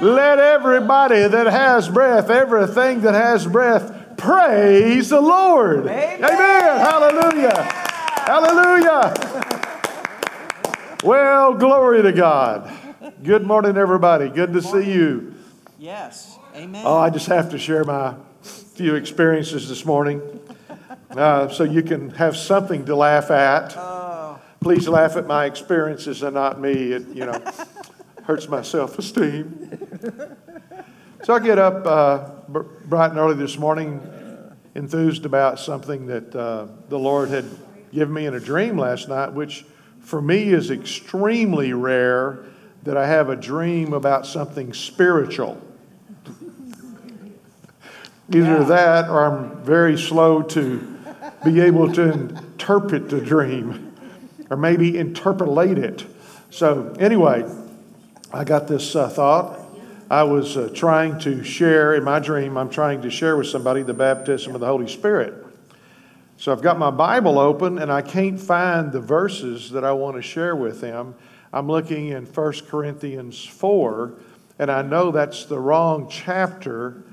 Let 0.00 0.38
everybody 0.38 1.26
that 1.26 1.46
has 1.46 1.88
breath, 1.88 2.28
everything 2.28 3.00
that 3.00 3.14
has 3.14 3.46
breath, 3.46 4.16
praise 4.18 5.08
the 5.08 5.20
Lord. 5.20 5.86
Amen. 5.86 6.22
Amen. 6.22 6.80
Hallelujah. 6.80 7.62
Hallelujah. 8.26 9.14
Well, 11.02 11.54
glory 11.54 12.02
to 12.02 12.12
God. 12.12 12.70
Good 13.22 13.46
morning, 13.46 13.78
everybody. 13.78 14.28
Good 14.28 14.52
to 14.52 14.60
see 14.60 14.92
you. 14.92 15.34
Yes. 15.78 16.38
Amen. 16.54 16.82
Oh, 16.86 16.98
I 16.98 17.08
just 17.08 17.26
have 17.28 17.50
to 17.52 17.58
share 17.58 17.84
my 17.84 18.14
few 18.42 18.96
experiences 18.96 19.66
this 19.66 19.86
morning 19.86 20.20
uh, 21.12 21.48
so 21.48 21.64
you 21.64 21.82
can 21.82 22.10
have 22.10 22.36
something 22.36 22.84
to 22.84 22.94
laugh 22.94 23.30
at. 23.30 23.74
Oh, 23.78 24.38
Please 24.60 24.88
laugh 24.88 25.16
at 25.16 25.26
my 25.26 25.46
experiences 25.46 26.22
and 26.22 26.34
not 26.34 26.60
me. 26.60 26.92
It, 26.92 27.08
you 27.08 27.24
know, 27.24 27.40
hurts 28.26 28.48
my 28.48 28.62
self 28.62 28.98
esteem. 28.98 29.78
So 31.22 31.34
I 31.34 31.40
get 31.40 31.58
up 31.58 31.86
uh, 31.86 32.28
bright 32.86 33.10
and 33.10 33.18
early 33.18 33.34
this 33.34 33.58
morning, 33.58 34.00
enthused 34.74 35.24
about 35.24 35.58
something 35.58 36.06
that 36.06 36.34
uh, 36.36 36.66
the 36.88 36.98
Lord 36.98 37.30
had 37.30 37.44
given 37.92 38.14
me 38.14 38.26
in 38.26 38.34
a 38.34 38.40
dream 38.40 38.78
last 38.78 39.08
night, 39.08 39.32
which 39.32 39.64
for 40.00 40.20
me 40.20 40.50
is 40.52 40.70
extremely 40.70 41.72
rare 41.72 42.44
that 42.84 42.96
I 42.96 43.06
have 43.06 43.28
a 43.28 43.36
dream 43.36 43.92
about 43.92 44.26
something 44.26 44.72
spiritual. 44.72 45.60
Either 48.28 48.58
Yeah. 48.58 48.64
that 48.64 49.08
or 49.08 49.24
I'm 49.24 49.62
very 49.64 49.96
slow 49.98 50.42
to 50.42 50.78
be 51.44 51.60
able 51.60 51.92
to 51.92 52.12
interpret 52.12 53.08
the 53.08 53.20
dream 53.20 53.92
or 54.50 54.56
maybe 54.56 54.96
interpolate 54.96 55.78
it. 55.78 56.04
So, 56.50 56.94
anyway, 57.00 57.44
I 58.32 58.42
got 58.42 58.66
this 58.66 58.96
uh, 58.96 59.08
thought. 59.08 59.60
I 60.10 60.24
was 60.24 60.56
uh, 60.56 60.70
trying 60.74 61.20
to 61.20 61.44
share, 61.44 61.94
in 61.94 62.02
my 62.02 62.18
dream, 62.18 62.56
I'm 62.56 62.70
trying 62.70 63.02
to 63.02 63.10
share 63.10 63.36
with 63.36 63.46
somebody 63.46 63.82
the 63.82 63.94
baptism 63.94 64.52
of 64.54 64.60
the 64.60 64.66
Holy 64.66 64.88
Spirit. 64.88 65.46
So 66.36 66.50
I've 66.50 66.60
got 66.60 66.76
my 66.76 66.90
Bible 66.90 67.38
open 67.38 67.78
and 67.78 67.90
I 67.90 68.02
can't 68.02 68.40
find 68.40 68.90
the 68.90 69.00
verses 69.00 69.70
that 69.70 69.84
I 69.84 69.92
want 69.92 70.16
to 70.16 70.22
share 70.22 70.56
with 70.56 70.80
them. 70.80 71.14
I'm 71.52 71.68
looking 71.68 72.08
in 72.08 72.26
1 72.26 72.52
Corinthians 72.66 73.44
4, 73.44 74.14
and 74.58 74.70
I 74.72 74.82
know 74.82 75.12
that's 75.12 75.44
the 75.44 75.60
wrong 75.60 76.08
chapter, 76.10 77.04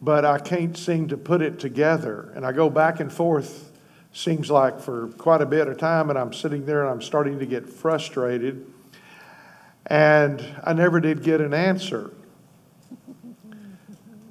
but 0.00 0.24
I 0.24 0.38
can't 0.38 0.76
seem 0.76 1.08
to 1.08 1.16
put 1.16 1.42
it 1.42 1.58
together. 1.58 2.32
And 2.36 2.46
I 2.46 2.52
go 2.52 2.70
back 2.70 3.00
and 3.00 3.12
forth, 3.12 3.72
seems 4.12 4.48
like 4.48 4.80
for 4.80 5.08
quite 5.18 5.42
a 5.42 5.46
bit 5.46 5.66
of 5.66 5.76
time, 5.76 6.08
and 6.08 6.18
I'm 6.18 6.32
sitting 6.32 6.64
there 6.66 6.82
and 6.82 6.90
I'm 6.90 7.02
starting 7.02 7.40
to 7.40 7.46
get 7.46 7.68
frustrated. 7.68 8.64
And 9.86 10.44
I 10.64 10.72
never 10.72 11.00
did 11.00 11.22
get 11.22 11.40
an 11.40 11.54
answer. 11.54 12.12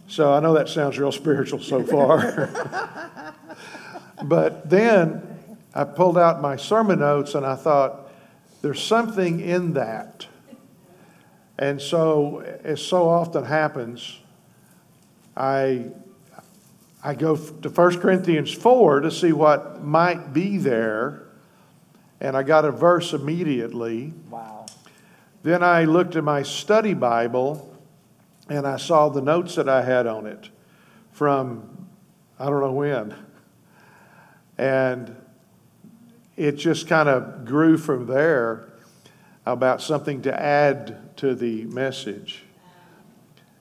So 0.08 0.34
I 0.34 0.39
know 0.39 0.53
that 0.53 0.70
sounds 0.70 0.97
real 1.00 1.12
spiritual 1.12 1.59
so 1.59 1.84
far. 1.84 2.52
But 4.23 4.70
then 4.70 5.22
I 5.73 5.84
pulled 5.84 6.17
out 6.17 6.42
my 6.42 6.56
sermon 6.56 7.00
notes 7.00 7.36
and 7.36 7.45
I 7.45 7.56
thought, 7.56 8.12
there's 8.62 8.81
something 8.81 9.39
in 9.39 9.73
that. 9.73 10.28
And 11.58 11.81
so, 11.81 12.40
as 12.64 12.81
so 12.81 13.08
often 13.08 13.45
happens, 13.45 14.19
I, 15.38 15.86
I 17.03 17.14
go 17.14 17.36
to 17.36 17.69
1 17.69 18.00
Corinthians 18.00 18.52
4 18.52 19.02
to 19.02 19.12
see 19.12 19.31
what 19.31 19.84
might 19.84 20.34
be 20.34 20.58
there. 20.58 21.28
And 22.19 22.36
I 22.36 22.44
got 22.44 22.66
a 22.66 22.72
verse 22.72 23.14
immediately. 23.14 24.14
wow. 24.30 24.55
Then 25.46 25.62
I 25.62 25.84
looked 25.84 26.16
at 26.16 26.24
my 26.24 26.42
study 26.42 26.96
Bible 26.96 27.72
and 28.50 28.66
I 28.66 28.78
saw 28.78 29.10
the 29.10 29.22
notes 29.22 29.54
that 29.54 29.70
I 29.70 29.84
had 29.84 30.08
on 30.08 30.26
it 30.26 30.50
from 31.12 31.88
I 32.40 32.46
don't 32.46 32.62
know 32.62 32.72
when. 32.72 33.14
And 34.58 35.16
it 36.36 36.53
just 36.53 36.88
kind 36.88 37.08
of 37.08 37.46
grew 37.46 37.78
from 37.78 38.08
there 38.08 38.74
about 39.46 39.84
something 39.84 40.24
to 40.24 40.34
add 40.34 41.16
to 41.18 41.36
the 41.36 41.66
message. 41.66 42.42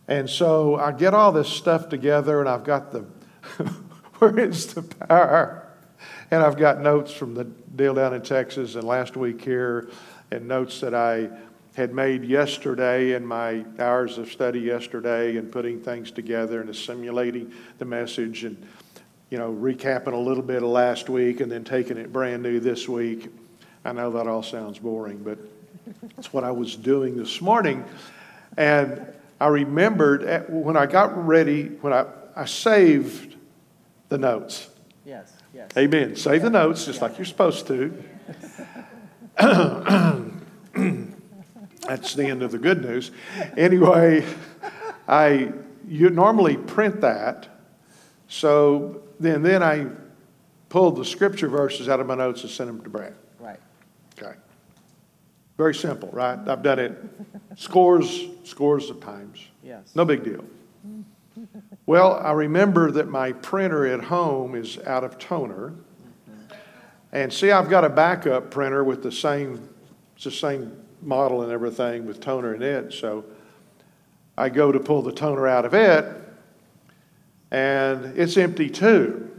And 0.08 0.31
so 0.31 0.76
I 0.76 0.91
get 0.91 1.12
all 1.12 1.32
this 1.32 1.50
stuff 1.50 1.91
together 1.91 2.41
and 2.41 2.48
I've 2.48 2.64
got 2.64 2.92
the 2.92 3.00
where 4.20 4.38
is 4.38 4.72
the 4.72 4.81
power? 4.81 5.69
And 6.31 6.42
I've 6.42 6.56
got 6.56 6.81
notes 6.81 7.12
from 7.12 7.34
the 7.34 7.44
deal 7.44 7.92
down 7.92 8.14
in 8.14 8.22
Texas 8.22 8.75
and 8.75 8.84
last 8.84 9.19
week 9.19 9.44
here 9.44 9.91
and 10.31 10.48
notes 10.48 10.81
that 10.81 10.94
I 10.94 11.28
had 11.74 11.92
made 11.92 12.24
yesterday 12.24 13.12
in 13.14 13.26
my 13.26 13.64
hours 13.78 14.16
of 14.16 14.30
study 14.30 14.60
yesterday 14.60 15.36
and 15.36 15.50
putting 15.50 15.80
things 15.80 16.10
together 16.10 16.60
and 16.60 16.70
assimilating 16.70 17.52
the 17.78 17.84
message 17.84 18.44
and 18.44 18.64
you 19.30 19.38
know 19.38 19.52
recapping 19.52 20.12
a 20.12 20.16
little 20.16 20.42
bit 20.42 20.62
of 20.62 20.68
last 20.68 21.08
week 21.08 21.40
and 21.40 21.50
then 21.50 21.64
taking 21.64 21.96
it 21.96 22.12
brand 22.12 22.42
new 22.42 22.60
this 22.60 22.88
week. 22.88 23.28
I 23.84 23.92
know 23.92 24.12
that 24.12 24.26
all 24.26 24.42
sounds 24.42 24.78
boring, 24.78 25.18
but 25.18 25.38
that's 26.14 26.32
what 26.32 26.44
I 26.44 26.52
was 26.52 26.76
doing 26.76 27.16
this 27.16 27.40
morning. 27.40 27.84
And 28.56 29.04
I 29.40 29.48
remembered 29.48 30.22
at, 30.22 30.48
when 30.48 30.76
I 30.76 30.86
got 30.86 31.26
ready, 31.26 31.66
when 31.66 31.92
I, 31.92 32.06
I 32.36 32.44
saved 32.46 33.34
the 34.08 34.16
notes. 34.16 34.70
Yes. 35.04 35.32
Yes. 35.52 35.70
Amen. 35.76 36.16
Save 36.16 36.42
the 36.42 36.50
notes 36.50 36.86
just 36.86 37.02
like 37.02 37.18
you're 37.18 37.24
supposed 37.24 37.66
to. 37.66 37.92
That's 41.86 42.14
the 42.14 42.26
end 42.26 42.42
of 42.42 42.52
the 42.52 42.58
good 42.58 42.82
news. 42.82 43.10
Anyway, 43.56 44.24
I 45.06 45.52
you 45.86 46.10
normally 46.10 46.56
print 46.56 47.00
that. 47.02 47.48
So 48.28 49.02
then 49.20 49.42
then 49.42 49.62
I 49.62 49.86
pulled 50.68 50.96
the 50.96 51.04
scripture 51.04 51.48
verses 51.48 51.88
out 51.88 52.00
of 52.00 52.06
my 52.06 52.14
notes 52.14 52.42
and 52.42 52.50
sent 52.50 52.68
them 52.68 52.82
to 52.82 52.88
Brad. 52.88 53.14
Right. 53.38 53.60
Okay. 54.18 54.34
Very 55.56 55.74
simple, 55.74 56.08
right? 56.12 56.38
I've 56.48 56.62
done 56.62 56.78
it 56.78 56.98
scores, 57.56 58.24
scores 58.44 58.90
of 58.90 59.00
times. 59.00 59.46
Yes. 59.62 59.94
No 59.94 60.04
big 60.04 60.24
deal. 60.24 60.44
Well, 61.86 62.14
I 62.14 62.32
remember 62.32 62.90
that 62.92 63.08
my 63.08 63.32
printer 63.32 63.86
at 63.86 64.04
home 64.04 64.54
is 64.54 64.78
out 64.86 65.04
of 65.04 65.18
toner. 65.18 65.70
Mm-hmm. 65.70 66.54
And 67.12 67.32
see, 67.32 67.50
I've 67.50 67.68
got 67.68 67.84
a 67.84 67.88
backup 67.88 68.50
printer 68.50 68.82
with 68.84 69.02
the 69.02 69.12
same, 69.12 69.68
it's 70.14 70.24
the 70.24 70.30
same 70.30 70.83
model 71.03 71.43
and 71.43 71.53
everything 71.53 72.06
with 72.06 72.21
toner 72.21 72.55
in 72.55 72.62
it. 72.62 72.93
So 72.93 73.25
I 74.37 74.49
go 74.49 74.72
to 74.72 74.81
pull 74.81 75.03
the 75.03 75.12
toner 75.12 75.47
out 75.47 75.65
of 75.65 75.75
it, 75.75 76.05
and 77.50 78.19
it's 78.19 78.37
empty 78.37 78.69
too. 78.69 79.31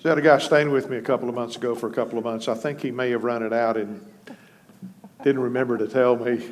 So 0.00 0.08
I 0.08 0.08
had 0.10 0.18
a 0.18 0.22
guy 0.22 0.38
staying 0.38 0.70
with 0.70 0.88
me 0.88 0.96
a 0.96 1.02
couple 1.02 1.28
of 1.28 1.34
months 1.34 1.56
ago 1.56 1.74
for 1.74 1.88
a 1.88 1.92
couple 1.92 2.18
of 2.18 2.24
months. 2.24 2.48
I 2.48 2.54
think 2.54 2.80
he 2.80 2.90
may 2.90 3.10
have 3.10 3.24
run 3.24 3.42
it 3.42 3.52
out 3.52 3.76
and 3.76 4.04
didn't 5.22 5.42
remember 5.42 5.76
to 5.78 5.88
tell 5.88 6.16
me. 6.16 6.50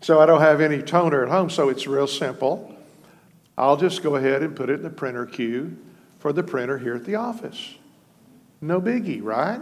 So 0.00 0.20
I 0.20 0.26
don't 0.26 0.40
have 0.40 0.60
any 0.60 0.82
toner 0.82 1.24
at 1.24 1.28
home, 1.28 1.50
so 1.50 1.68
it's 1.68 1.86
real 1.86 2.06
simple. 2.06 2.76
I'll 3.58 3.76
just 3.76 4.02
go 4.02 4.16
ahead 4.16 4.42
and 4.42 4.54
put 4.54 4.70
it 4.70 4.74
in 4.74 4.82
the 4.82 4.90
printer 4.90 5.26
queue 5.26 5.76
for 6.18 6.32
the 6.32 6.42
printer 6.42 6.78
here 6.78 6.94
at 6.94 7.04
the 7.04 7.16
office. 7.16 7.74
No 8.60 8.80
biggie, 8.80 9.22
right? 9.22 9.60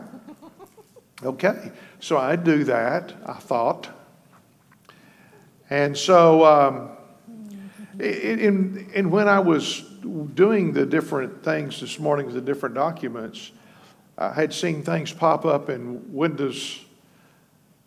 Okay, 1.23 1.71
so 2.01 2.19
I 2.19 2.37
do 2.37 2.65
that, 2.65 3.15
I 3.25 3.35
thought. 3.35 3.89
And 5.71 5.97
so, 5.97 6.45
um, 6.45 6.91
in, 7.99 8.91
in 8.93 9.11
when 9.11 9.29
I 9.29 9.39
was 9.39 9.81
doing 10.35 10.73
the 10.73 10.85
different 10.85 11.43
things 11.43 11.81
this 11.81 11.99
morning 11.99 12.27
with 12.27 12.35
the 12.35 12.41
different 12.41 12.75
documents, 12.75 13.53
I 14.19 14.33
had 14.33 14.53
seen 14.53 14.83
things 14.83 15.13
pop 15.13 15.45
up 15.45 15.71
in 15.71 16.13
Windows 16.13 16.85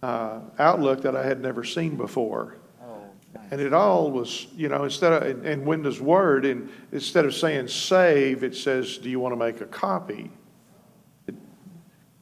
uh, 0.01 0.39
Outlook 0.57 1.01
that 1.01 1.15
I 1.15 1.23
had 1.25 1.41
never 1.41 1.63
seen 1.63 1.95
before. 1.95 2.55
Oh, 2.81 3.01
nice. 3.35 3.43
And 3.51 3.61
it 3.61 3.73
all 3.73 4.09
was, 4.09 4.47
you 4.55 4.69
know, 4.69 4.85
instead 4.85 5.13
of, 5.13 5.23
in- 5.23 5.45
in 5.45 5.65
Windows 5.65 5.99
Word, 5.99 6.45
and 6.45 6.69
instead 6.91 7.25
of 7.25 7.35
saying 7.35 7.67
save, 7.67 8.43
it 8.43 8.55
says, 8.55 8.97
do 8.97 9.09
you 9.09 9.19
want 9.19 9.33
to 9.33 9.37
make 9.37 9.61
a 9.61 9.65
copy? 9.65 10.31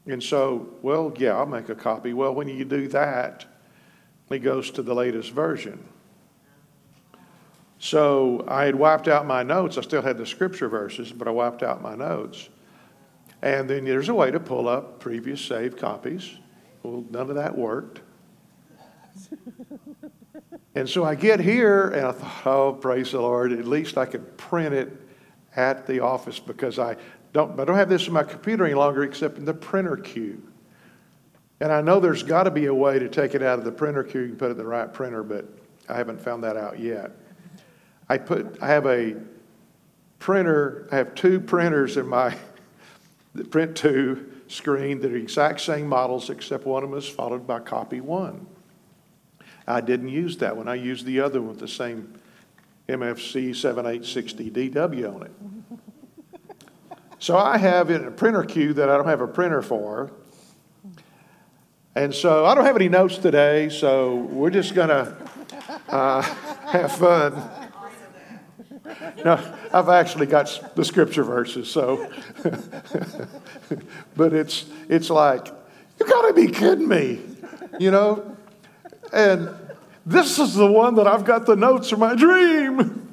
And 0.07 0.22
so, 0.22 0.69
well, 0.81 1.13
yeah, 1.18 1.36
I'll 1.36 1.46
make 1.46 1.69
a 1.69 1.75
copy. 1.75 2.13
Well, 2.13 2.34
when 2.36 2.48
you 2.48 2.63
do 2.66 2.88
that, 2.90 3.46
it 4.30 4.40
goes 4.40 4.72
to 4.72 4.81
the 4.81 4.94
latest 4.94 5.31
version. 5.31 5.84
So 7.80 8.44
I 8.48 8.66
had 8.66 8.75
wiped 8.75 9.07
out 9.07 9.25
my 9.25 9.44
notes. 9.44 9.78
I 9.78 9.81
still 9.81 10.02
had 10.02 10.18
the 10.18 10.25
scripture 10.25 10.69
verses, 10.69 11.12
but 11.12 11.28
I 11.28 11.31
wiped 11.31 11.63
out 11.63 11.81
my 11.81 11.96
notes. 11.96 12.50
And 13.42 13.69
then 13.69 13.86
there's 13.86 14.10
a 14.10 14.13
way 14.13 14.31
to 14.31 14.40
pull 14.40 14.68
up 14.68 15.00
previous 15.00 15.42
saved 15.42 15.78
copies. 15.78 16.38
Well, 16.84 17.04
none 17.10 17.30
of 17.30 17.36
that 17.36 17.56
worked. 17.58 18.01
And 20.75 20.90
so 20.90 21.06
I 21.06 21.16
get 21.16 21.40
here 21.40 21.90
and 21.90 22.08
I 22.08 22.12
thought, 22.12 22.46
oh, 22.46 22.74
praise 22.74 23.12
the 23.12 23.22
Lord, 23.22 23.54
at 23.54 23.66
least 23.66 23.98
I 23.98 24.06
could 24.06 24.38
print 24.38 24.74
it 24.74 24.92
at 25.56 25.88
the 25.88 26.01
office 26.01 26.38
because 26.38 26.80
I 26.80 26.98
don't, 27.36 27.60
I 27.60 27.66
don't 27.66 27.76
have 27.76 27.90
this 27.90 28.08
in 28.08 28.14
my 28.14 28.24
computer 28.24 28.64
any 28.64 28.76
longer 28.76 29.04
except 29.04 29.38
in 29.38 29.44
the 29.44 29.54
printer 29.54 29.98
queue. 29.98 30.42
And 31.60 31.70
I 31.70 31.82
know 31.82 32.00
there's 32.00 32.24
got 32.24 32.44
to 32.44 32.52
be 32.52 32.68
a 32.68 32.74
way 32.74 32.98
to 32.98 33.10
take 33.10 33.36
it 33.36 33.44
out 33.44 33.60
of 33.60 33.66
the 33.66 33.74
printer 33.74 34.06
queue 34.06 34.24
and 34.24 34.40
put 34.40 34.48
it 34.48 34.52
in 34.52 34.58
the 34.58 34.66
right 34.66 34.92
printer, 34.92 35.22
but 35.22 35.46
I 35.90 35.98
haven't 35.98 36.22
found 36.22 36.46
that 36.46 36.56
out 36.56 36.80
yet. 36.80 37.12
I 38.08 38.20
put, 38.20 38.58
I 38.62 38.68
have 38.68 38.86
a 38.86 39.18
printer, 40.18 40.88
I 40.94 40.96
have 40.96 41.14
two 41.14 41.42
printers 41.42 41.98
in 41.98 42.08
my 42.08 42.38
print 43.50 43.76
two 43.76 44.32
screen 44.48 45.02
that 45.02 45.12
are 45.12 45.18
exact 45.18 45.60
same 45.60 45.88
models, 45.88 46.30
except 46.30 46.66
one 46.66 46.86
of 46.86 46.90
them 46.90 46.98
is 46.98 47.08
followed 47.08 47.46
by 47.46 47.60
copy 47.60 48.00
one. 48.00 48.48
I 49.68 49.82
didn't 49.82 50.10
use 50.10 50.38
that 50.38 50.56
one. 50.56 50.70
I 50.70 50.76
used 50.76 51.06
the 51.06 51.20
other 51.20 51.42
one 51.42 51.50
with 51.50 51.60
the 51.60 51.68
same 51.68 52.14
MFC 52.88 53.54
7860 53.54 54.52
DW 54.52 55.16
on 55.16 55.24
it. 55.24 55.32
So 57.19 57.38
I 57.38 57.57
have 57.57 57.89
in 57.89 58.06
a 58.06 58.12
printer 58.12 58.44
queue 58.44 58.73
that 58.73 58.89
I 58.89 58.97
don't 58.97 59.07
have 59.07 59.21
a 59.21 59.27
printer 59.27 59.62
for. 59.62 60.12
And 61.95 62.13
so 62.13 62.45
I 62.45 62.53
don't 62.53 62.65
have 62.65 62.75
any 62.75 62.89
notes 62.89 63.17
today, 63.17 63.69
so 63.69 64.15
we're 64.15 64.50
just 64.50 64.75
going 64.75 64.89
to 64.89 65.15
uh, 65.88 66.21
have 66.65 66.91
fun. 66.91 67.41
No, 69.23 69.41
I've 69.73 69.89
actually 69.89 70.25
got 70.25 70.75
the 70.75 70.83
scripture 70.83 71.23
verses, 71.23 71.69
so. 71.69 72.12
but 74.15 74.33
it's, 74.33 74.65
it's 74.89 75.09
like, 75.09 75.47
you 76.00 76.06
gotta 76.06 76.33
be 76.33 76.47
kidding 76.47 76.88
me, 76.88 77.21
you 77.79 77.91
know? 77.91 78.35
And 79.13 79.50
this 80.06 80.38
is 80.38 80.53
the 80.53 80.69
one 80.69 80.95
that 80.95 81.07
I've 81.07 81.25
got 81.25 81.45
the 81.45 81.56
notes 81.56 81.91
of 81.91 82.00
my 82.00 82.15
dream. 82.15 83.01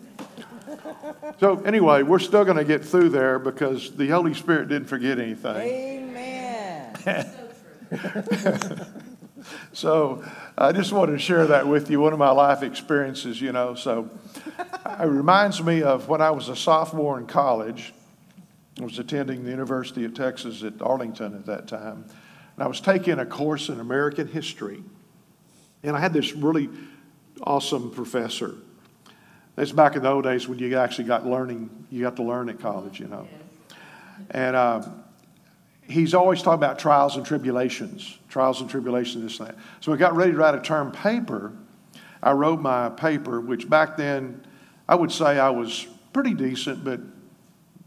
So, 1.38 1.60
anyway, 1.62 2.02
we're 2.02 2.18
still 2.18 2.44
going 2.44 2.56
to 2.56 2.64
get 2.64 2.84
through 2.84 3.10
there 3.10 3.38
because 3.38 3.92
the 3.92 4.08
Holy 4.08 4.34
Spirit 4.34 4.68
didn't 4.68 4.88
forget 4.88 5.20
anything. 5.20 5.56
Amen. 5.56 6.96
so, 9.72 10.24
I 10.58 10.72
just 10.72 10.92
wanted 10.92 11.12
to 11.12 11.18
share 11.18 11.46
that 11.46 11.68
with 11.68 11.90
you, 11.90 12.00
one 12.00 12.12
of 12.12 12.18
my 12.18 12.30
life 12.30 12.62
experiences, 12.62 13.40
you 13.40 13.52
know. 13.52 13.74
So, 13.74 14.10
it 14.58 15.06
reminds 15.06 15.62
me 15.62 15.82
of 15.82 16.08
when 16.08 16.20
I 16.20 16.30
was 16.32 16.48
a 16.48 16.56
sophomore 16.56 17.18
in 17.18 17.26
college. 17.26 17.92
I 18.80 18.84
was 18.84 18.98
attending 18.98 19.44
the 19.44 19.50
University 19.50 20.04
of 20.04 20.14
Texas 20.14 20.64
at 20.64 20.82
Arlington 20.82 21.34
at 21.34 21.46
that 21.46 21.68
time. 21.68 22.04
And 22.56 22.64
I 22.64 22.66
was 22.66 22.80
taking 22.80 23.18
a 23.18 23.26
course 23.26 23.68
in 23.68 23.78
American 23.78 24.26
history. 24.26 24.82
And 25.82 25.96
I 25.96 26.00
had 26.00 26.12
this 26.12 26.32
really 26.32 26.68
awesome 27.42 27.90
professor. 27.90 28.54
It's 29.56 29.72
back 29.72 29.96
in 29.96 30.02
the 30.02 30.10
old 30.10 30.24
days 30.24 30.48
when 30.48 30.58
you 30.58 30.76
actually 30.78 31.04
got 31.04 31.26
learning, 31.26 31.86
you 31.90 32.02
got 32.02 32.16
to 32.16 32.22
learn 32.22 32.48
at 32.48 32.58
college, 32.58 32.98
you 32.98 33.06
know. 33.06 33.28
And 34.30 34.56
uh, 34.56 34.82
he's 35.82 36.14
always 36.14 36.40
talking 36.42 36.54
about 36.54 36.78
trials 36.78 37.16
and 37.16 37.26
tribulations, 37.26 38.18
trials 38.28 38.62
and 38.62 38.70
tribulations, 38.70 39.24
this 39.24 39.38
and 39.40 39.50
that. 39.50 39.56
So 39.80 39.92
I 39.92 39.96
got 39.96 40.16
ready 40.16 40.32
to 40.32 40.38
write 40.38 40.54
a 40.54 40.60
term 40.60 40.90
paper. 40.90 41.52
I 42.22 42.32
wrote 42.32 42.60
my 42.60 42.88
paper, 42.88 43.40
which 43.40 43.68
back 43.68 43.96
then 43.98 44.46
I 44.88 44.94
would 44.94 45.12
say 45.12 45.38
I 45.38 45.50
was 45.50 45.86
pretty 46.14 46.32
decent, 46.32 46.82
but 46.82 47.00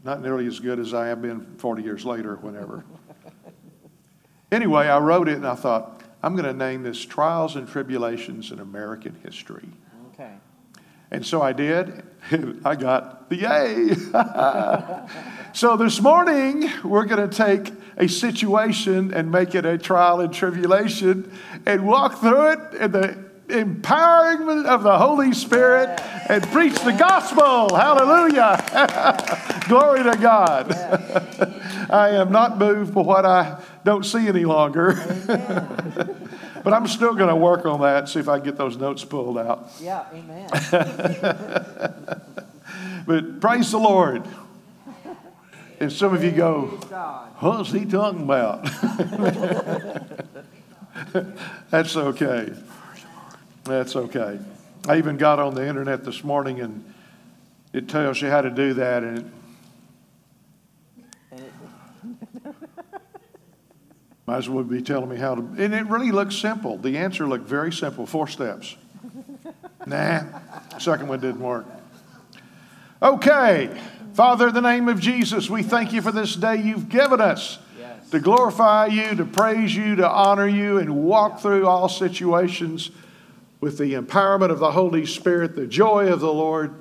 not 0.04 0.22
nearly 0.22 0.46
as 0.46 0.60
good 0.60 0.78
as 0.78 0.94
I 0.94 1.08
have 1.08 1.20
been 1.20 1.56
40 1.58 1.82
years 1.82 2.04
later 2.04 2.34
or 2.34 2.36
whenever. 2.36 2.84
anyway, 4.52 4.86
I 4.86 4.98
wrote 4.98 5.28
it 5.28 5.36
and 5.36 5.46
I 5.46 5.56
thought, 5.56 6.02
I'm 6.22 6.36
going 6.36 6.46
to 6.46 6.52
name 6.52 6.84
this 6.84 7.04
Trials 7.04 7.56
and 7.56 7.68
Tribulations 7.68 8.52
in 8.52 8.60
American 8.60 9.16
History. 9.24 9.68
And 11.10 11.24
so 11.24 11.42
I 11.42 11.52
did. 11.52 12.02
I 12.64 12.74
got 12.74 13.30
the 13.30 13.44
A. 13.44 15.08
so 15.52 15.76
this 15.76 16.00
morning, 16.00 16.70
we're 16.84 17.04
going 17.04 17.28
to 17.28 17.34
take 17.34 17.72
a 17.96 18.08
situation 18.08 19.14
and 19.14 19.30
make 19.30 19.54
it 19.54 19.64
a 19.64 19.78
trial 19.78 20.20
and 20.20 20.32
tribulation 20.32 21.30
and 21.64 21.86
walk 21.86 22.20
through 22.20 22.52
it 22.52 22.74
in 22.74 22.92
the 22.92 23.26
empowerment 23.48 24.66
of 24.66 24.82
the 24.82 24.98
Holy 24.98 25.32
Spirit 25.32 26.00
and 26.28 26.42
preach 26.48 26.74
the 26.80 26.92
gospel. 26.92 27.74
Hallelujah. 27.74 29.62
Glory 29.68 30.02
to 30.02 30.18
God. 30.20 30.72
I 31.90 32.10
am 32.10 32.32
not 32.32 32.58
moved 32.58 32.92
by 32.92 33.02
what 33.02 33.24
I 33.24 33.62
don't 33.84 34.04
see 34.04 34.26
any 34.26 34.44
longer. 34.44 34.94
But 36.66 36.74
I'm 36.74 36.86
still 36.88 37.14
going 37.14 37.28
to 37.28 37.36
work 37.36 37.64
on 37.64 37.80
that 37.82 37.98
and 37.98 38.08
see 38.08 38.18
if 38.18 38.28
I 38.28 38.38
can 38.38 38.46
get 38.46 38.56
those 38.56 38.76
notes 38.76 39.04
pulled 39.04 39.38
out. 39.38 39.70
Yeah, 39.80 40.04
amen. 40.12 40.48
but 43.06 43.40
praise 43.40 43.70
the 43.70 43.78
Lord. 43.78 44.24
And 45.78 45.92
some 45.92 46.12
of 46.12 46.24
you 46.24 46.32
go, 46.32 46.64
What's 47.38 47.70
he 47.70 47.84
talking 47.84 48.24
about? 48.24 48.64
That's 51.70 51.96
okay. 51.96 52.52
That's 53.62 53.94
okay. 53.94 54.40
I 54.88 54.98
even 54.98 55.18
got 55.18 55.38
on 55.38 55.54
the 55.54 55.64
internet 55.64 56.04
this 56.04 56.24
morning 56.24 56.60
and 56.60 56.92
it 57.72 57.88
tells 57.88 58.20
you 58.20 58.28
how 58.28 58.40
to 58.40 58.50
do 58.50 58.74
that. 58.74 59.04
And 59.04 59.18
it, 59.18 59.24
And 61.30 61.40
it, 61.42 61.52
might 64.26 64.38
as 64.38 64.48
well 64.48 64.64
be 64.64 64.82
telling 64.82 65.08
me 65.08 65.16
how 65.16 65.36
to. 65.36 65.40
And 65.40 65.72
it 65.72 65.86
really 65.86 66.10
looks 66.10 66.36
simple. 66.36 66.78
The 66.78 66.98
answer 66.98 67.26
looked 67.26 67.48
very 67.48 67.72
simple 67.72 68.06
four 68.06 68.26
steps. 68.26 68.76
nah, 69.86 70.24
second 70.78 71.08
one 71.08 71.20
didn't 71.20 71.40
work. 71.40 71.66
Okay. 73.00 73.70
Father, 74.14 74.48
in 74.48 74.54
the 74.54 74.62
name 74.62 74.88
of 74.88 74.98
Jesus, 74.98 75.50
we 75.50 75.62
thank 75.62 75.92
you 75.92 76.00
for 76.00 76.10
this 76.10 76.34
day 76.34 76.56
you've 76.56 76.88
given 76.88 77.20
us 77.20 77.58
yes. 77.78 78.08
to 78.10 78.18
glorify 78.18 78.86
you, 78.86 79.14
to 79.14 79.26
praise 79.26 79.76
you, 79.76 79.96
to 79.96 80.08
honor 80.08 80.48
you, 80.48 80.78
and 80.78 81.04
walk 81.04 81.40
through 81.40 81.66
all 81.66 81.88
situations 81.88 82.90
with 83.60 83.76
the 83.76 83.92
empowerment 83.92 84.50
of 84.50 84.58
the 84.58 84.70
Holy 84.70 85.04
Spirit, 85.04 85.54
the 85.54 85.66
joy 85.66 86.10
of 86.10 86.20
the 86.20 86.32
Lord. 86.32 86.74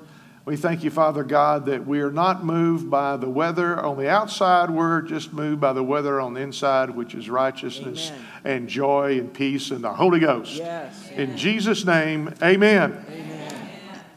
We 0.45 0.57
thank 0.57 0.83
you, 0.83 0.91
Father 0.91 1.23
God, 1.23 1.65
that 1.65 1.87
we 1.87 2.01
are 2.01 2.11
not 2.11 2.45
moved 2.45 2.87
by 2.87 3.17
the 3.17 3.27
weather 3.27 3.83
on 3.83 3.97
the 3.97 4.07
outside. 4.07 4.69
We're 4.69 5.01
just 5.01 5.33
moved 5.33 5.59
by 5.59 5.73
the 5.73 5.83
weather 5.83 6.21
on 6.21 6.35
the 6.35 6.41
inside, 6.41 6.91
which 6.91 7.15
is 7.15 7.31
righteousness 7.31 8.11
Amen. 8.11 8.25
and 8.43 8.69
joy 8.69 9.17
and 9.17 9.33
peace 9.33 9.71
and 9.71 9.83
the 9.83 9.91
Holy 9.91 10.19
Ghost. 10.19 10.53
Yes. 10.53 11.09
In 11.15 11.35
Jesus' 11.35 11.83
name, 11.83 12.31
amen. 12.43 13.05
Amen. 13.09 13.69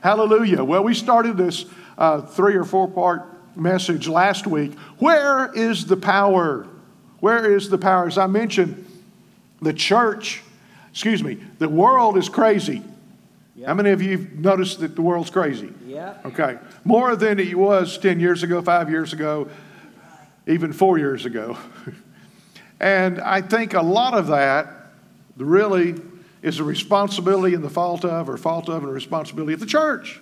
Hallelujah. 0.03 0.63
Well, 0.63 0.85
we 0.85 0.93
started 0.93 1.39
this 1.39 1.65
uh, 1.97 2.21
three 2.21 2.57
or 2.57 2.65
four 2.65 2.89
part 2.89 3.57
message 3.57 4.07
last 4.07 4.47
week. 4.47 4.79
Where 4.99 5.51
is 5.55 5.87
the 5.87 5.97
power? 5.97 6.67
Where 7.21 7.55
is 7.57 7.71
the 7.71 7.79
power? 7.79 8.07
As 8.07 8.19
I 8.19 8.27
mentioned, 8.27 8.85
the 9.63 9.73
church, 9.73 10.43
excuse 10.91 11.25
me, 11.25 11.39
the 11.59 11.71
world 11.71 12.19
is 12.19 12.29
crazy. 12.29 12.83
How 13.67 13.75
many 13.75 13.91
of 13.91 14.01
you 14.03 14.19
have 14.19 14.33
noticed 14.33 14.81
that 14.81 14.95
the 14.95 15.03
world's 15.03 15.31
crazy? 15.31 15.73
Yeah. 15.87 16.15
Okay. 16.25 16.59
More 16.85 17.17
than 17.17 17.41
it 17.41 17.57
was 17.57 17.99
10 17.99 18.21
years 18.21 18.43
ago, 18.43 18.63
five 18.63 18.91
years 18.91 19.13
ago, 19.13 19.49
even 20.47 20.73
four 20.73 20.99
years 20.99 21.27
ago. 21.27 21.59
and 22.81 23.21
I 23.21 23.41
think 23.41 23.75
a 23.75 23.83
lot 23.83 24.15
of 24.15 24.29
that 24.29 24.69
really 25.37 26.01
is 26.43 26.61
a 26.61 26.65
responsibility 26.65 27.55
and 27.55 27.65
the 27.65 27.71
fault 27.71 28.05
of, 28.05 28.29
or 28.29 28.37
fault 28.37 28.69
of, 28.69 28.83
and 28.83 28.91
a 28.91 28.95
responsibility 28.95 29.53
of 29.55 29.61
the 29.61 29.67
church 29.67 30.21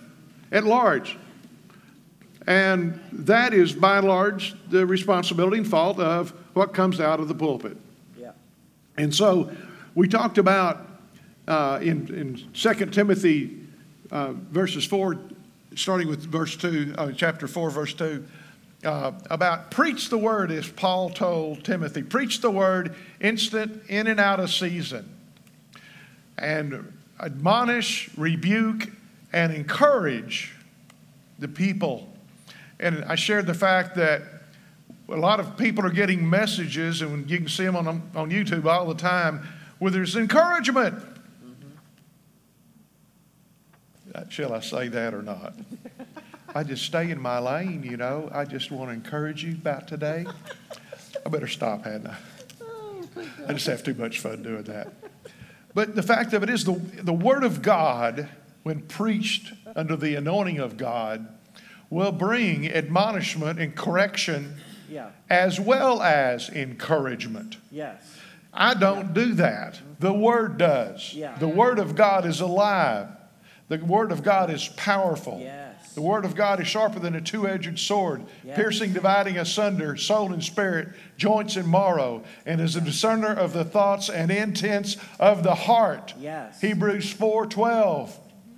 at 0.51 0.65
large. 0.65 1.17
And 2.47 3.01
that 3.13 3.53
is 3.53 3.73
by 3.73 3.99
and 3.99 4.07
large 4.07 4.55
the 4.71 4.87
responsibility 4.87 5.59
and 5.59 5.69
fault 5.69 5.99
of 5.99 6.31
what 6.55 6.73
comes 6.73 7.01
out 7.01 7.21
of 7.21 7.29
the 7.29 7.35
pulpit. 7.35 7.77
Yeah. 8.19 8.33
And 8.97 9.15
so 9.15 9.51
we 9.95 10.09
talked 10.09 10.39
about 10.39 10.87
uh, 11.47 11.79
in, 11.83 12.09
in 12.15 12.53
2 12.53 12.87
Timothy 12.87 13.59
uh, 14.11 14.33
verses 14.33 14.85
4, 14.85 15.19
starting 15.75 16.09
with 16.09 16.25
verse 16.25 16.57
2, 16.57 16.95
uh, 16.97 17.13
chapter 17.13 17.47
4, 17.47 17.71
verse 17.71 17.95
2, 17.95 18.25
uh, 18.85 19.13
about 19.31 19.71
preach 19.71 20.11
the 20.11 20.19
word, 20.19 20.51
as 20.51 20.69
Paul 20.69 21.11
told 21.11 21.65
Timothy. 21.65 22.03
Preach 22.03 22.41
the 22.41 22.51
word 22.51 22.95
instant, 23.21 23.83
in 23.89 24.07
and 24.07 24.21
out 24.21 24.39
of 24.39 24.51
season. 24.51 25.13
And 26.39 26.93
admonish, 27.19 28.11
rebuke, 28.17 28.91
and 29.33 29.53
encourage 29.53 30.55
the 31.39 31.49
people. 31.49 32.13
And 32.79 33.05
I 33.05 33.15
shared 33.15 33.47
the 33.47 33.55
fact 33.55 33.97
that 33.97 34.23
a 35.09 35.17
lot 35.17 35.41
of 35.41 35.57
people 35.57 35.85
are 35.87 35.91
getting 35.91 36.29
messages, 36.29 37.01
and 37.03 37.31
you 37.31 37.39
can 37.39 37.49
see 37.49 37.65
them 37.65 37.77
on, 37.77 37.89
on 38.15 38.31
YouTube 38.31 38.67
all 38.67 38.87
the 38.87 38.95
time, 38.95 39.47
where 39.79 39.91
there's 39.91 40.17
encouragement. 40.17 40.95
Uh, 44.06 44.06
Shall 44.29 44.53
I 44.55 44.61
say 44.61 44.89
that 44.89 45.15
or 45.15 45.23
not? 45.23 45.55
I 46.55 46.63
just 46.65 46.85
stay 46.85 47.11
in 47.11 47.21
my 47.21 47.39
lane, 47.39 47.83
you 47.83 47.97
know. 47.97 48.31
I 48.33 48.45
just 48.45 48.71
want 48.71 48.91
to 48.91 48.95
encourage 48.95 49.45
you 49.45 49.53
about 49.53 49.87
today. 49.89 50.25
I 51.25 51.29
better 51.29 51.49
stop, 51.49 51.85
hadn't 51.85 52.07
I? 52.09 52.17
I 53.49 53.53
just 53.53 53.67
have 53.67 53.83
too 53.83 53.95
much 53.95 54.21
fun 54.21 54.43
doing 54.43 54.63
that. 54.65 54.93
But 55.75 55.95
the 55.95 56.03
fact 56.03 56.33
of 56.33 56.43
it 56.43 56.49
is, 56.51 56.65
the, 56.65 56.73
the 56.73 57.13
Word 57.13 57.45
of 57.45 57.61
God, 57.63 58.29
when 58.63 58.81
preached 58.83 59.53
under 59.75 59.97
the 59.97 60.15
anointing 60.15 60.59
of 60.59 60.77
God, 60.77 61.29
will 61.91 62.13
bring 62.13 62.69
admonishment 62.69 63.61
and 63.61 63.75
correction 63.77 64.57
Yeah. 64.89 65.11
as 65.29 65.61
well 65.61 66.01
as 66.01 66.49
encouragement. 66.49 67.59
Yes. 67.71 68.03
I 68.53 68.75
don't 68.75 69.13
do 69.13 69.35
that. 69.35 69.79
The 70.01 70.13
Word 70.13 70.57
does. 70.57 71.13
Yeah. 71.13 71.37
The 71.39 71.49
Word 71.49 71.79
of 71.79 71.95
God 71.95 72.25
is 72.25 72.41
alive. 72.41 73.09
The 73.69 73.79
Word 73.79 74.13
of 74.13 74.23
God 74.23 74.51
is 74.51 74.69
powerful. 74.77 75.39
Yes. 75.41 75.95
The 75.95 76.03
Word 76.03 76.25
of 76.25 76.35
God 76.37 76.61
is 76.61 76.69
sharper 76.69 76.99
than 77.01 77.15
a 77.15 77.21
two 77.21 77.49
edged 77.49 77.79
sword, 77.79 78.23
Yes. 78.45 78.55
piercing, 78.57 78.93
dividing 78.93 79.39
asunder 79.39 79.97
soul 79.97 80.33
and 80.33 80.45
spirit, 80.45 80.89
joints 81.17 81.57
and 81.57 81.69
marrow, 81.69 82.23
and 82.45 82.61
is 82.61 82.77
a 82.77 82.81
discerner 82.81 83.33
of 83.33 83.53
the 83.53 83.65
thoughts 83.65 84.09
and 84.11 84.31
intents 84.31 84.97
of 85.19 85.43
the 85.43 85.55
heart. 85.55 86.15
Yes. 86.21 86.61
Hebrews 86.61 87.13
4:12 87.15 88.11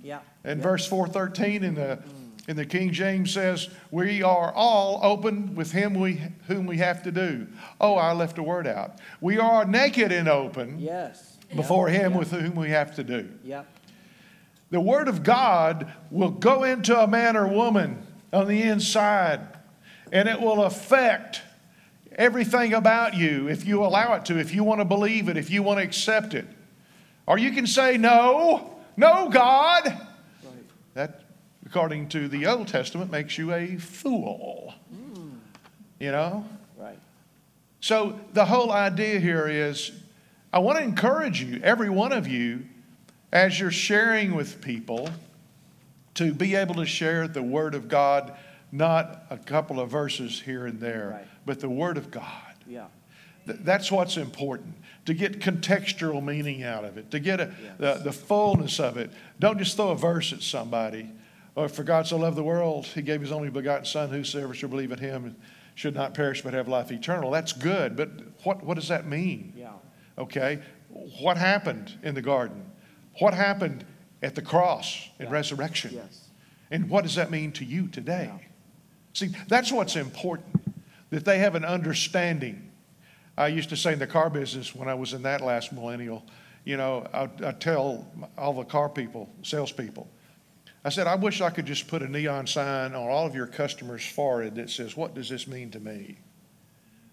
Yeah. 0.03 0.19
and 0.43 0.59
yeah. 0.59 0.63
verse 0.63 0.85
413 0.85 1.63
in 1.63 1.75
the 1.75 1.99
in 2.47 2.55
the 2.55 2.65
King 2.65 2.91
James 2.91 3.31
says, 3.31 3.69
"We 3.91 4.23
are 4.23 4.51
all 4.51 4.99
open 5.03 5.53
with 5.53 5.71
him 5.71 5.93
we 5.93 6.19
whom 6.47 6.65
we 6.65 6.77
have 6.79 7.03
to 7.03 7.11
do." 7.11 7.47
Oh, 7.79 7.93
I 7.95 8.11
left 8.13 8.37
a 8.39 8.43
word 8.43 8.65
out. 8.67 8.95
We 9.21 9.37
are 9.37 9.65
naked 9.65 10.11
and 10.11 10.27
open 10.27 10.79
Yes. 10.79 11.37
before 11.55 11.89
Yeah. 11.89 11.99
him 11.99 12.13
with 12.15 12.31
whom 12.31 12.55
we 12.55 12.69
have 12.71 12.95
to 12.95 13.03
do. 13.03 13.29
Yeah. 13.43 13.63
The 14.71 14.79
Word 14.79 15.07
of 15.07 15.23
God 15.23 15.91
will 16.11 16.29
go 16.29 16.63
into 16.63 16.97
a 16.97 17.07
man 17.07 17.35
or 17.35 17.47
woman 17.47 18.05
on 18.31 18.47
the 18.47 18.61
inside, 18.61 19.41
and 20.11 20.29
it 20.29 20.39
will 20.39 20.63
affect 20.63 21.41
everything 22.11 22.73
about 22.73 23.15
you 23.15 23.47
if 23.47 23.65
you 23.65 23.83
allow 23.83 24.13
it 24.13 24.25
to, 24.25 24.37
if 24.37 24.53
you 24.53 24.63
want 24.63 24.81
to 24.81 24.85
believe 24.85 25.29
it, 25.29 25.37
if 25.37 25.49
you 25.49 25.63
want 25.63 25.79
to 25.79 25.83
accept 25.83 26.33
it. 26.33 26.45
Or 27.25 27.37
you 27.37 27.51
can 27.51 27.65
say, 27.65 27.97
No, 27.97 28.75
no, 28.97 29.29
God. 29.29 29.85
Right. 29.85 30.53
That, 30.93 31.21
according 31.65 32.09
to 32.09 32.27
the 32.27 32.45
Old 32.45 32.67
Testament, 32.67 33.11
makes 33.11 33.37
you 33.37 33.53
a 33.53 33.77
fool. 33.77 34.73
Mm. 34.93 35.37
You 35.99 36.11
know? 36.11 36.45
Right. 36.77 36.99
So 37.81 38.19
the 38.33 38.45
whole 38.45 38.71
idea 38.71 39.19
here 39.19 39.47
is 39.47 39.91
I 40.51 40.59
want 40.59 40.79
to 40.79 40.83
encourage 40.83 41.41
you, 41.41 41.59
every 41.63 41.89
one 41.89 42.11
of 42.11 42.27
you, 42.27 42.65
as 43.31 43.59
you're 43.59 43.71
sharing 43.71 44.35
with 44.35 44.61
people, 44.61 45.09
to 46.15 46.33
be 46.33 46.55
able 46.55 46.75
to 46.75 46.85
share 46.85 47.27
the 47.27 47.43
Word 47.43 47.75
of 47.75 47.87
God, 47.87 48.35
not 48.71 49.23
a 49.29 49.37
couple 49.37 49.79
of 49.79 49.89
verses 49.89 50.41
here 50.41 50.65
and 50.65 50.79
there, 50.79 51.09
Right. 51.13 51.27
but 51.45 51.59
the 51.59 51.69
Word 51.69 51.97
of 51.97 52.11
God. 52.11 52.53
Yeah. 52.67 52.87
Th- 53.45 53.59
That's 53.61 53.91
what's 53.91 54.17
important 54.17 54.75
to 55.05 55.13
get 55.13 55.39
contextual 55.39 56.23
meaning 56.23 56.63
out 56.63 56.83
of 56.83 56.97
it, 56.97 57.09
to 57.11 57.19
get 57.19 57.39
a, 57.39 57.53
Yes. 57.63 57.73
the, 57.77 57.93
the 58.05 58.11
fullness 58.11 58.79
of 58.79 58.97
it. 58.97 59.11
Don't 59.39 59.57
just 59.59 59.75
throw 59.77 59.89
a 59.89 59.95
verse 59.95 60.33
at 60.33 60.41
somebody. 60.41 61.09
Or 61.55 61.67
for 61.69 61.83
God 61.83 62.05
so 62.07 62.17
loved 62.17 62.37
the 62.37 62.43
world, 62.43 62.85
he 62.85 63.01
gave 63.01 63.21
his 63.21 63.31
only 63.31 63.49
begotten 63.49 63.85
Son, 63.85 64.09
whosoever 64.09 64.53
shall 64.53 64.69
believe 64.69 64.91
in 64.91 64.99
him 64.99 65.35
should 65.75 65.95
not 65.95 66.13
perish 66.13 66.41
but 66.41 66.53
have 66.53 66.67
life 66.67 66.91
eternal. 66.91 67.31
That's 67.31 67.53
good, 67.53 67.95
but 67.95 68.09
what, 68.43 68.63
what 68.63 68.75
does 68.75 68.89
that 68.89 69.07
mean? 69.07 69.53
Yeah. 69.55 69.71
Okay? 70.17 70.59
What 71.21 71.37
happened 71.37 71.97
in 72.03 72.13
the 72.15 72.21
garden? 72.21 72.63
What 73.19 73.33
happened 73.33 73.85
at 74.21 74.35
the 74.35 74.41
cross 74.41 75.09
and 75.19 75.27
Yeah. 75.27 75.33
resurrection? 75.33 75.91
Yes. 75.93 76.29
And 76.71 76.89
what 76.89 77.03
does 77.03 77.15
that 77.15 77.31
mean 77.31 77.51
to 77.53 77.65
you 77.65 77.87
today? 77.87 78.29
Yeah. 78.31 78.45
See, 79.13 79.27
that's 79.47 79.71
what's 79.71 79.95
important, 79.95 80.55
that 81.09 81.25
they 81.25 81.39
have 81.39 81.55
an 81.55 81.65
understanding. 81.65 82.71
I 83.37 83.47
used 83.47 83.69
to 83.69 83.77
say 83.77 83.93
in 83.93 83.99
the 83.99 84.07
car 84.07 84.29
business 84.29 84.75
when 84.75 84.87
I 84.87 84.93
was 84.93 85.13
in 85.13 85.23
that 85.23 85.41
last 85.41 85.71
millennial, 85.73 86.25
you 86.65 86.77
know, 86.77 87.07
I, 87.13 87.29
I 87.43 87.51
tell 87.53 88.05
all 88.37 88.53
the 88.53 88.65
car 88.65 88.89
people, 88.89 89.29
salespeople, 89.41 90.07
I 90.83 90.89
said, 90.89 91.07
I 91.07 91.15
wish 91.15 91.41
I 91.41 91.49
could 91.49 91.65
just 91.65 91.87
put 91.87 92.01
a 92.01 92.07
neon 92.07 92.47
sign 92.47 92.93
on 92.93 93.09
all 93.09 93.25
of 93.25 93.35
your 93.35 93.47
customers' 93.47 94.05
forehead 94.05 94.55
that 94.55 94.69
says, 94.69 94.95
What 94.95 95.13
does 95.13 95.27
this 95.29 95.47
mean 95.47 95.71
to 95.71 95.79
me? 95.79 96.19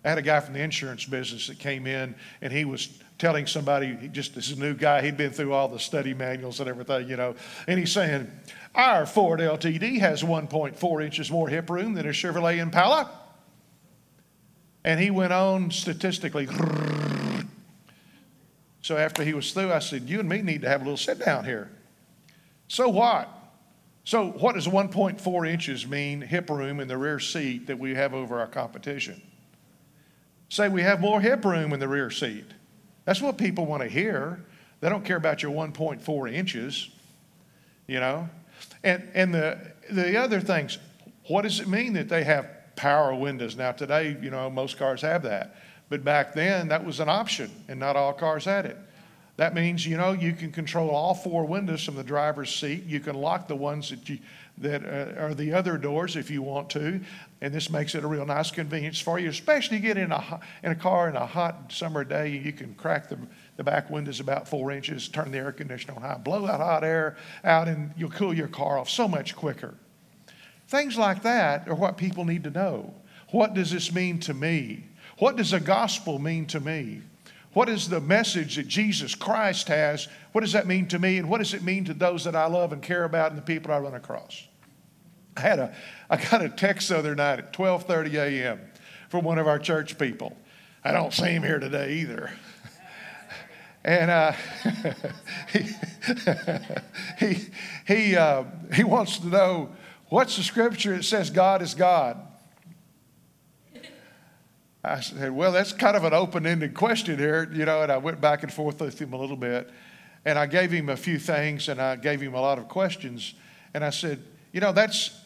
I 0.07 0.11
had 0.11 0.19
a 0.19 0.23
guy 0.23 0.39
from 0.39 0.55
the 0.55 0.63
insurance 0.63 1.05
business 1.05 1.49
that 1.49 1.59
came 1.59 1.85
in 1.85 2.15
and 2.41 2.53
he 2.53 2.65
was 2.65 2.97
telling 3.19 3.45
somebody, 3.49 3.97
he 3.97 4.07
just 4.07 4.37
this 4.37 4.53
a 4.53 4.57
new 4.57 4.73
guy, 4.73 5.03
he'd 5.03 5.17
been 5.17 5.33
through 5.33 5.53
all 5.53 5.67
the 5.67 5.81
study 5.81 6.15
manuals 6.15 6.61
and 6.61 6.69
everything, 6.69 7.09
you 7.09 7.17
know, 7.17 7.35
and 7.67 7.77
he's 7.77 7.91
saying, 7.91 8.31
Our 8.77 9.05
Ford 9.05 9.41
LTD 9.41 9.99
has 9.99 10.23
1.4 10.23 11.05
inches 11.05 11.29
more 11.29 11.49
hip 11.49 11.69
room 11.69 11.95
than 11.95 12.07
a 12.07 12.11
Chevrolet 12.11 12.59
Impala. 12.59 13.11
And 14.85 15.01
he 15.01 15.11
went 15.11 15.33
on 15.33 15.73
statistically. 15.73 16.47
So 18.83 18.97
after 18.97 19.25
he 19.25 19.35
was 19.35 19.51
through, 19.51 19.73
I 19.73 19.81
said, 19.81 20.03
You 20.03 20.21
and 20.21 20.29
me 20.29 20.41
need 20.41 20.63
to 20.63 20.69
have 20.69 20.83
a 20.83 20.85
little 20.85 20.97
sit 20.97 21.19
down 21.19 21.45
here. 21.45 21.69
So 22.69 22.89
what? 22.89 23.29
So, 24.05 24.29
what 24.31 24.55
does 24.55 24.69
1.4 24.69 25.51
inches 25.51 25.85
mean, 25.85 26.21
hip 26.21 26.49
room 26.49 26.79
in 26.79 26.87
the 26.87 26.97
rear 26.97 27.19
seat, 27.19 27.67
that 27.67 27.81
we 27.81 27.97
have 27.97 28.15
over 28.15 28.39
our 28.39 28.47
competition? 28.47 29.21
Say 30.49 30.69
we 30.69 30.83
have 30.83 31.01
more 31.01 31.21
hip 31.21 31.45
room 31.45 31.73
in 31.73 31.81
the 31.81 31.89
rear 31.89 32.11
seat. 32.11 32.45
That's 33.05 33.21
what 33.21 33.39
people 33.39 33.67
want 33.67 33.83
to 33.83 33.89
hear. 33.89 34.45
They 34.81 34.89
don't 34.89 35.05
care 35.05 35.17
about 35.17 35.43
your 35.43 35.53
1.4 35.53 36.33
inches, 36.33 36.91
you 37.87 38.01
know? 38.01 38.29
And, 38.85 39.09
and 39.15 39.35
the, 39.35 39.59
the 39.91 40.17
other 40.17 40.41
things, 40.41 40.79
what 41.29 41.43
does 41.43 41.61
it 41.61 41.69
mean 41.69 41.95
that 41.95 42.09
they 42.09 42.25
have 42.25 42.49
power 42.77 43.15
windows? 43.15 43.57
Now, 43.57 43.73
today, 43.73 44.17
you 44.21 44.31
know, 44.31 44.51
most 44.51 44.79
cars 44.79 45.03
have 45.03 45.23
that. 45.23 45.57
But 45.89 46.05
back 46.05 46.35
then, 46.35 46.69
that 46.69 46.85
was 46.85 47.01
an 47.01 47.09
option, 47.09 47.51
and 47.69 47.79
not 47.79 47.97
all 47.97 48.13
cars 48.13 48.45
had 48.45 48.67
it. 48.67 48.77
That 49.37 49.55
means, 49.55 49.87
you 49.87 49.99
know, 49.99 50.13
you 50.13 50.33
can 50.33 50.51
control 50.51 50.89
all 50.91 51.15
four 51.15 51.45
windows 51.45 51.85
from 51.85 51.95
the 51.95 52.05
driver's 52.05 52.55
seat. 52.55 52.85
You 52.85 53.01
can 53.01 53.15
lock 53.15 53.49
the 53.49 53.57
ones 53.57 53.91
that, 53.91 54.09
you, 54.09 54.19
that 54.59 54.83
uh, 54.83 55.21
are 55.21 55.35
the 55.35 55.53
other 55.53 55.77
doors 55.77 56.17
if 56.17 56.31
you 56.31 56.41
want 56.41 56.71
to. 56.71 57.01
And 57.43 57.53
this 57.53 57.69
makes 57.69 57.95
it 57.95 58.03
a 58.03 58.07
real 58.07 58.25
nice 58.25 58.51
convenience 58.51 58.99
for 58.99 59.19
you, 59.19 59.29
especially 59.29 59.79
get 59.79 59.99
in 59.99 60.11
a, 60.11 60.41
in 60.63 60.73
a 60.73 60.75
car 60.75 61.11
in 61.11 61.17
a 61.17 61.27
hot 61.27 61.71
summer 61.71 62.03
day. 62.03 62.31
You 62.31 62.53
can 62.53 62.75
crack 62.75 63.11
the, 63.11 63.19
the 63.59 63.65
back 63.65 63.91
windows 63.91 64.21
about 64.21 64.49
four 64.49 64.73
inches, 64.73 65.07
turn 65.07 65.31
the 65.31 65.39
air 65.39 65.53
conditioner 65.53 65.97
on 65.97 66.03
high, 66.03 66.17
blow 66.17 66.47
that 66.47 66.61
hot 66.61 66.83
air 66.83 67.19
out, 67.45 67.69
and 67.69 67.93
you'll 67.95 68.11
cool 68.11 68.33
your 68.33 68.49
car 68.49 68.79
off 68.79 68.89
so 68.89 69.07
much 69.07 69.37
quicker. 69.37 69.75
Things 70.69 70.97
like 70.97 71.23
that 71.23 71.69
are 71.69 71.75
what 71.75 71.99
people 71.99 72.25
need 72.25 72.45
to 72.45 72.51
know. 72.51 72.95
What 73.33 73.53
does 73.53 73.71
this 73.71 73.93
mean 73.93 74.19
to 74.21 74.33
me? 74.33 74.85
What 75.19 75.37
does 75.37 75.51
the 75.51 75.61
gospel 75.61 76.19
mean 76.19 76.47
to 76.47 76.61
me? 76.61 77.03
What 77.57 77.71
is 77.71 77.89
the 77.89 78.03
message 78.03 78.57
that 78.57 78.69
Jesus 78.69 79.15
Christ 79.15 79.69
has? 79.69 80.09
What 80.33 80.43
does 80.43 80.53
that 80.53 80.67
mean 80.67 80.89
to 80.89 80.99
me? 80.99 81.17
And 81.17 81.31
what 81.31 81.39
does 81.39 81.55
it 81.55 81.63
mean 81.63 81.87
to 81.87 81.95
those 81.95 82.25
that 82.25 82.37
I 82.37 82.49
love 82.49 82.75
and 82.75 82.83
care 82.83 83.05
about 83.05 83.31
and 83.31 83.39
the 83.39 83.43
people 83.43 83.73
I 83.73 83.79
run 83.79 83.95
across? 83.95 84.47
I 85.39 85.41
had 85.41 85.59
a, 85.59 85.75
I 86.11 86.19
got 86.19 86.43
a 86.43 86.51
text 86.51 86.91
the 86.91 86.99
other 86.99 87.15
night 87.15 87.39
at 87.39 87.55
12:30 87.55 88.13
a.m. 88.13 88.61
from 89.09 89.25
one 89.25 89.39
of 89.39 89.49
our 89.49 89.59
church 89.59 89.97
people. 89.97 90.37
I 90.85 90.93
don't 90.93 91.15
see 91.15 91.31
him 91.31 91.43
here 91.43 91.59
today 91.59 91.95
either. 91.95 92.31
And 93.85 94.11
uh, 94.11 94.33
he, 97.19 97.39
he, 97.87 98.17
uh, 98.17 98.45
he 98.75 98.85
wants 98.85 99.19
to 99.21 99.29
know 99.29 99.71
what's 100.11 100.37
the 100.37 100.43
scripture 100.43 100.95
that 100.95 101.05
says 101.05 101.31
God 101.31 101.63
is 101.63 101.73
God? 101.73 102.19
I 104.87 105.01
said, 105.01 105.33
Well, 105.33 105.51
that's 105.51 105.73
kind 105.73 105.97
of 105.97 106.05
an 106.05 106.15
open 106.15 106.47
ended 106.47 106.73
question 106.73 107.19
here, 107.19 107.51
you 107.53 107.65
know, 107.65 107.83
and 107.83 107.91
I 107.91 107.97
went 107.97 108.21
back 108.21 108.45
and 108.45 108.53
forth 108.53 108.81
with 108.81 109.01
him 109.01 109.13
a 109.13 109.17
little 109.17 109.37
bit. 109.37 109.69
And 110.25 110.39
I 110.39 110.47
gave 110.47 110.71
him 110.71 110.89
a 110.89 110.97
few 110.97 111.19
things 111.19 111.69
and 111.69 111.81
I 111.81 111.97
gave 111.97 112.21
him 112.21 112.35
a 112.35 112.41
lot 112.41 112.59
of 112.59 112.69
questions. 112.69 113.35
And 113.75 113.85
I 113.85 113.91
said, 113.91 114.23
You 114.53 114.61
know, 114.61 114.73
that's, 114.73 115.21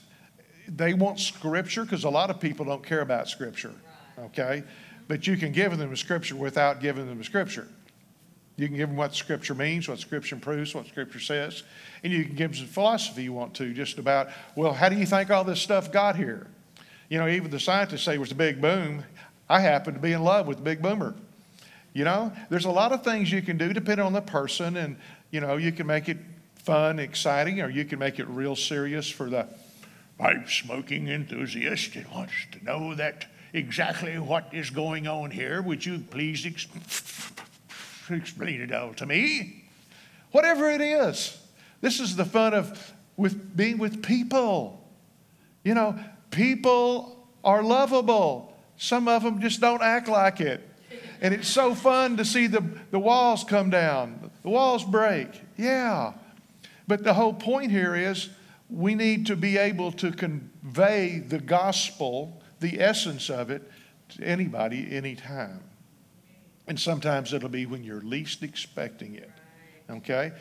they 0.66 0.94
want 0.94 1.20
scripture 1.20 1.84
because 1.84 2.04
a 2.04 2.10
lot 2.10 2.30
of 2.30 2.40
people 2.40 2.64
don't 2.64 2.84
care 2.84 3.02
about 3.02 3.28
scripture, 3.28 3.74
okay? 4.18 4.64
But 5.08 5.26
you 5.26 5.36
can 5.36 5.52
give 5.52 5.76
them 5.76 5.92
a 5.92 5.96
scripture 5.96 6.36
without 6.36 6.80
giving 6.80 7.06
them 7.06 7.20
a 7.20 7.24
scripture. 7.24 7.68
You 8.56 8.66
can 8.66 8.76
give 8.76 8.90
them 8.90 8.96
what 8.96 9.14
Scripture 9.14 9.54
means, 9.54 9.88
what 9.88 10.00
Scripture 10.00 10.36
proves, 10.36 10.74
what 10.74 10.86
Scripture 10.86 11.18
says, 11.18 11.62
and 12.04 12.12
you 12.12 12.26
can 12.26 12.34
give 12.34 12.50
them 12.50 12.58
some 12.58 12.66
philosophy 12.66 13.22
you 13.22 13.32
want 13.32 13.54
to, 13.54 13.72
just 13.72 13.96
about, 13.96 14.28
well, 14.54 14.74
how 14.74 14.90
do 14.90 14.96
you 14.96 15.06
think 15.06 15.30
all 15.30 15.44
this 15.44 15.62
stuff 15.62 15.90
got 15.90 16.14
here? 16.14 16.46
You 17.08 17.18
know, 17.18 17.26
even 17.26 17.50
the 17.50 17.58
scientists 17.58 18.02
say 18.02 18.16
it 18.16 18.20
was 18.20 18.28
the 18.28 18.34
big 18.34 18.60
boom. 18.60 19.02
I 19.50 19.58
happen 19.58 19.94
to 19.94 20.00
be 20.00 20.12
in 20.12 20.22
love 20.22 20.46
with 20.46 20.62
big 20.62 20.80
boomer. 20.80 21.12
You 21.92 22.04
know, 22.04 22.32
there's 22.50 22.66
a 22.66 22.70
lot 22.70 22.92
of 22.92 23.02
things 23.02 23.32
you 23.32 23.42
can 23.42 23.58
do 23.58 23.72
depending 23.72 24.06
on 24.06 24.12
the 24.12 24.20
person, 24.20 24.76
and, 24.76 24.96
you 25.32 25.40
know, 25.40 25.56
you 25.56 25.72
can 25.72 25.88
make 25.88 26.08
it 26.08 26.18
fun, 26.54 27.00
exciting, 27.00 27.60
or 27.60 27.68
you 27.68 27.84
can 27.84 27.98
make 27.98 28.20
it 28.20 28.28
real 28.28 28.54
serious 28.54 29.10
for 29.10 29.28
the 29.28 29.48
pipe 30.18 30.48
smoking 30.48 31.08
enthusiast 31.08 31.94
who 31.94 32.08
wants 32.14 32.32
to 32.52 32.64
know 32.64 32.94
that 32.94 33.26
exactly 33.52 34.16
what 34.20 34.48
is 34.52 34.70
going 34.70 35.08
on 35.08 35.32
here. 35.32 35.60
Would 35.60 35.84
you 35.84 35.98
please 35.98 36.46
ex- 36.46 36.68
explain 38.08 38.60
it 38.60 38.72
all 38.72 38.94
to 38.94 39.06
me? 39.06 39.64
Whatever 40.30 40.70
it 40.70 40.80
is, 40.80 41.36
this 41.80 41.98
is 41.98 42.14
the 42.14 42.24
fun 42.24 42.54
of 42.54 42.92
with 43.16 43.56
being 43.56 43.78
with 43.78 44.00
people. 44.00 44.88
You 45.64 45.74
know, 45.74 45.98
people 46.30 47.26
are 47.42 47.64
lovable. 47.64 48.49
Some 48.80 49.08
of 49.08 49.22
them 49.22 49.42
just 49.42 49.60
don't 49.60 49.82
act 49.82 50.08
like 50.08 50.40
it. 50.40 50.66
And 51.20 51.34
it's 51.34 51.48
so 51.48 51.74
fun 51.74 52.16
to 52.16 52.24
see 52.24 52.46
the, 52.46 52.64
the 52.90 52.98
walls 52.98 53.44
come 53.44 53.68
down, 53.68 54.30
the 54.42 54.48
walls 54.48 54.84
break. 54.84 55.28
Yeah. 55.58 56.14
But 56.88 57.04
the 57.04 57.12
whole 57.12 57.34
point 57.34 57.70
here 57.70 57.94
is 57.94 58.30
we 58.70 58.94
need 58.94 59.26
to 59.26 59.36
be 59.36 59.58
able 59.58 59.92
to 59.92 60.10
convey 60.10 61.18
the 61.18 61.38
gospel, 61.38 62.40
the 62.60 62.80
essence 62.80 63.28
of 63.28 63.50
it, 63.50 63.70
to 64.16 64.24
anybody, 64.24 64.96
anytime. 64.96 65.60
And 66.66 66.80
sometimes 66.80 67.34
it'll 67.34 67.50
be 67.50 67.66
when 67.66 67.84
you're 67.84 68.00
least 68.00 68.42
expecting 68.42 69.14
it. 69.14 69.30
Okay? 69.90 70.32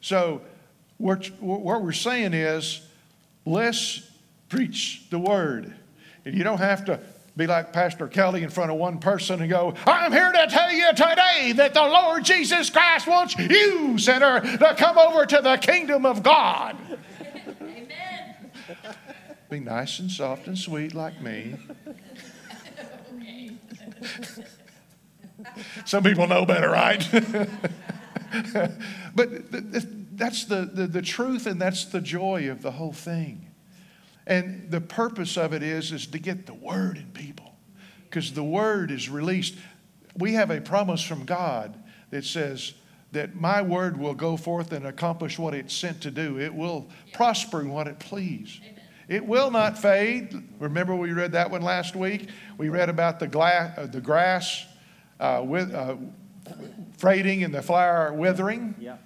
So 0.00 0.42
what, 0.98 1.26
what 1.40 1.82
we're 1.82 1.90
saying 1.90 2.32
is 2.32 2.80
let's 3.44 4.08
preach 4.48 5.10
the 5.10 5.18
word. 5.18 5.74
And 6.24 6.36
you 6.36 6.44
don't 6.44 6.58
have 6.58 6.84
to 6.84 7.00
be 7.38 7.46
like 7.46 7.72
Pastor 7.72 8.08
Kelly 8.08 8.42
in 8.42 8.50
front 8.50 8.72
of 8.72 8.78
one 8.78 8.98
person 8.98 9.40
and 9.40 9.48
go, 9.48 9.72
I'm 9.86 10.10
here 10.10 10.32
to 10.32 10.46
tell 10.48 10.72
you 10.72 10.90
today 10.90 11.52
that 11.52 11.72
the 11.72 11.84
Lord 11.84 12.24
Jesus 12.24 12.68
Christ 12.68 13.06
wants 13.06 13.38
you, 13.38 13.96
sinner, 13.96 14.40
to 14.40 14.74
come 14.76 14.98
over 14.98 15.24
to 15.24 15.40
the 15.40 15.56
kingdom 15.56 16.04
of 16.04 16.24
God. 16.24 16.76
Amen. 17.62 18.34
Be 19.48 19.60
nice 19.60 20.00
and 20.00 20.10
soft 20.10 20.48
and 20.48 20.58
sweet 20.58 20.94
like 20.94 21.22
me. 21.22 21.54
Some 25.84 26.02
people 26.02 26.26
know 26.26 26.44
better, 26.44 26.70
right? 26.70 27.08
but 29.14 29.28
that's 30.16 30.44
the, 30.46 30.68
the, 30.72 30.88
the 30.88 31.02
truth 31.02 31.46
and 31.46 31.62
that's 31.62 31.84
the 31.84 32.00
joy 32.00 32.50
of 32.50 32.62
the 32.62 32.72
whole 32.72 32.92
thing. 32.92 33.47
And 34.28 34.70
the 34.70 34.82
purpose 34.82 35.38
of 35.38 35.54
it 35.54 35.62
is, 35.62 35.90
is 35.90 36.06
to 36.08 36.18
get 36.18 36.46
the 36.46 36.52
word 36.54 36.98
in 36.98 37.10
people 37.12 37.56
because 38.04 38.34
the 38.34 38.44
word 38.44 38.90
is 38.90 39.08
released. 39.08 39.56
We 40.16 40.34
have 40.34 40.50
a 40.50 40.60
promise 40.60 41.02
from 41.02 41.24
God 41.24 41.82
that 42.10 42.26
says 42.26 42.74
that 43.12 43.34
my 43.34 43.62
word 43.62 43.98
will 43.98 44.12
go 44.12 44.36
forth 44.36 44.72
and 44.72 44.86
accomplish 44.86 45.38
what 45.38 45.54
it's 45.54 45.74
sent 45.74 46.02
to 46.02 46.10
do. 46.10 46.38
It 46.38 46.54
will 46.54 46.88
prosper 47.14 47.62
in 47.62 47.70
what 47.70 47.88
it 47.88 47.98
please. 47.98 48.60
It 49.08 49.24
will 49.24 49.50
not 49.50 49.78
fade. 49.78 50.36
Remember, 50.58 50.94
we 50.94 51.12
read 51.12 51.32
that 51.32 51.50
one 51.50 51.62
last 51.62 51.96
week. 51.96 52.28
We 52.58 52.68
read 52.68 52.90
about 52.90 53.20
the, 53.20 53.26
glass, 53.26 53.78
uh, 53.78 53.86
the 53.86 54.02
grass 54.02 54.66
uh, 55.18 55.42
with, 55.42 55.72
uh, 55.74 55.96
fading 56.98 57.44
and 57.44 57.54
the 57.54 57.62
flower 57.62 58.12
withering. 58.12 58.74
Yeah. 58.78 58.98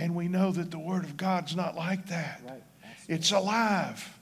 And 0.00 0.14
we 0.14 0.28
know 0.28 0.50
that 0.50 0.70
the 0.70 0.78
Word 0.78 1.04
of 1.04 1.18
God's 1.18 1.54
not 1.54 1.76
like 1.76 2.06
that. 2.06 2.40
It's 3.06 3.32
alive. 3.32 4.16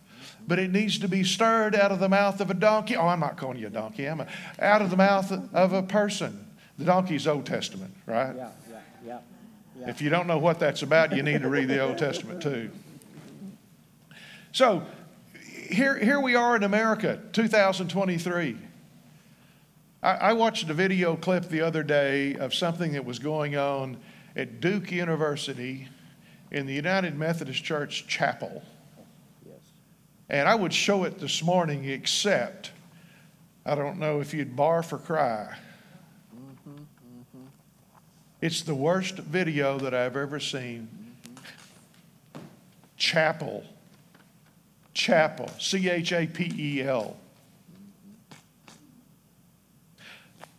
But 0.45 0.59
it 0.59 0.73
needs 0.73 0.99
to 0.99 1.09
be 1.09 1.23
stirred 1.23 1.77
out 1.77 1.93
of 1.93 2.01
the 2.01 2.09
mouth 2.09 2.41
of 2.41 2.51
a 2.51 2.55
donkey. 2.55 2.97
Oh, 2.97 3.07
I'm 3.07 3.21
not 3.21 3.37
calling 3.37 3.59
you 3.59 3.69
a 3.69 3.71
donkey. 3.71 4.07
I'm 4.07 4.21
a, 4.21 4.27
out 4.59 4.83
of 4.83 4.91
the 4.91 4.97
mouth 4.97 5.31
of 5.55 5.73
a 5.73 5.83
person. 5.83 6.47
The 6.79 6.85
donkey's 6.85 7.29
Old 7.29 7.47
Testament, 7.47 7.95
right? 8.07 8.35
Yeah, 8.35 8.49
yeah, 8.69 8.81
yeah, 9.07 9.19
yeah. 9.79 9.89
If 9.89 10.03
you 10.03 10.11
don't 10.11 10.27
know 10.27 10.39
what 10.39 10.59
that's 10.59 10.83
about, 10.83 11.15
you 11.15 11.23
need 11.23 11.43
to 11.43 11.49
read 11.49 11.69
the 11.69 11.81
Old 11.81 11.99
Testament 11.99 12.43
too. 12.43 12.71
So 14.51 14.83
here, 15.71 15.97
here 15.97 16.19
we 16.19 16.35
are 16.35 16.57
in 16.57 16.65
America, 16.65 17.21
2023. 17.33 18.57
I, 20.03 20.11
I 20.11 20.33
watched 20.33 20.69
a 20.69 20.75
video 20.75 21.15
clip 21.15 21.49
the 21.49 21.61
other 21.61 21.85
day 21.85 22.35
of 22.35 22.53
something 22.53 22.93
that 22.93 23.05
was 23.05 23.21
going 23.21 23.57
on 23.57 23.99
at 24.39 24.61
Duke 24.61 24.93
University 24.93 25.89
in 26.53 26.65
the 26.65 26.73
United 26.73 27.19
Methodist 27.19 27.65
Church 27.65 28.07
chapel. 28.07 28.63
Yes. 29.45 29.57
And 30.31 30.49
I 30.49 30.55
would 30.55 30.73
show 30.73 31.03
it 31.03 31.19
this 31.19 31.43
morning, 31.43 31.85
except 31.85 32.71
I 33.67 33.75
don't 33.75 33.99
know 33.99 34.21
if 34.21 34.33
you'd 34.33 34.57
barf 34.57 34.93
or 34.93 34.99
cry. 34.99 35.57
Mm-hmm, 36.35 36.71
mm-hmm. 36.71 37.47
It's 38.41 38.63
the 38.63 38.77
worst 38.77 39.17
video 39.17 39.77
that 39.79 39.93
I've 39.93 40.17
ever 40.17 40.39
seen. 40.39 40.89
Mm-hmm. 41.25 42.41
Chapel. 42.97 43.65
Chapel. 44.95 45.51
C 45.59 45.91
H 45.91 46.13
A 46.13 46.29
P 46.29 46.53
E 46.57 46.83
L. 46.85 47.17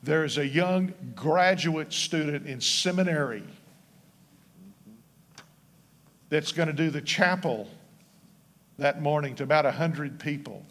There's 0.04 0.38
a 0.38 0.48
young 0.48 0.94
graduate 1.16 1.94
student 1.94 2.46
in 2.46 2.60
seminary 2.60 3.44
that's 6.30 6.52
going 6.52 6.68
to 6.68 6.74
do 6.74 6.90
the 6.90 7.02
chapel 7.02 7.68
that 8.78 9.02
morning 9.02 9.36
to 9.36 9.44
about 9.44 9.66
100 9.66 10.20
people. 10.20 10.64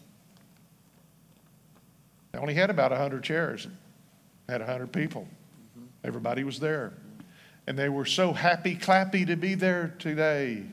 They 2.31 2.39
only 2.39 2.53
had 2.53 2.69
about 2.69 2.91
100 2.91 3.23
chairs, 3.23 3.67
had 4.47 4.61
100 4.61 4.91
people. 4.91 5.27
Mm-hmm. 5.77 5.87
Everybody 6.03 6.43
was 6.43 6.59
there. 6.59 6.93
And 7.67 7.77
they 7.77 7.89
were 7.89 8.05
so 8.05 8.33
happy, 8.33 8.75
clappy 8.75 9.27
to 9.27 9.35
be 9.35 9.53
there 9.53 9.95
today. 9.99 10.63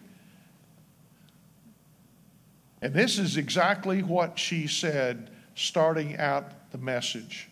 And 2.81 2.95
this 2.95 3.19
is 3.19 3.37
exactly 3.37 4.03
what 4.03 4.39
she 4.39 4.67
said 4.67 5.31
starting 5.55 6.17
out 6.17 6.71
the 6.71 6.79
message. 6.79 7.49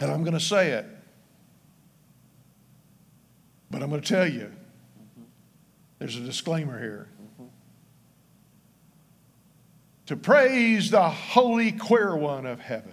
And 0.00 0.10
I'm 0.10 0.22
going 0.22 0.34
to 0.34 0.40
say 0.40 0.70
it. 0.70 0.86
But 3.70 3.82
I'm 3.82 3.90
going 3.90 4.00
to 4.00 4.08
tell 4.08 4.26
you 4.26 4.50
there's 5.98 6.16
a 6.16 6.20
disclaimer 6.20 6.78
here. 6.78 7.08
To 10.06 10.16
praise 10.16 10.90
the 10.90 11.08
Holy 11.08 11.72
Queer 11.72 12.14
One 12.14 12.44
of 12.44 12.60
heaven. 12.60 12.92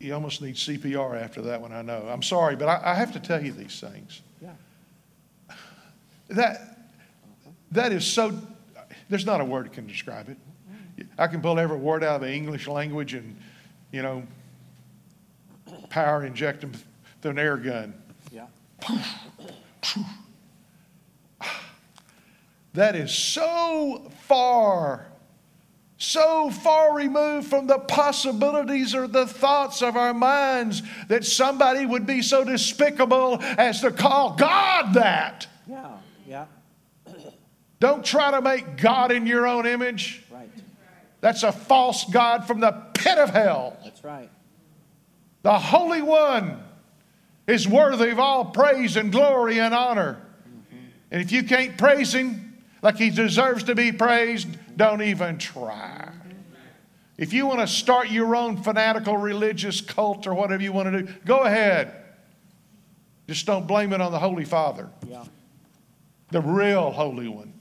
You 0.00 0.14
almost 0.14 0.42
need 0.42 0.56
CPR 0.56 1.22
after 1.22 1.40
that 1.42 1.60
one, 1.60 1.72
I 1.72 1.82
know. 1.82 2.08
I'm 2.08 2.24
sorry, 2.24 2.56
but 2.56 2.68
I, 2.68 2.80
I 2.92 2.94
have 2.94 3.12
to 3.12 3.20
tell 3.20 3.40
you 3.40 3.52
these 3.52 3.78
things. 3.78 4.20
Yeah. 4.40 5.54
That, 6.30 6.88
that 7.70 7.92
is 7.92 8.04
so, 8.04 8.36
there's 9.08 9.24
not 9.24 9.40
a 9.40 9.44
word 9.44 9.66
that 9.66 9.74
can 9.74 9.86
describe 9.86 10.28
it. 10.28 10.36
I 11.16 11.28
can 11.28 11.40
pull 11.40 11.56
every 11.56 11.76
word 11.76 12.02
out 12.02 12.16
of 12.16 12.22
the 12.22 12.32
English 12.32 12.66
language 12.66 13.14
and, 13.14 13.36
you 13.92 14.02
know, 14.02 14.24
power 15.90 16.24
inject 16.24 16.60
them 16.60 16.72
through 17.20 17.32
an 17.32 17.38
air 17.38 17.56
gun. 17.56 17.94
Yeah. 18.30 18.46
That 22.74 22.96
is 22.96 23.12
so 23.12 24.10
far, 24.20 25.06
so 25.98 26.50
far 26.50 26.94
removed 26.94 27.48
from 27.48 27.66
the 27.66 27.78
possibilities 27.78 28.94
or 28.94 29.06
the 29.06 29.26
thoughts 29.26 29.82
of 29.82 29.96
our 29.96 30.14
minds 30.14 30.82
that 31.08 31.24
somebody 31.24 31.84
would 31.84 32.06
be 32.06 32.22
so 32.22 32.44
despicable 32.44 33.38
as 33.42 33.82
to 33.82 33.90
call 33.90 34.36
God 34.36 34.94
that. 34.94 35.46
Yeah, 35.68 35.98
yeah. 36.26 36.46
Don't 37.78 38.04
try 38.04 38.30
to 38.30 38.40
make 38.40 38.78
God 38.78 39.12
in 39.12 39.26
your 39.26 39.46
own 39.46 39.66
image. 39.66 40.22
Right. 40.30 40.48
That's 41.20 41.42
a 41.42 41.52
false 41.52 42.04
God 42.10 42.46
from 42.46 42.60
the 42.60 42.72
pit 42.94 43.18
of 43.18 43.30
hell. 43.30 43.76
That's 43.84 44.02
right. 44.02 44.30
The 45.42 45.58
Holy 45.58 46.02
One 46.02 46.62
is 47.46 47.68
worthy 47.68 48.10
of 48.10 48.18
all 48.18 48.46
praise 48.46 48.96
and 48.96 49.10
glory 49.10 49.58
and 49.58 49.74
honor. 49.74 50.20
And 51.10 51.20
if 51.20 51.30
you 51.32 51.42
can't 51.42 51.76
praise 51.76 52.14
Him 52.14 52.56
like 52.80 52.96
He 52.96 53.10
deserves 53.10 53.64
to 53.64 53.74
be 53.74 53.92
praised, 53.92 54.48
don't 54.76 55.02
even 55.02 55.38
try. 55.38 56.10
If 57.18 57.32
you 57.32 57.46
want 57.46 57.60
to 57.60 57.66
start 57.66 58.08
your 58.08 58.34
own 58.34 58.56
fanatical 58.62 59.16
religious 59.16 59.80
cult 59.80 60.26
or 60.26 60.34
whatever 60.34 60.62
you 60.62 60.72
want 60.72 60.92
to 60.92 61.02
do, 61.02 61.12
go 61.24 61.40
ahead. 61.40 61.94
Just 63.28 63.46
don't 63.46 63.66
blame 63.66 63.92
it 63.92 64.00
on 64.00 64.12
the 64.12 64.18
Holy 64.18 64.44
Father, 64.44 64.88
yeah. 65.08 65.24
the 66.30 66.40
real 66.40 66.90
Holy 66.90 67.28
One. 67.28 67.52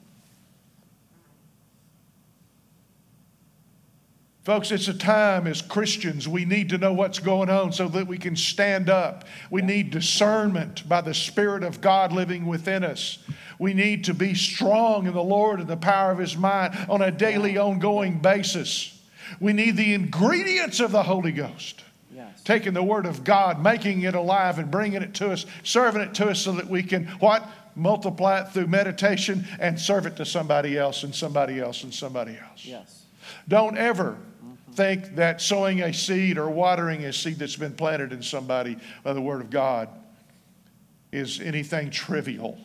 Folks, 4.44 4.72
it's 4.72 4.88
a 4.88 4.94
time 4.96 5.46
as 5.46 5.62
Christians 5.62 6.28
we 6.28 6.46
need 6.46 6.70
to 6.70 6.80
know 6.80 6.94
what's 6.94 7.20
going 7.20 7.50
on 7.52 7.72
so 7.72 7.88
that 7.90 8.08
we 8.08 8.18
can 8.18 8.36
stand 8.36 8.90
up. 8.90 9.26
We 9.52 9.62
need 9.62 9.92
discernment 9.92 10.90
by 10.90 11.02
the 11.02 11.14
Spirit 11.14 11.64
of 11.64 11.80
God 11.80 12.12
living 12.12 12.48
within 12.48 12.84
us. 12.84 13.20
We 13.60 13.76
need 13.76 14.06
to 14.06 14.16
be 14.16 14.34
strong 14.34 15.06
in 15.06 15.14
the 15.14 15.22
Lord 15.22 15.60
and 15.60 15.68
the 15.68 15.78
power 15.78 16.12
of 16.12 16.18
His 16.18 16.36
mind 16.36 16.76
on 16.90 17.04
a 17.04 17.12
daily, 17.12 17.60
ongoing 17.60 18.18
basis. 18.18 19.00
We 19.40 19.54
need 19.54 19.78
the 19.78 19.94
ingredients 19.94 20.80
of 20.80 20.92
the 20.92 21.04
Holy 21.04 21.32
Ghost. 21.32 21.84
Yes. 22.12 22.42
Taking 22.44 22.74
the 22.74 22.82
Word 22.82 23.06
of 23.06 23.24
God, 23.24 23.62
making 23.62 24.02
it 24.02 24.16
alive, 24.16 24.58
and 24.58 24.72
bringing 24.72 25.04
it 25.04 25.14
to 25.16 25.32
us, 25.32 25.46
serving 25.62 26.02
it 26.02 26.16
to 26.16 26.30
us 26.30 26.42
so 26.42 26.54
that 26.54 26.68
we 26.68 26.82
can 26.82 27.06
what? 27.20 27.48
Multiply 27.76 28.42
it 28.42 28.50
through 28.50 28.68
meditation 28.68 29.46
and 29.60 29.80
serve 29.80 30.08
it 30.08 30.16
to 30.16 30.26
somebody 30.26 30.80
else 30.80 31.04
and 31.04 31.14
somebody 31.14 31.60
else 31.60 31.84
and 31.84 31.94
somebody 31.94 32.38
else. 32.38 32.66
Yes. 32.66 33.06
Don't 33.48 33.78
ever 33.78 34.18
think 34.74 35.16
that 35.16 35.42
sowing 35.42 35.82
a 35.82 35.94
seed 35.94 36.38
or 36.38 36.50
watering 36.50 37.06
a 37.06 37.14
seed 37.14 37.40
that's 37.40 37.56
been 37.56 37.74
planted 37.74 38.14
in 38.14 38.24
somebody 38.24 38.78
by 39.04 39.14
the 39.14 39.22
Word 39.22 39.42
of 39.42 39.50
God 39.50 39.90
is 41.12 41.40
anything 41.40 41.90
trivial 41.90 42.58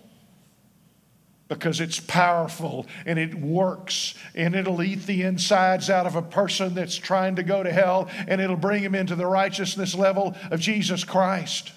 because 1.49 1.81
it's 1.81 2.01
powerful 2.01 2.87
and 3.05 3.19
it 3.19 3.35
works 3.35 4.15
and 4.35 4.55
it'll 4.55 4.83
eat 4.83 5.07
the 5.07 5.23
insides 5.23 5.91
out 5.91 6.07
of 6.07 6.17
a 6.17 6.23
person 6.23 6.75
that's 6.75 6.97
trying 6.97 7.37
to 7.37 7.43
go 7.43 7.63
to 7.63 7.71
hell 7.71 8.09
and 8.27 8.41
it'll 8.41 8.57
bring 8.57 8.83
him 8.83 8.95
into 8.95 9.15
the 9.15 9.27
righteousness 9.27 9.95
level 9.95 10.35
of 10.51 10.61
Jesus 10.61 11.05
Christ. 11.05 11.73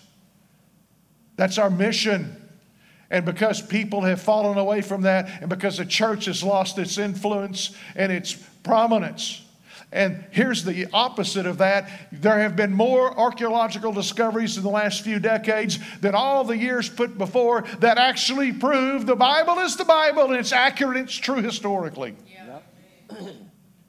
That's 1.35 1.57
our 1.57 1.69
mission. 1.69 2.35
And 3.11 3.25
because 3.25 3.61
people 3.61 4.01
have 4.01 4.21
fallen 4.21 4.57
away 4.57 4.81
from 4.81 5.01
that, 5.03 5.29
and 5.41 5.49
because 5.49 5.77
the 5.77 5.85
church 5.85 6.25
has 6.25 6.43
lost 6.43 6.77
its 6.77 6.97
influence 6.97 7.75
and 7.95 8.11
its 8.11 8.33
prominence, 8.33 9.43
And 9.91 10.23
here's 10.29 10.63
the 10.63 10.87
opposite 10.93 11.47
of 11.47 11.57
that. 11.57 11.89
There 12.11 12.39
have 12.39 12.55
been 12.55 12.71
more 12.71 13.17
archaeological 13.17 13.91
discoveries 13.91 14.55
in 14.55 14.63
the 14.63 14.69
last 14.69 15.01
few 15.01 15.19
decades 15.19 15.79
than 15.99 16.13
all 16.13 16.43
the 16.43 16.57
years 16.57 16.87
put 16.87 17.17
before 17.17 17.63
that 17.79 17.97
actually 17.97 18.53
prove 18.53 19.07
the 19.07 19.15
Bible 19.15 19.57
is 19.59 19.75
the 19.77 19.85
Bible 19.85 20.25
and 20.25 20.35
it's 20.35 20.51
accurate, 20.51 20.97
it's 20.97 21.15
true 21.15 21.41
historically. 21.41 22.15
Yep. 22.27 22.65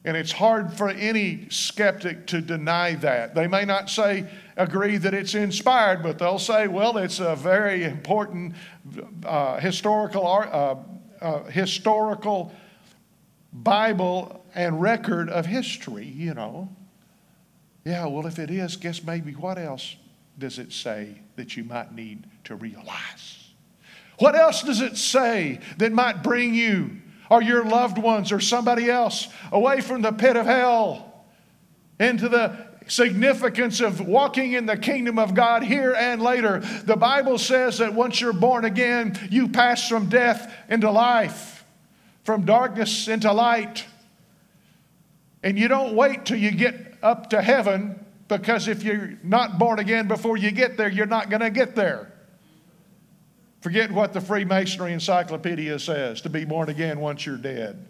And 0.07 0.17
it's 0.17 0.33
hard 0.33 0.73
for 0.73 0.89
any 0.89 1.47
skeptic 1.51 2.27
to 2.29 2.41
deny 2.41 2.95
that. 2.95 3.35
They 3.35 3.47
may 3.47 3.67
not 3.67 3.91
say, 3.91 4.27
agree 4.57 4.97
that 4.97 5.13
it's 5.13 5.35
inspired, 5.35 6.03
but 6.03 6.19
they'll 6.19 6.39
say, 6.39 6.67
well, 6.69 6.97
it's 6.97 7.21
a 7.21 7.37
very 7.37 7.85
important 7.85 8.55
uh, 9.27 9.59
historical, 9.59 10.27
uh, 10.27 10.77
uh, 11.23 11.45
historical 11.45 12.55
Bible 13.53 14.40
and 14.55 14.81
record 14.81 15.29
of 15.29 15.47
history, 15.47 16.07
you 16.07 16.35
know. 16.35 16.69
Yeah, 17.85 18.07
well, 18.07 18.27
if 18.27 18.39
it 18.39 18.51
is, 18.51 18.77
guess 18.77 19.03
maybe 19.03 19.33
what 19.33 19.59
else 19.59 19.97
does 20.39 20.59
it 20.59 20.73
say 20.73 21.21
that 21.37 21.57
you 21.57 21.65
might 21.65 21.95
need 21.95 22.27
to 22.45 22.55
realize? 22.55 23.51
What 24.19 24.35
else 24.35 24.63
does 24.63 24.81
it 24.81 24.97
say 24.97 25.61
that 25.79 25.93
might 25.93 26.23
bring 26.23 26.55
you 26.55 26.99
or 27.31 27.43
your 27.43 27.65
loved 27.65 27.97
ones 27.97 28.33
or 28.33 28.41
somebody 28.41 28.91
else 28.91 29.29
away 29.51 29.81
from 29.81 30.03
the 30.03 30.13
pit 30.13 30.37
of 30.37 30.45
hell 30.47 31.25
into 31.99 32.29
the 32.29 32.69
significance 32.87 33.81
of 33.81 34.01
walking 34.01 34.53
in 34.53 34.67
the 34.67 34.77
kingdom 34.77 35.19
of 35.19 35.33
God 35.35 35.63
here 35.63 35.95
and 35.95 36.21
later? 36.21 36.59
The 36.85 36.97
Bible 36.97 37.39
says 37.39 37.79
that 37.79 37.95
once 37.95 38.21
you're 38.21 38.35
born 38.35 38.67
again, 38.67 39.19
you 39.31 39.49
pass 39.49 39.89
from 39.89 40.11
death 40.11 40.53
into 40.69 40.91
life, 40.91 41.65
from 42.25 42.45
darkness 42.45 43.09
into 43.09 43.33
light. 43.33 43.87
And 45.43 45.59
you 45.59 45.69
don't 45.69 45.95
wait 45.95 46.27
till 46.27 46.37
you 46.37 46.51
get 46.51 46.95
up 47.03 47.31
to 47.31 47.41
heaven 47.41 48.05
because 48.29 48.69
if 48.69 48.83
you're 48.83 49.15
not 49.23 49.59
born 49.59 49.79
again 49.79 50.07
before 50.07 50.37
you 50.37 50.51
get 50.51 50.77
there, 50.77 50.89
you're 50.89 51.07
not 51.07 51.31
going 51.31 51.41
to 51.41 51.51
get 51.51 51.75
there. 51.75 52.13
Forget 53.61 53.91
what 53.91 54.13
the 54.13 54.21
Freemasonry 54.21 54.93
Encyclopedia 54.93 55.79
says 55.79 56.23
to 56.23 56.31
be 56.31 56.45
born 56.45 56.69
again 56.69 57.01
once 57.01 57.27
you're 57.27 57.37
dead. 57.37 57.87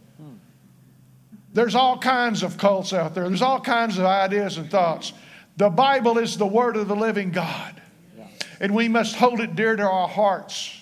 There's 1.53 1.75
all 1.75 1.99
kinds 1.99 2.43
of 2.43 2.59
cults 2.59 2.93
out 2.93 3.15
there, 3.15 3.29
there's 3.29 3.43
all 3.43 3.61
kinds 3.61 3.99
of 3.99 4.05
ideas 4.05 4.57
and 4.57 4.71
thoughts. 4.71 5.13
The 5.57 5.69
Bible 5.69 6.19
is 6.19 6.39
the 6.39 6.47
Word 6.47 6.77
of 6.77 6.89
the 6.89 6.97
living 6.97 7.33
God, 7.33 7.81
and 8.61 8.75
we 8.75 8.89
must 8.89 9.17
hold 9.17 9.41
it 9.41 9.57
dear 9.57 9.75
to 9.77 9.83
our 9.83 10.09
hearts. 10.09 10.77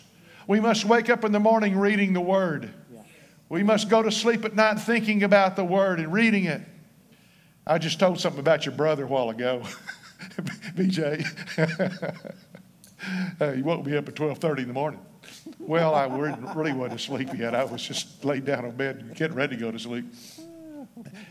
We 0.46 0.60
must 0.60 0.84
wake 0.84 1.10
up 1.10 1.24
in 1.24 1.32
the 1.32 1.40
morning 1.40 1.76
reading 1.76 2.12
the 2.12 2.20
Word. 2.20 2.72
We 3.48 3.62
must 3.62 3.88
go 3.88 4.02
to 4.02 4.10
sleep 4.10 4.44
at 4.44 4.54
night 4.54 4.78
thinking 4.80 5.22
about 5.22 5.56
the 5.56 5.64
Word 5.64 6.00
and 6.00 6.12
reading 6.12 6.44
it. 6.44 6.60
I 7.66 7.78
just 7.78 7.98
told 7.98 8.20
something 8.20 8.40
about 8.40 8.66
your 8.66 8.74
brother 8.74 9.04
a 9.04 9.06
while 9.06 9.30
ago, 9.30 9.62
BJ. 10.76 11.24
he 13.54 13.62
woke 13.62 13.86
me 13.86 13.96
up 13.96 14.08
at 14.08 14.14
12.30 14.14 14.58
in 14.58 14.68
the 14.68 14.74
morning. 14.74 15.00
Well, 15.58 15.94
I 15.94 16.06
really 16.54 16.72
wasn't 16.72 17.00
asleep 17.00 17.30
yet. 17.36 17.54
I 17.54 17.64
was 17.64 17.82
just 17.82 18.24
laid 18.24 18.44
down 18.44 18.64
on 18.64 18.72
bed 18.72 19.14
getting 19.14 19.36
ready 19.36 19.56
to 19.56 19.60
go 19.60 19.70
to 19.70 19.78
sleep. 19.78 20.06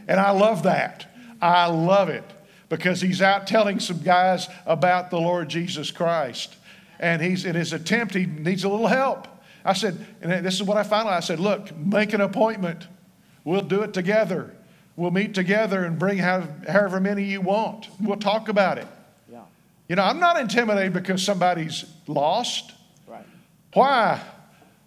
And 0.07 0.19
I 0.19 0.31
love 0.31 0.63
that. 0.63 1.11
I 1.41 1.67
love 1.67 2.09
it 2.09 2.23
because 2.69 3.01
he's 3.01 3.21
out 3.21 3.47
telling 3.47 3.79
some 3.79 3.99
guys 3.99 4.47
about 4.65 5.09
the 5.09 5.19
Lord 5.19 5.49
Jesus 5.49 5.91
Christ. 5.91 6.55
And 6.99 7.21
he's 7.21 7.45
in 7.45 7.55
his 7.55 7.73
attempt, 7.73 8.13
he 8.13 8.25
needs 8.25 8.63
a 8.63 8.69
little 8.69 8.87
help. 8.87 9.27
I 9.67 9.73
said, 9.73 10.03
and 10.21 10.45
this 10.45 10.55
is 10.55 10.63
what 10.63 10.77
I 10.77 10.83
found 10.83 11.09
out. 11.09 11.13
I 11.13 11.19
said, 11.19 11.39
look, 11.39 11.75
make 11.77 12.13
an 12.13 12.21
appointment. 12.21 12.87
We'll 13.43 13.61
do 13.61 13.83
it 13.83 13.93
together. 13.93 14.55
We'll 14.95 15.11
meet 15.11 15.35
together 15.35 15.83
and 15.83 15.99
bring 15.99 16.17
however 16.17 17.01
many 17.01 17.25
you 17.25 17.41
want. 17.41 17.89
We'll 18.01 18.17
talk 18.17 18.47
about 18.47 18.77
it. 18.77 18.87
Yeah. 19.29 19.41
You 19.89 19.97
know, 19.97 20.03
I'm 20.03 20.19
not 20.19 20.39
intimidated 20.39 20.93
because 20.93 21.21
somebody's 21.21 21.85
lost. 22.07 22.71
Right. 23.05 23.25
Why? 23.73 24.21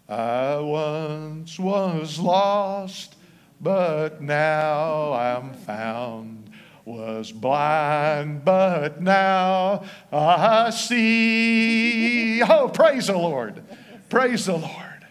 I 0.08 0.56
once 0.58 1.58
was 1.58 2.18
lost, 2.18 3.16
but 3.60 4.22
now 4.22 5.12
I'm 5.12 5.52
found. 5.52 6.38
Was 6.86 7.30
blind, 7.30 8.44
but 8.44 9.00
now 9.00 9.84
I 10.10 10.70
see. 10.70 12.42
Oh, 12.42 12.68
praise 12.68 13.06
the 13.06 13.16
Lord. 13.16 13.62
Praise 14.10 14.46
the 14.46 14.56
Lord. 14.56 15.06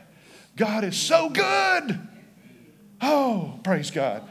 God 0.57 0.83
is 0.83 0.97
so 0.97 1.29
good. 1.29 1.99
Oh, 3.01 3.59
praise 3.63 3.91
God. 3.91 4.23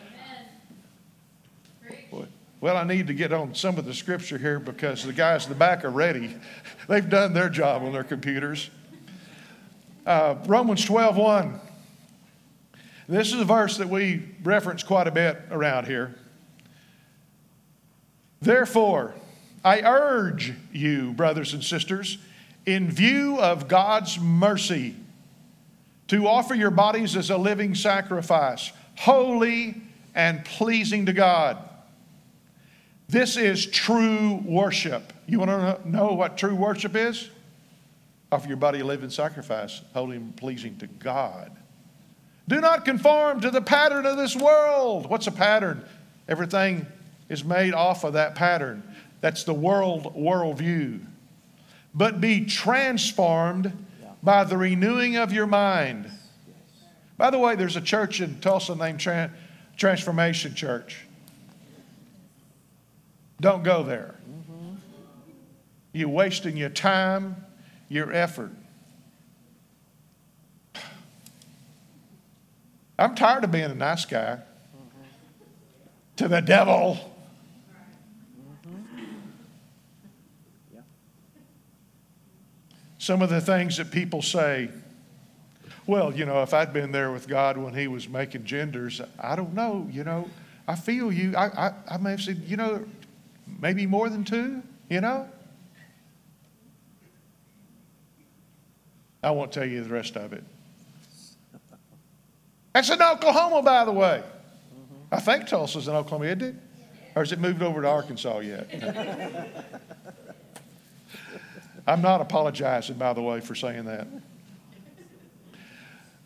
Well, 2.60 2.76
I 2.76 2.84
need 2.84 3.06
to 3.06 3.14
get 3.14 3.32
on 3.32 3.54
some 3.54 3.78
of 3.78 3.84
the 3.84 3.94
scripture 3.94 4.36
here 4.36 4.58
because 4.58 5.04
the 5.04 5.12
guys 5.12 5.44
in 5.44 5.50
the 5.50 5.58
back 5.58 5.84
are 5.84 5.90
ready. 5.90 6.34
They've 6.88 7.08
done 7.08 7.32
their 7.32 7.48
job 7.48 7.82
on 7.82 7.92
their 7.92 8.04
computers. 8.04 8.68
Uh, 10.04 10.36
Romans 10.46 10.84
12 10.84 11.16
1. 11.16 11.60
This 13.08 13.32
is 13.32 13.40
a 13.40 13.44
verse 13.44 13.78
that 13.78 13.88
we 13.88 14.22
reference 14.42 14.82
quite 14.82 15.06
a 15.06 15.10
bit 15.10 15.40
around 15.50 15.86
here. 15.86 16.14
Therefore, 18.42 19.14
I 19.64 19.80
urge 19.80 20.52
you, 20.72 21.12
brothers 21.12 21.54
and 21.54 21.64
sisters, 21.64 22.18
in 22.68 22.90
view 22.90 23.40
of 23.40 23.66
God's 23.66 24.20
mercy, 24.20 24.94
to 26.08 26.28
offer 26.28 26.54
your 26.54 26.70
bodies 26.70 27.16
as 27.16 27.30
a 27.30 27.38
living 27.38 27.74
sacrifice, 27.74 28.72
holy 28.94 29.80
and 30.14 30.44
pleasing 30.44 31.06
to 31.06 31.14
God. 31.14 31.56
This 33.08 33.38
is 33.38 33.64
true 33.64 34.42
worship. 34.44 35.14
You 35.26 35.38
want 35.38 35.50
to 35.50 35.88
know 35.88 36.12
what 36.12 36.36
true 36.36 36.54
worship 36.54 36.94
is? 36.94 37.30
Offer 38.30 38.48
your 38.48 38.58
body 38.58 38.80
a 38.80 38.84
living 38.84 39.08
sacrifice, 39.08 39.80
holy 39.94 40.16
and 40.16 40.36
pleasing 40.36 40.76
to 40.76 40.88
God. 40.88 41.56
Do 42.48 42.60
not 42.60 42.84
conform 42.84 43.40
to 43.40 43.50
the 43.50 43.62
pattern 43.62 44.04
of 44.04 44.18
this 44.18 44.36
world. 44.36 45.08
What's 45.08 45.26
a 45.26 45.32
pattern? 45.32 45.82
Everything 46.28 46.84
is 47.30 47.42
made 47.42 47.72
off 47.72 48.04
of 48.04 48.12
that 48.12 48.34
pattern. 48.34 48.82
That's 49.22 49.44
the 49.44 49.54
world 49.54 50.14
worldview 50.14 51.00
but 51.94 52.20
be 52.20 52.44
transformed 52.44 53.86
by 54.22 54.44
the 54.44 54.56
renewing 54.56 55.16
of 55.16 55.32
your 55.32 55.46
mind. 55.46 56.10
By 57.16 57.30
the 57.30 57.38
way, 57.38 57.56
there's 57.56 57.76
a 57.76 57.80
church 57.80 58.20
in 58.20 58.40
Tulsa 58.40 58.74
named 58.74 59.00
Transformation 59.76 60.54
Church. 60.54 61.06
Don't 63.40 63.62
go 63.62 63.82
there. 63.82 64.14
You're 65.92 66.08
wasting 66.08 66.56
your 66.56 66.70
time, 66.70 67.44
your 67.88 68.12
effort. 68.12 68.52
I'm 72.98 73.14
tired 73.14 73.44
of 73.44 73.52
being 73.52 73.70
a 73.70 73.74
nice 73.74 74.04
guy 74.04 74.40
to 76.16 76.26
the 76.28 76.40
devil. 76.40 76.98
Some 82.98 83.22
of 83.22 83.30
the 83.30 83.40
things 83.40 83.76
that 83.78 83.90
people 83.90 84.22
say. 84.22 84.70
Well, 85.86 86.14
you 86.14 86.26
know, 86.26 86.42
if 86.42 86.52
I'd 86.52 86.72
been 86.72 86.92
there 86.92 87.10
with 87.10 87.26
God 87.26 87.56
when 87.56 87.72
He 87.74 87.88
was 87.88 88.08
making 88.08 88.44
genders, 88.44 89.00
I 89.18 89.36
don't 89.36 89.54
know, 89.54 89.88
you 89.90 90.04
know, 90.04 90.28
I 90.66 90.74
feel 90.74 91.10
you. 91.10 91.34
I, 91.34 91.46
I, 91.46 91.72
I 91.92 91.96
may 91.96 92.10
have 92.10 92.20
said, 92.20 92.42
you 92.46 92.58
know, 92.58 92.84
maybe 93.60 93.86
more 93.86 94.10
than 94.10 94.22
two, 94.22 94.62
you 94.90 95.00
know? 95.00 95.28
I 99.22 99.30
won't 99.30 99.50
tell 99.50 99.64
you 99.64 99.82
the 99.82 99.88
rest 99.88 100.16
of 100.16 100.32
it. 100.32 100.44
That's 102.74 102.90
in 102.90 103.02
Oklahoma, 103.02 103.62
by 103.62 103.84
the 103.84 103.92
way. 103.92 104.22
I 105.10 105.20
think 105.20 105.48
Tulsa's 105.48 105.88
in 105.88 105.94
Oklahoma, 105.94 106.26
isn't 106.26 106.42
it? 106.42 106.54
Or 107.16 107.22
has 107.22 107.32
it 107.32 107.40
moved 107.40 107.62
over 107.62 107.82
to 107.82 107.88
Arkansas 107.88 108.40
yet? 108.40 108.68
I'm 111.88 112.02
not 112.02 112.20
apologizing, 112.20 112.96
by 112.96 113.14
the 113.14 113.22
way, 113.22 113.40
for 113.40 113.54
saying 113.54 113.86
that. 113.86 114.06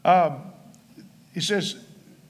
Um, 0.05 0.41
he 1.33 1.41
says, 1.41 1.77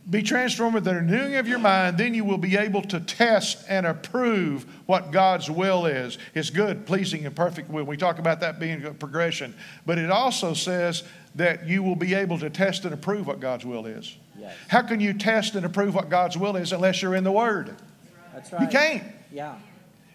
Be 0.09 0.23
transformed 0.23 0.75
with 0.75 0.85
the 0.85 0.97
renewing 0.97 1.37
of 1.37 1.49
your 1.49 1.59
mind, 1.59 1.97
then 1.97 2.13
you 2.13 2.27
will 2.27 2.37
be 2.37 2.59
able 2.59 2.83
to 2.83 3.01
test 3.01 3.65
and 3.71 3.87
approve 3.87 4.67
what 4.85 5.13
God's 5.13 5.51
will 5.51 5.87
is 5.87 6.19
His 6.35 6.51
good, 6.51 6.85
pleasing, 6.85 7.25
and 7.25 7.35
perfect 7.35 7.71
will. 7.71 7.85
We 7.85 7.97
talk 7.97 8.19
about 8.19 8.41
that 8.41 8.61
being 8.61 8.85
a 8.85 8.93
progression. 8.93 9.55
But 9.87 9.97
it 9.97 10.11
also 10.11 10.53
says 10.53 11.03
that 11.35 11.67
you 11.67 11.83
will 11.83 11.97
be 11.97 12.13
able 12.13 12.39
to 12.39 12.51
test 12.51 12.85
and 12.85 12.93
approve 12.93 13.27
what 13.27 13.41
God's 13.41 13.65
will 13.65 13.87
is. 13.87 14.15
Yes. 14.39 14.55
How 14.69 14.83
can 14.83 15.01
you 15.01 15.15
test 15.15 15.55
and 15.55 15.65
approve 15.65 15.95
what 15.95 16.11
God's 16.11 16.37
will 16.37 16.57
is 16.57 16.73
unless 16.73 17.01
you're 17.01 17.15
in 17.15 17.25
the 17.25 17.33
Word? 17.33 17.75
That's 18.35 18.53
right. 18.53 18.61
You 18.61 18.69
can't. 18.69 19.05
Yeah. 19.33 19.57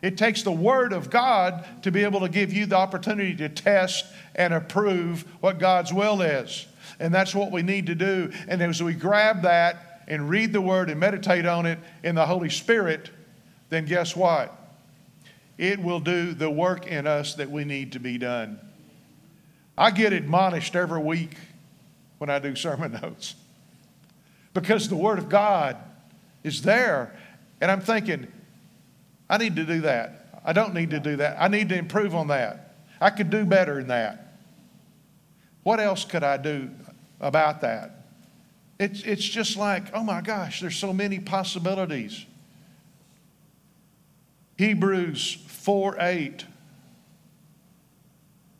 It 0.02 0.18
takes 0.18 0.44
the 0.44 0.52
Word 0.52 0.94
of 0.94 1.10
God 1.10 1.66
to 1.84 1.92
be 1.92 2.04
able 2.04 2.20
to 2.20 2.30
give 2.30 2.54
you 2.54 2.66
the 2.66 2.76
opportunity 2.76 3.36
to 3.38 3.50
test 3.50 4.06
and 4.36 4.54
approve 4.54 5.26
what 5.42 5.60
God's 5.60 5.92
will 5.92 6.22
is. 6.22 6.68
And 7.00 7.14
that's 7.14 7.34
what 7.34 7.52
we 7.52 7.64
need 7.64 7.88
to 7.88 7.96
do. 7.96 8.32
And 8.48 8.62
as 8.62 8.82
we 8.82 8.94
grab 8.94 9.42
that 9.44 10.04
and 10.08 10.30
read 10.30 10.54
the 10.54 10.62
Word 10.62 10.90
and 10.90 11.00
meditate 11.00 11.46
on 11.46 11.66
it 11.66 11.80
in 12.04 12.16
the 12.16 12.26
Holy 12.26 12.50
Spirit, 12.50 13.10
then 13.70 13.86
guess 13.86 14.16
what? 14.16 14.54
It 15.58 15.82
will 15.82 16.00
do 16.00 16.34
the 16.34 16.50
work 16.50 16.86
in 16.86 17.08
us 17.08 17.36
that 17.36 17.50
we 17.50 17.66
need 17.66 17.94
to 17.94 18.00
be 18.00 18.18
done. 18.18 18.60
I 19.78 19.92
get 19.92 20.14
admonished 20.14 20.76
every 20.76 21.02
week 21.02 21.36
when 22.20 22.30
I 22.30 22.40
do 22.40 22.56
sermon 22.56 23.00
notes 23.02 23.36
because 24.54 24.90
the 24.90 24.96
Word 24.96 25.20
of 25.20 25.30
God 25.30 25.78
is 26.44 26.62
there. 26.62 27.16
And 27.62 27.72
I'm 27.72 27.82
thinking, 27.82 28.28
I 29.30 29.38
need 29.38 29.56
to 29.56 29.66
do 29.66 29.82
that. 29.82 30.42
I 30.44 30.54
don't 30.54 30.74
need 30.74 30.92
to 30.92 31.00
do 31.00 31.18
that. 31.18 31.38
I 31.40 31.48
need 31.48 31.70
to 31.70 31.78
improve 31.78 32.16
on 32.16 32.28
that. 32.28 32.76
I 33.02 33.10
could 33.10 33.30
do 33.30 33.46
better 33.46 33.76
than 33.76 33.88
that. 33.88 34.40
What 35.64 35.80
else 35.80 36.06
could 36.06 36.24
I 36.24 36.38
do 36.38 36.70
about 37.20 37.62
that? 37.62 38.06
It's, 38.80 39.02
it's 39.04 39.24
just 39.24 39.58
like, 39.58 39.86
oh 39.94 40.04
my 40.04 40.22
gosh, 40.22 40.62
there's 40.62 40.78
so 40.78 40.94
many 40.94 41.20
possibilities. 41.20 42.26
Hebrews 44.58 45.34
4 45.48 45.98
8. 46.00 46.46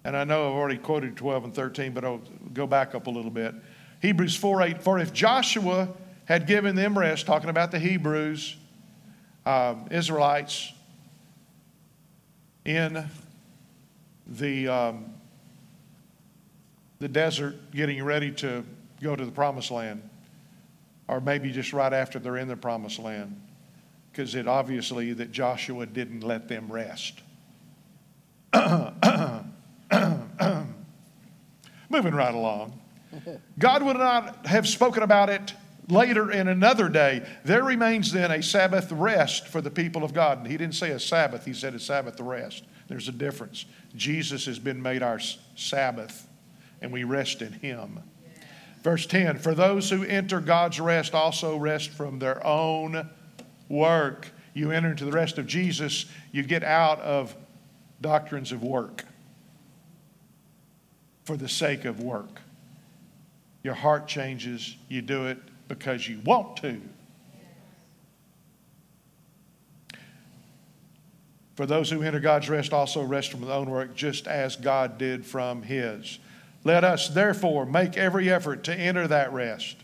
And 0.04 0.16
I 0.16 0.24
know 0.24 0.50
I've 0.50 0.56
already 0.56 0.78
quoted 0.78 1.18
12 1.18 1.44
and 1.46 1.54
13, 1.54 1.92
but 1.92 2.06
I'll 2.06 2.22
go 2.54 2.66
back 2.68 2.96
up 2.96 3.08
a 3.08 3.10
little 3.10 3.32
bit. 3.32 3.54
Hebrews 4.02 4.36
4 4.36 4.62
8. 4.62 4.82
For 4.82 5.00
if 5.00 5.14
Joshua 5.14 5.90
had 6.26 6.48
given 6.48 6.76
them 6.76 6.98
rest, 6.98 7.26
talking 7.26 7.50
about 7.50 7.72
the 7.72 7.80
Hebrews, 7.80 8.58
um, 9.48 9.86
Israelites, 9.92 10.74
in 12.66 13.10
the, 14.28 14.68
um, 14.68 15.06
the 17.00 17.08
desert 17.08 17.56
getting 17.72 18.04
ready 18.04 18.30
to 18.30 18.66
go 19.02 19.16
to 19.16 19.24
the 19.24 19.32
promised 19.32 19.72
land, 19.72 20.02
or 21.08 21.22
maybe 21.22 21.50
just 21.52 21.72
right 21.72 21.94
after 21.94 22.20
they're 22.20 22.36
in 22.36 22.50
the 22.50 22.58
promised 22.58 23.00
land, 23.00 23.40
because 24.12 24.36
it 24.36 24.50
obviously 24.50 25.14
that 25.14 25.32
Joshua 25.32 25.86
didn't 25.86 26.26
let 26.26 26.50
them 26.50 26.70
rest. 26.70 27.22
Moving 31.90 32.14
right 32.14 32.36
along. 32.36 32.78
God 33.60 33.84
would 33.84 33.96
not 33.96 34.46
have 34.46 34.68
spoken 34.68 35.04
about 35.04 35.30
it 35.30 35.54
later 35.88 36.32
in 36.32 36.48
another 36.48 36.90
day. 36.90 37.26
There 37.44 37.64
remains 37.64 38.12
then 38.12 38.32
a 38.32 38.44
Sabbath 38.44 38.92
rest 38.92 39.48
for 39.48 39.62
the 39.62 39.72
people 39.72 40.04
of 40.04 40.14
God. 40.14 40.46
He 40.46 40.58
didn't 40.58 40.76
say 40.76 40.92
a 40.92 41.00
Sabbath, 41.00 41.46
he 41.46 41.54
said 41.54 41.74
a 41.74 41.80
Sabbath 41.80 42.20
rest. 42.20 42.64
There's 42.88 43.08
a 43.08 43.14
difference. 43.14 43.66
Jesus 43.96 44.46
has 44.46 44.60
been 44.60 44.82
made 44.82 45.04
our 45.04 45.20
Sabbath, 45.56 46.28
and 46.82 46.92
we 46.92 47.04
rest 47.04 47.42
in 47.42 47.54
him. 47.54 48.00
Verse 48.84 49.06
10 49.06 49.40
For 49.40 49.54
those 49.54 49.90
who 49.90 50.04
enter 50.04 50.40
God's 50.40 50.80
rest 50.80 51.14
also 51.14 51.58
rest 51.58 51.90
from 51.90 52.20
their 52.20 52.46
own 52.46 53.10
work. 53.70 54.32
You 54.54 54.72
enter 54.72 54.92
into 54.92 55.06
the 55.06 55.12
rest 55.12 55.38
of 55.38 55.46
Jesus, 55.46 56.06
you 56.32 56.44
get 56.44 56.64
out 56.64 57.00
of 57.02 57.36
doctrines 58.02 58.52
of 58.52 58.64
work 58.64 59.04
for 61.26 61.38
the 61.38 61.50
sake 61.50 61.86
of 61.86 62.02
work. 62.02 62.42
Your 63.64 63.74
heart 63.74 64.08
changes, 64.08 64.76
you 64.88 65.02
do 65.02 65.28
it 65.28 65.38
because 65.68 66.08
you 66.08 66.20
want 66.24 66.58
to. 66.58 66.82
For 71.56 71.66
those 71.66 71.90
who 71.90 72.04
enter 72.04 72.20
God's 72.20 72.50
rest 72.50 72.72
also 72.72 73.02
rest 73.02 73.32
from 73.32 73.42
their 73.42 73.52
own 73.52 73.70
work, 73.70 73.96
just 73.96 74.28
as 74.28 74.56
God 74.56 75.00
did 75.00 75.26
from 75.26 75.64
his. 75.64 76.20
Let 76.64 76.84
us 76.84 77.10
therefore 77.10 77.66
make 77.66 77.98
every 77.98 78.32
effort 78.32 78.64
to 78.66 78.76
enter 78.76 79.08
that 79.08 79.34
rest, 79.34 79.78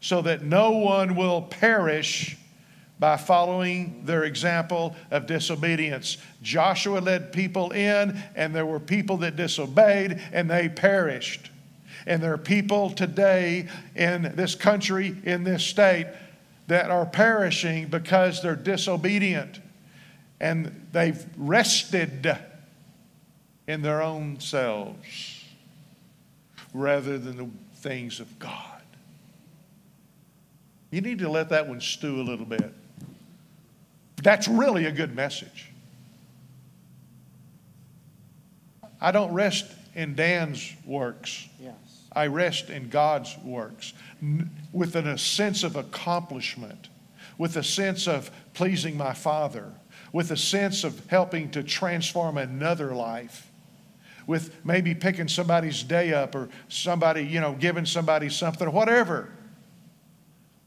so 0.00 0.22
that 0.22 0.42
no 0.42 0.70
one 0.70 1.14
will 1.14 1.42
perish 1.42 2.38
by 2.98 3.16
following 3.16 4.02
their 4.06 4.24
example 4.24 4.96
of 5.10 5.26
disobedience. 5.26 6.18
Joshua 6.40 7.00
led 7.00 7.32
people 7.32 7.72
in, 7.72 8.16
and 8.34 8.54
there 8.54 8.64
were 8.64 8.80
people 8.80 9.18
that 9.18 9.36
disobeyed, 9.36 10.18
and 10.32 10.48
they 10.48 10.68
perished. 10.68 11.50
And 12.06 12.22
there 12.22 12.32
are 12.32 12.38
people 12.38 12.90
today 12.90 13.68
in 13.94 14.32
this 14.34 14.54
country, 14.54 15.16
in 15.24 15.44
this 15.44 15.64
state, 15.64 16.06
that 16.66 16.90
are 16.90 17.06
perishing 17.06 17.88
because 17.88 18.42
they're 18.42 18.56
disobedient 18.56 19.60
and 20.40 20.88
they've 20.92 21.24
rested 21.36 22.36
in 23.68 23.82
their 23.82 24.02
own 24.02 24.40
selves 24.40 25.44
rather 26.74 27.18
than 27.18 27.36
the 27.36 27.48
things 27.76 28.20
of 28.20 28.38
God. 28.38 28.82
You 30.90 31.00
need 31.00 31.20
to 31.20 31.28
let 31.28 31.48
that 31.50 31.68
one 31.68 31.80
stew 31.80 32.20
a 32.20 32.24
little 32.24 32.44
bit. 32.44 32.72
That's 34.22 34.46
really 34.46 34.84
a 34.86 34.92
good 34.92 35.14
message. 35.16 35.70
I 39.00 39.10
don't 39.10 39.32
rest 39.32 39.66
in 39.94 40.14
Dan's 40.14 40.72
works. 40.86 41.48
Yes. 41.60 41.74
I 42.14 42.26
rest 42.26 42.70
in 42.70 42.88
God's 42.88 43.36
works 43.44 43.92
with 44.72 44.96
a 44.96 45.18
sense 45.18 45.64
of 45.64 45.76
accomplishment, 45.76 46.88
with 47.38 47.56
a 47.56 47.62
sense 47.62 48.06
of 48.06 48.30
pleasing 48.54 48.96
my 48.96 49.14
Father, 49.14 49.72
with 50.12 50.30
a 50.30 50.36
sense 50.36 50.84
of 50.84 51.06
helping 51.06 51.50
to 51.52 51.62
transform 51.62 52.36
another 52.36 52.94
life, 52.94 53.50
with 54.26 54.54
maybe 54.64 54.94
picking 54.94 55.28
somebody's 55.28 55.82
day 55.82 56.12
up 56.12 56.34
or 56.34 56.48
somebody, 56.68 57.22
you 57.22 57.40
know, 57.40 57.54
giving 57.58 57.86
somebody 57.86 58.28
something, 58.28 58.68
or 58.68 58.70
whatever. 58.70 59.30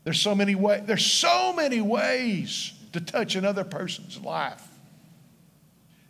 There's 0.03 0.19
so 0.19 0.35
many 0.35 0.55
ways, 0.55 0.83
there's 0.85 1.05
so 1.05 1.53
many 1.53 1.81
ways 1.81 2.73
to 2.93 3.01
touch 3.01 3.35
another 3.35 3.63
person's 3.63 4.19
life. 4.19 4.67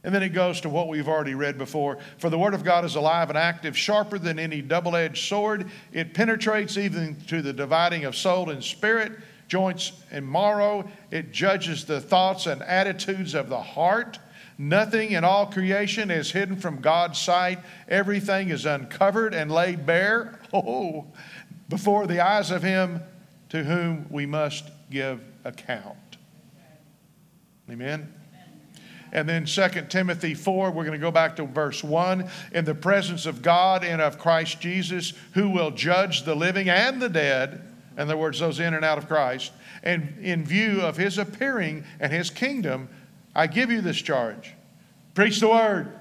And 0.05 0.13
then 0.13 0.21
it 0.21 0.29
goes 0.29 0.61
to 0.61 0.69
what 0.69 0.87
we've 0.87 1.07
already 1.07 1.33
read 1.33 1.57
before. 1.57 1.97
For 2.19 2.29
the 2.29 2.37
Word 2.37 2.53
of 2.53 2.63
God 2.63 2.85
is 2.85 2.95
alive 2.95 3.29
and 3.29 3.37
active, 3.37 3.75
sharper 3.75 4.19
than 4.19 4.37
any 4.37 4.61
double 4.61 4.95
edged 4.95 5.27
sword. 5.27 5.67
It 5.91 6.13
penetrates 6.13 6.77
even 6.77 7.15
to 7.21 7.41
the 7.41 7.51
dividing 7.51 8.05
of 8.05 8.15
soul 8.15 8.51
and 8.51 8.63
spirit, 8.63 9.13
joints 9.47 9.93
and 10.11 10.31
marrow. 10.31 10.87
It 11.09 11.31
judges 11.31 11.85
the 11.85 11.99
thoughts 11.99 12.45
and 12.45 12.61
attitudes 12.61 13.33
of 13.33 13.49
the 13.49 13.59
heart. 13.59 14.19
Nothing 14.59 15.13
in 15.13 15.23
all 15.23 15.47
creation 15.47 16.11
is 16.11 16.31
hidden 16.31 16.57
from 16.57 16.81
God's 16.81 17.19
sight. 17.19 17.57
Everything 17.89 18.49
is 18.49 18.67
uncovered 18.67 19.33
and 19.33 19.51
laid 19.51 19.87
bare 19.87 20.39
oh, 20.53 21.07
before 21.67 22.05
the 22.05 22.19
eyes 22.23 22.51
of 22.51 22.61
Him 22.61 23.01
to 23.49 23.63
whom 23.63 24.05
we 24.11 24.27
must 24.27 24.69
give 24.91 25.19
account. 25.43 26.17
Amen. 27.71 28.13
And 29.15 29.30
then 29.30 29.45
2 29.45 29.67
Timothy 29.88 30.34
4, 30.34 30.71
we're 30.71 30.84
going 30.84 30.91
to 30.91 30.97
go 30.97 31.10
back 31.10 31.38
to 31.38 31.45
verse 31.45 31.82
1. 31.82 32.30
In 32.51 32.65
the 32.65 32.75
presence 32.75 33.25
of 33.25 33.41
God 33.41 33.86
and 33.86 34.01
of 34.01 34.19
Christ 34.19 34.60
Jesus, 34.60 35.13
who 35.34 35.49
will 35.49 35.71
judge 35.71 36.23
the 36.23 36.36
living 36.36 36.67
and 36.67 37.01
the 37.01 37.08
dead, 37.08 37.65
in 37.93 37.99
other 38.01 38.17
words, 38.17 38.39
those 38.39 38.60
in 38.60 38.73
and 38.73 38.84
out 38.84 38.97
of 38.97 39.08
Christ, 39.08 39.54
and 39.84 40.17
in 40.21 40.43
view 40.43 40.82
of 40.82 40.97
his 40.97 41.17
appearing 41.17 41.86
and 42.01 42.12
his 42.12 42.30
kingdom, 42.30 42.89
I 43.34 43.47
give 43.47 43.71
you 43.71 43.80
this 43.80 43.95
charge 43.97 44.54
preach 45.13 45.39
the 45.39 45.47
word, 45.47 45.97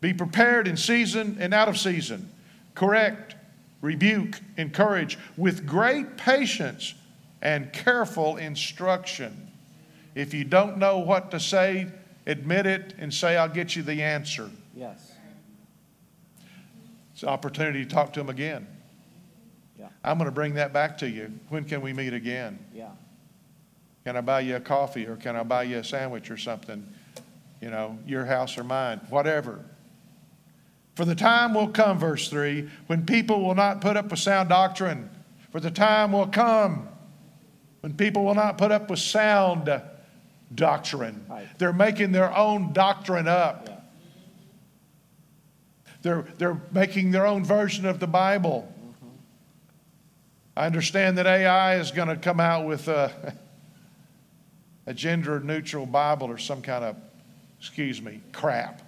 be 0.00 0.14
prepared 0.14 0.68
in 0.68 0.76
season 0.76 1.36
and 1.40 1.52
out 1.52 1.68
of 1.68 1.76
season, 1.76 2.30
correct, 2.76 3.34
rebuke, 3.80 4.38
encourage 4.56 5.18
with 5.36 5.66
great 5.66 6.16
patience 6.16 6.94
and 7.42 7.72
careful 7.72 8.36
instruction. 8.36 9.47
If 10.14 10.34
you 10.34 10.44
don't 10.44 10.78
know 10.78 10.98
what 10.98 11.30
to 11.30 11.40
say, 11.40 11.86
admit 12.26 12.66
it 12.66 12.94
and 12.98 13.12
say, 13.12 13.36
I'll 13.36 13.48
get 13.48 13.76
you 13.76 13.82
the 13.82 14.02
answer. 14.02 14.50
Yes. 14.74 15.12
It's 17.12 17.22
an 17.22 17.28
opportunity 17.28 17.84
to 17.84 17.90
talk 17.90 18.12
to 18.14 18.20
him 18.20 18.28
again. 18.28 18.66
Yeah. 19.78 19.88
I'm 20.04 20.18
going 20.18 20.26
to 20.26 20.32
bring 20.32 20.54
that 20.54 20.72
back 20.72 20.98
to 20.98 21.08
you. 21.08 21.32
When 21.48 21.64
can 21.64 21.80
we 21.80 21.92
meet 21.92 22.12
again? 22.12 22.58
Yeah. 22.74 22.90
Can 24.04 24.16
I 24.16 24.20
buy 24.20 24.40
you 24.40 24.56
a 24.56 24.60
coffee 24.60 25.06
or 25.06 25.16
can 25.16 25.36
I 25.36 25.42
buy 25.42 25.64
you 25.64 25.78
a 25.78 25.84
sandwich 25.84 26.30
or 26.30 26.36
something? 26.36 26.86
You 27.60 27.70
know, 27.70 27.98
your 28.06 28.24
house 28.24 28.56
or 28.56 28.64
mine, 28.64 29.00
whatever. 29.10 29.64
For 30.94 31.04
the 31.04 31.14
time 31.14 31.54
will 31.54 31.68
come, 31.68 31.98
verse 31.98 32.28
3, 32.28 32.68
when 32.86 33.04
people 33.04 33.40
will 33.42 33.54
not 33.54 33.80
put 33.80 33.96
up 33.96 34.10
with 34.10 34.18
sound 34.18 34.48
doctrine. 34.48 35.10
For 35.50 35.60
the 35.60 35.70
time 35.70 36.12
will 36.12 36.26
come 36.26 36.88
when 37.80 37.94
people 37.94 38.24
will 38.24 38.34
not 38.34 38.58
put 38.58 38.72
up 38.72 38.90
with 38.90 38.98
sound 38.98 39.70
doctrine. 40.54 41.24
Right. 41.28 41.46
They're 41.58 41.72
making 41.72 42.12
their 42.12 42.34
own 42.36 42.72
doctrine 42.72 43.28
up. 43.28 43.66
Yeah. 43.66 43.74
They're, 46.02 46.24
they're 46.38 46.60
making 46.72 47.10
their 47.10 47.26
own 47.26 47.44
version 47.44 47.84
of 47.86 47.98
the 47.98 48.06
Bible. 48.06 48.72
Mm-hmm. 48.72 49.06
I 50.56 50.66
understand 50.66 51.18
that 51.18 51.26
AI 51.26 51.76
is 51.76 51.90
going 51.90 52.08
to 52.08 52.16
come 52.16 52.40
out 52.40 52.66
with 52.66 52.88
a, 52.88 53.36
a 54.86 54.94
gender 54.94 55.40
neutral 55.40 55.86
Bible 55.86 56.28
or 56.28 56.38
some 56.38 56.62
kind 56.62 56.84
of, 56.84 56.96
excuse 57.58 58.00
me, 58.00 58.20
crap. 58.32 58.82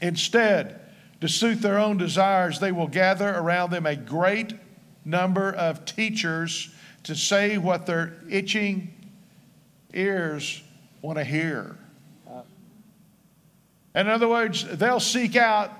Instead, 0.00 0.80
to 1.20 1.28
suit 1.28 1.62
their 1.62 1.78
own 1.78 1.96
desires, 1.96 2.58
they 2.58 2.72
will 2.72 2.88
gather 2.88 3.28
around 3.28 3.70
them 3.70 3.86
a 3.86 3.94
great 3.94 4.54
number 5.04 5.52
of 5.52 5.84
teachers 5.84 6.70
to 7.04 7.14
say 7.14 7.58
what 7.58 7.86
their 7.86 8.14
itching 8.28 8.92
ears 9.92 10.62
want 11.00 11.18
to 11.18 11.24
hear. 11.24 11.76
And 13.94 14.08
in 14.08 14.14
other 14.14 14.28
words, 14.28 14.64
they'll 14.78 15.00
seek 15.00 15.36
out 15.36 15.70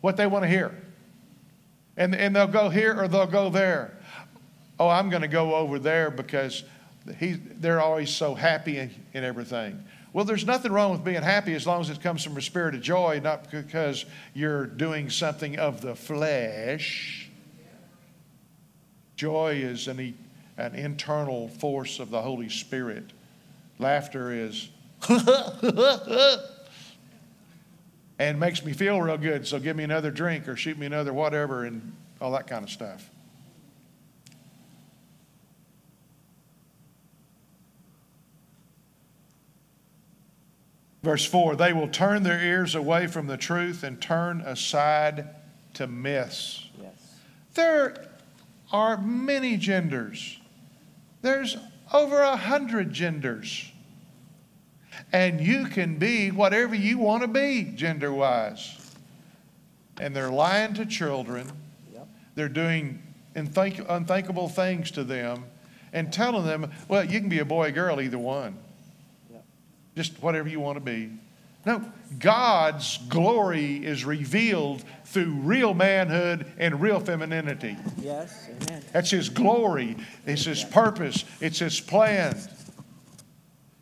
what 0.00 0.16
they 0.16 0.26
want 0.26 0.44
to 0.44 0.48
hear. 0.48 0.76
And, 1.96 2.14
and 2.14 2.34
they'll 2.34 2.46
go 2.46 2.68
here 2.68 2.98
or 2.98 3.08
they'll 3.08 3.26
go 3.26 3.50
there. 3.50 3.96
Oh, 4.78 4.88
I'm 4.88 5.10
going 5.10 5.22
to 5.22 5.28
go 5.28 5.54
over 5.54 5.78
there 5.78 6.10
because 6.10 6.64
he, 7.18 7.32
they're 7.32 7.80
always 7.80 8.10
so 8.10 8.34
happy 8.34 8.78
in, 8.78 8.90
everything. 9.12 9.82
Well, 10.12 10.24
there's 10.24 10.46
nothing 10.46 10.72
wrong 10.72 10.92
with 10.92 11.04
being 11.04 11.22
happy 11.22 11.54
as 11.54 11.66
long 11.66 11.80
as 11.80 11.90
it 11.90 12.00
comes 12.00 12.22
from 12.22 12.36
a 12.36 12.42
spirit 12.42 12.74
of 12.74 12.82
joy, 12.82 13.20
not 13.22 13.50
because 13.50 14.04
you're 14.34 14.66
doing 14.66 15.10
something 15.10 15.58
of 15.58 15.80
the 15.80 15.94
flesh. 15.94 17.30
Joy 19.16 19.54
is 19.54 19.88
an, 19.88 20.16
an 20.58 20.74
internal 20.74 21.48
force 21.48 21.98
of 21.98 22.10
the 22.10 22.22
Holy 22.22 22.48
Spirit. 22.48 23.12
Laughter 23.82 24.32
is 24.32 24.68
and 28.18 28.38
makes 28.38 28.64
me 28.64 28.72
feel 28.72 29.00
real 29.02 29.18
good. 29.18 29.46
So 29.46 29.58
give 29.58 29.76
me 29.76 29.84
another 29.84 30.10
drink 30.10 30.46
or 30.48 30.56
shoot 30.56 30.78
me 30.78 30.86
another 30.86 31.12
whatever 31.12 31.64
and 31.64 31.92
all 32.20 32.30
that 32.32 32.46
kind 32.46 32.64
of 32.64 32.70
stuff. 32.70 33.10
Verse 41.02 41.24
4 41.24 41.56
They 41.56 41.72
will 41.72 41.88
turn 41.88 42.22
their 42.22 42.40
ears 42.40 42.76
away 42.76 43.08
from 43.08 43.26
the 43.26 43.36
truth 43.36 43.82
and 43.82 44.00
turn 44.00 44.40
aside 44.42 45.28
to 45.74 45.88
myths. 45.88 46.68
Yes. 46.80 46.92
There 47.54 48.08
are 48.72 48.96
many 48.96 49.56
genders, 49.56 50.38
there's 51.22 51.56
over 51.92 52.20
a 52.20 52.36
hundred 52.36 52.92
genders. 52.92 53.71
And 55.12 55.40
you 55.40 55.66
can 55.66 55.98
be 55.98 56.30
whatever 56.30 56.74
you 56.74 56.98
want 56.98 57.22
to 57.22 57.28
be 57.28 57.64
gender 57.64 58.12
wise. 58.12 58.78
And 60.00 60.16
they're 60.16 60.30
lying 60.30 60.74
to 60.74 60.86
children, 60.86 61.50
Yep. 61.92 62.08
they're 62.34 62.48
doing 62.48 63.02
unthink- 63.36 63.84
unthinkable 63.88 64.48
things 64.48 64.90
to 64.92 65.04
them 65.04 65.44
and 65.92 66.10
telling 66.12 66.46
them, 66.46 66.70
well, 66.88 67.04
you 67.04 67.20
can 67.20 67.28
be 67.28 67.40
a 67.40 67.44
boy 67.44 67.68
or 67.68 67.72
girl, 67.72 68.00
either 68.00 68.18
one. 68.18 68.56
Yep. 69.30 69.44
Just 69.96 70.22
whatever 70.22 70.48
you 70.48 70.60
want 70.60 70.76
to 70.76 70.84
be. 70.84 71.10
No, 71.64 71.84
God's 72.18 72.98
glory 73.08 73.84
is 73.84 74.04
revealed 74.04 74.82
through 75.04 75.32
real 75.42 75.74
manhood 75.74 76.46
and 76.58 76.80
real 76.80 76.98
femininity. 76.98 77.76
Yes. 78.00 78.48
Amen. 78.48 78.82
That's 78.92 79.10
His 79.10 79.28
glory, 79.28 79.96
it's 80.26 80.44
His 80.44 80.64
purpose, 80.64 81.24
it's 81.40 81.60
His 81.60 81.80
plan. 81.80 82.36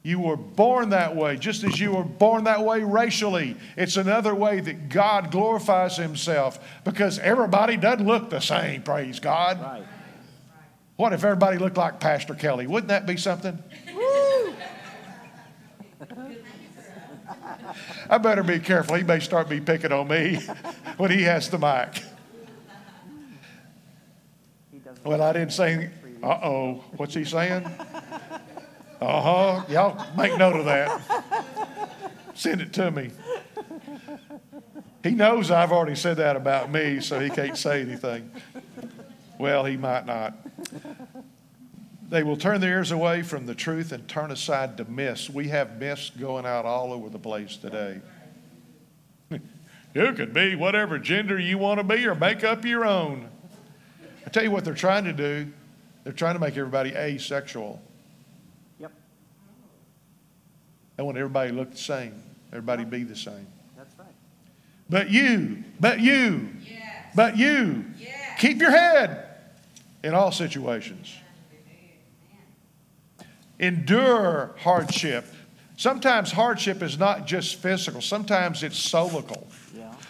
You 0.02 0.18
were 0.18 0.36
born 0.36 0.90
that 0.90 1.14
way, 1.14 1.36
just 1.36 1.62
as 1.62 1.78
you 1.78 1.92
were 1.92 2.04
born 2.04 2.44
that 2.44 2.64
way 2.64 2.82
racially. 2.82 3.56
It's 3.76 3.98
another 3.98 4.34
way 4.34 4.60
that 4.60 4.88
God 4.88 5.30
glorifies 5.30 5.96
Himself 5.96 6.58
because 6.84 7.18
everybody 7.18 7.76
doesn't 7.76 8.06
look 8.06 8.30
the 8.30 8.40
same, 8.40 8.82
praise 8.82 9.20
God. 9.20 9.60
Right. 9.60 9.84
What 10.96 11.12
if 11.12 11.22
everybody 11.22 11.58
looked 11.58 11.76
like 11.76 12.00
Pastor 12.00 12.34
Kelly? 12.34 12.66
Wouldn't 12.66 12.88
that 12.88 13.06
be 13.06 13.16
something? 13.18 13.58
I 18.08 18.18
better 18.18 18.42
be 18.42 18.58
careful. 18.58 18.96
He 18.96 19.04
may 19.04 19.20
start 19.20 19.48
be 19.48 19.60
picking 19.60 19.92
on 19.92 20.08
me 20.08 20.36
when 20.96 21.10
he 21.10 21.22
has 21.22 21.48
the 21.48 21.58
mic. 21.58 22.02
He. 24.72 24.80
Well, 25.04 25.22
I 25.22 25.32
didn't 25.32 25.52
say, 25.52 25.90
uh 26.22 26.38
oh, 26.42 26.84
what's 26.96 27.14
he 27.14 27.24
saying? 27.24 27.70
Uh 29.00 29.20
huh. 29.22 29.64
Y'all 29.68 30.06
make 30.16 30.36
note 30.36 30.56
of 30.56 30.64
that. 30.66 31.00
Send 32.34 32.60
it 32.60 32.72
to 32.74 32.90
me. 32.90 33.10
He 35.02 35.10
knows 35.12 35.50
I've 35.50 35.72
already 35.72 35.96
said 35.96 36.18
that 36.18 36.36
about 36.36 36.70
me, 36.70 37.00
so 37.00 37.18
he 37.18 37.30
can't 37.30 37.56
say 37.56 37.80
anything. 37.80 38.30
Well, 39.38 39.64
he 39.64 39.78
might 39.78 40.04
not. 40.04 40.34
They 42.10 42.22
will 42.22 42.36
turn 42.36 42.60
their 42.60 42.72
ears 42.72 42.90
away 42.90 43.22
from 43.22 43.46
the 43.46 43.54
truth 43.54 43.92
and 43.92 44.06
turn 44.06 44.30
aside 44.30 44.76
to 44.76 44.84
myths. 44.84 45.30
We 45.30 45.48
have 45.48 45.78
myths 45.78 46.10
going 46.10 46.44
out 46.44 46.66
all 46.66 46.92
over 46.92 47.08
the 47.08 47.18
place 47.18 47.56
today. 47.56 48.00
You 49.94 50.12
could 50.12 50.32
be 50.32 50.54
whatever 50.54 50.98
gender 50.98 51.38
you 51.38 51.58
want 51.58 51.78
to 51.78 51.84
be 51.84 52.06
or 52.06 52.14
make 52.14 52.44
up 52.44 52.64
your 52.64 52.84
own. 52.84 53.28
I 54.26 54.30
tell 54.30 54.44
you 54.44 54.50
what 54.50 54.64
they're 54.64 54.74
trying 54.74 55.04
to 55.04 55.12
do. 55.12 55.50
They're 56.04 56.12
trying 56.12 56.34
to 56.34 56.40
make 56.40 56.56
everybody 56.56 56.94
asexual. 56.94 57.80
Yep. 58.78 58.92
They 61.00 61.04
want 61.04 61.16
everybody 61.16 61.50
to 61.50 61.56
look 61.56 61.70
the 61.70 61.78
same, 61.78 62.12
everybody 62.52 62.84
be 62.84 63.04
the 63.04 63.16
same. 63.16 63.46
That's 63.74 63.98
right. 63.98 64.06
But 64.90 65.08
you, 65.08 65.64
but 65.80 65.98
you, 65.98 66.50
but 67.14 67.38
you, 67.38 67.86
keep 68.38 68.60
your 68.60 68.70
head 68.70 69.26
in 70.04 70.12
all 70.12 70.30
situations. 70.30 71.10
Endure 73.58 74.54
hardship. 74.58 75.24
Sometimes 75.78 76.32
hardship 76.32 76.82
is 76.82 76.98
not 76.98 77.26
just 77.26 77.56
physical, 77.62 78.02
sometimes 78.02 78.62
it's 78.62 78.78
solical. 78.78 79.49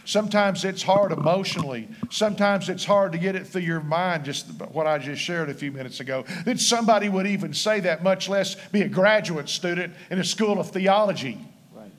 Sometimes 0.04 0.64
it's 0.64 0.82
hard 0.82 1.12
emotionally. 1.12 1.88
Sometimes 2.10 2.68
it's 2.68 2.84
hard 2.84 3.12
to 3.12 3.18
get 3.18 3.36
it 3.36 3.46
through 3.46 3.62
your 3.62 3.80
mind, 3.80 4.24
just 4.24 4.48
what 4.72 4.86
I 4.86 4.98
just 4.98 5.20
shared 5.20 5.50
a 5.50 5.54
few 5.54 5.70
minutes 5.72 6.00
ago. 6.00 6.24
That 6.44 6.58
somebody 6.58 7.08
would 7.08 7.26
even 7.26 7.54
say 7.54 7.80
that, 7.80 8.02
much 8.02 8.28
less 8.28 8.54
be 8.70 8.82
a 8.82 8.88
graduate 8.88 9.48
student 9.48 9.94
in 10.10 10.18
a 10.18 10.24
school 10.24 10.58
of 10.58 10.70
theology. 10.70 11.38
Right. 11.72 11.92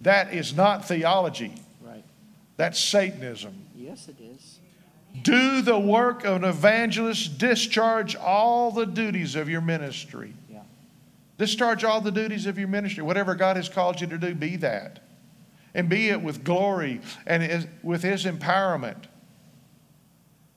That 0.00 0.32
is 0.32 0.54
not 0.56 0.86
theology, 0.86 1.54
Right. 1.82 2.04
that's 2.56 2.78
Satanism. 2.78 3.54
Yes, 3.74 4.08
it 4.08 4.16
is. 4.20 4.58
Do 5.22 5.60
the 5.60 5.78
work 5.78 6.24
of 6.24 6.36
an 6.36 6.44
evangelist, 6.44 7.38
discharge 7.38 8.14
all 8.14 8.70
the 8.70 8.86
duties 8.86 9.34
of 9.34 9.48
your 9.48 9.60
ministry. 9.60 10.34
Yeah. 10.48 10.60
Discharge 11.36 11.82
all 11.82 12.00
the 12.00 12.12
duties 12.12 12.46
of 12.46 12.58
your 12.58 12.68
ministry. 12.68 13.02
Whatever 13.02 13.34
God 13.34 13.56
has 13.56 13.68
called 13.68 14.00
you 14.00 14.06
to 14.06 14.18
do, 14.18 14.34
be 14.34 14.56
that. 14.56 15.00
And 15.74 15.88
be 15.88 16.08
it 16.08 16.20
with 16.20 16.42
glory 16.44 17.00
and 17.26 17.68
with 17.82 18.02
His 18.02 18.24
empowerment. 18.24 19.04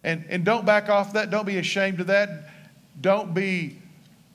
And, 0.03 0.25
and 0.29 0.43
don't 0.43 0.65
back 0.65 0.89
off 0.89 1.13
that. 1.13 1.29
Don't 1.29 1.45
be 1.45 1.57
ashamed 1.57 1.99
of 2.01 2.07
that. 2.07 2.49
Don't 2.99 3.33
be 3.33 3.79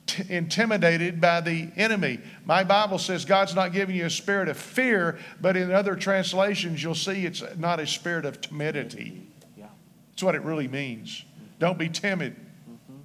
t- 0.07 0.23
intimidated 0.29 1.21
by 1.21 1.41
the 1.41 1.69
enemy. 1.75 2.19
My 2.45 2.63
Bible 2.63 2.97
says 2.97 3.23
God's 3.25 3.53
not 3.53 3.71
giving 3.71 3.95
you 3.95 4.05
a 4.05 4.09
spirit 4.09 4.49
of 4.49 4.57
fear, 4.57 5.19
but 5.39 5.55
in 5.55 5.71
other 5.71 5.95
translations, 5.95 6.81
you'll 6.81 6.95
see 6.95 7.25
it's 7.25 7.43
not 7.57 7.79
a 7.79 7.85
spirit 7.87 8.25
of 8.25 8.41
timidity. 8.41 9.27
Yeah. 9.57 9.67
That's 10.11 10.23
what 10.23 10.35
it 10.35 10.41
really 10.41 10.67
means. 10.67 11.23
Don't 11.59 11.77
be 11.77 11.89
timid. 11.89 12.35
Mm-hmm. 12.35 13.01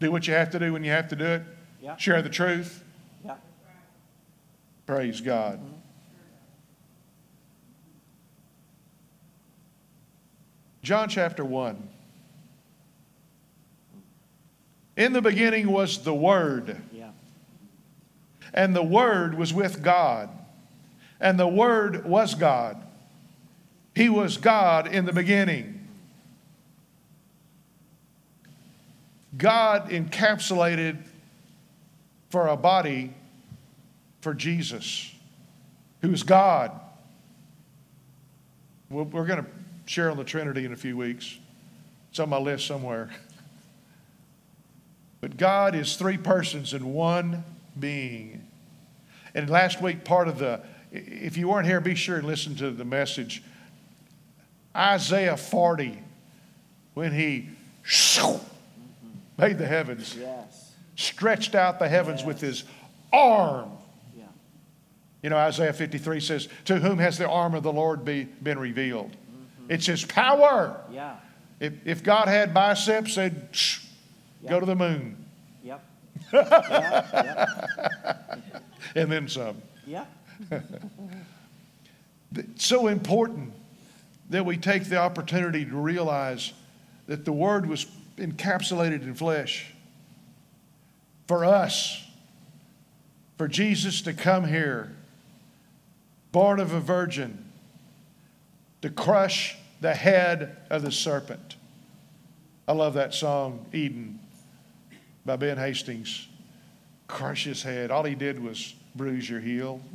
Do 0.00 0.10
what 0.12 0.26
you 0.26 0.34
have 0.34 0.50
to 0.50 0.58
do 0.58 0.72
when 0.72 0.84
you 0.84 0.90
have 0.90 1.08
to 1.08 1.16
do 1.16 1.24
it. 1.24 1.42
Yeah. 1.82 1.96
Share 1.96 2.22
the 2.22 2.30
truth. 2.30 2.82
Yeah. 3.24 3.34
Praise 4.86 5.20
God. 5.20 5.58
Mm-hmm. 5.58 5.74
John 10.82 11.08
chapter 11.08 11.44
1. 11.44 11.88
In 14.96 15.12
the 15.12 15.22
beginning 15.22 15.70
was 15.70 16.02
the 16.02 16.14
Word, 16.14 16.80
Yeah. 16.92 17.10
and 18.52 18.74
the 18.74 18.82
Word 18.82 19.34
was 19.34 19.54
with 19.54 19.82
God, 19.82 20.28
and 21.20 21.38
the 21.38 21.46
Word 21.48 22.04
was 22.04 22.34
God. 22.34 22.82
He 23.94 24.08
was 24.08 24.36
God 24.36 24.86
in 24.86 25.04
the 25.04 25.12
beginning. 25.12 25.88
God 29.36 29.90
encapsulated 29.90 30.98
for 32.30 32.48
a 32.48 32.56
body 32.56 33.14
for 34.20 34.34
Jesus, 34.34 35.14
who's 36.00 36.22
God. 36.24 36.72
We're 38.90 39.04
we're 39.04 39.26
going 39.26 39.44
to 39.44 39.50
share 39.88 40.10
on 40.10 40.16
the 40.16 40.24
Trinity 40.24 40.64
in 40.64 40.72
a 40.72 40.76
few 40.76 40.96
weeks. 40.96 41.38
It's 42.10 42.20
on 42.20 42.28
my 42.28 42.38
list 42.38 42.66
somewhere. 42.66 43.10
But 45.20 45.36
God 45.36 45.74
is 45.74 45.96
three 45.96 46.18
persons 46.18 46.74
in 46.74 46.92
one 46.92 47.42
being. 47.78 48.46
And 49.34 49.48
last 49.50 49.82
week, 49.82 50.04
part 50.04 50.28
of 50.28 50.38
the, 50.38 50.60
if 50.92 51.36
you 51.36 51.48
weren't 51.48 51.66
here, 51.66 51.80
be 51.80 51.94
sure 51.94 52.18
and 52.18 52.26
listen 52.26 52.54
to 52.56 52.70
the 52.70 52.84
message. 52.84 53.42
Isaiah 54.76 55.36
40, 55.36 55.98
when 56.94 57.12
he 57.12 57.48
made 59.38 59.58
the 59.58 59.66
heavens, 59.66 60.14
Yes. 60.16 60.72
stretched 60.96 61.54
out 61.54 61.78
the 61.78 61.88
heavens 61.88 62.24
with 62.24 62.40
his 62.40 62.64
arm. 63.12 63.70
Yeah. 64.16 64.24
You 65.22 65.30
know, 65.30 65.36
Isaiah 65.36 65.72
53 65.72 66.20
says, 66.20 66.48
To 66.66 66.78
whom 66.78 66.98
has 66.98 67.18
the 67.18 67.28
arm 67.28 67.54
of 67.54 67.62
the 67.62 67.72
Lord 67.72 68.04
be, 68.04 68.24
been 68.24 68.58
revealed? 68.58 69.16
It's 69.68 69.86
his 69.86 70.04
power. 70.04 70.80
Yeah. 70.90 71.16
If, 71.60 71.74
if 71.84 72.02
God 72.02 72.28
had 72.28 72.54
biceps, 72.54 73.16
they'd 73.16 73.34
shh, 73.52 73.80
go 74.48 74.60
to 74.60 74.66
the 74.66 74.76
moon 74.76 75.24
Yep. 75.62 75.84
Yeah, 76.32 78.16
and 78.94 79.10
then 79.10 79.28
some. 79.28 79.60
yeah, 79.86 80.04
It's 82.34 82.66
so 82.66 82.86
important 82.86 83.52
that 84.30 84.44
we 84.44 84.56
take 84.56 84.84
the 84.84 84.98
opportunity 84.98 85.64
to 85.64 85.76
realize 85.76 86.52
that 87.06 87.24
the 87.24 87.32
Word 87.32 87.66
was 87.66 87.86
encapsulated 88.18 89.02
in 89.02 89.14
flesh 89.14 89.72
for 91.26 91.44
us, 91.44 92.04
for 93.36 93.48
Jesus 93.48 94.02
to 94.02 94.12
come 94.12 94.46
here, 94.46 94.94
born 96.32 96.60
of 96.60 96.72
a 96.72 96.80
virgin, 96.80 97.47
to 98.82 98.90
crush 98.90 99.56
the 99.80 99.94
head 99.94 100.56
of 100.70 100.82
the 100.82 100.92
serpent. 100.92 101.56
I 102.66 102.72
love 102.72 102.94
that 102.94 103.14
song, 103.14 103.66
Eden, 103.72 104.18
by 105.24 105.36
Ben 105.36 105.56
Hastings. 105.56 106.28
Crush 107.06 107.44
his 107.44 107.62
head. 107.62 107.90
All 107.90 108.04
he 108.04 108.14
did 108.14 108.42
was 108.42 108.74
bruise 108.94 109.28
your 109.28 109.40
heel. 109.40 109.80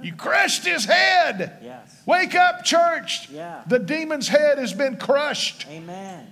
You 0.00 0.14
crushed 0.14 0.64
his 0.64 0.84
head. 0.84 1.58
yes. 1.60 2.02
Wake 2.06 2.36
up, 2.36 2.64
church. 2.64 3.28
Yeah. 3.30 3.64
The 3.66 3.80
demon's 3.80 4.28
head 4.28 4.58
has 4.58 4.72
been 4.72 4.96
crushed. 4.96 5.66
Amen. 5.68 6.24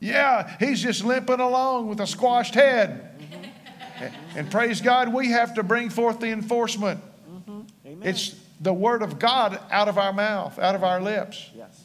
Yeah, 0.00 0.56
he's 0.58 0.82
just 0.82 1.04
limping 1.04 1.38
along 1.38 1.86
with 1.86 2.00
a 2.00 2.08
squashed 2.08 2.54
head. 2.54 3.16
Mm-hmm. 3.20 4.38
And 4.38 4.50
praise 4.50 4.80
God, 4.80 5.14
we 5.14 5.28
have 5.30 5.54
to 5.54 5.62
bring 5.62 5.90
forth 5.90 6.18
the 6.18 6.30
enforcement. 6.30 7.00
Mm-hmm. 7.30 7.60
Amen. 7.86 8.08
It's 8.08 8.34
the 8.62 8.72
word 8.72 9.02
of 9.02 9.18
God 9.18 9.60
out 9.70 9.88
of 9.88 9.98
our 9.98 10.12
mouth, 10.12 10.58
out 10.58 10.74
of 10.74 10.84
our 10.84 11.00
lips. 11.00 11.50
Yes. 11.56 11.82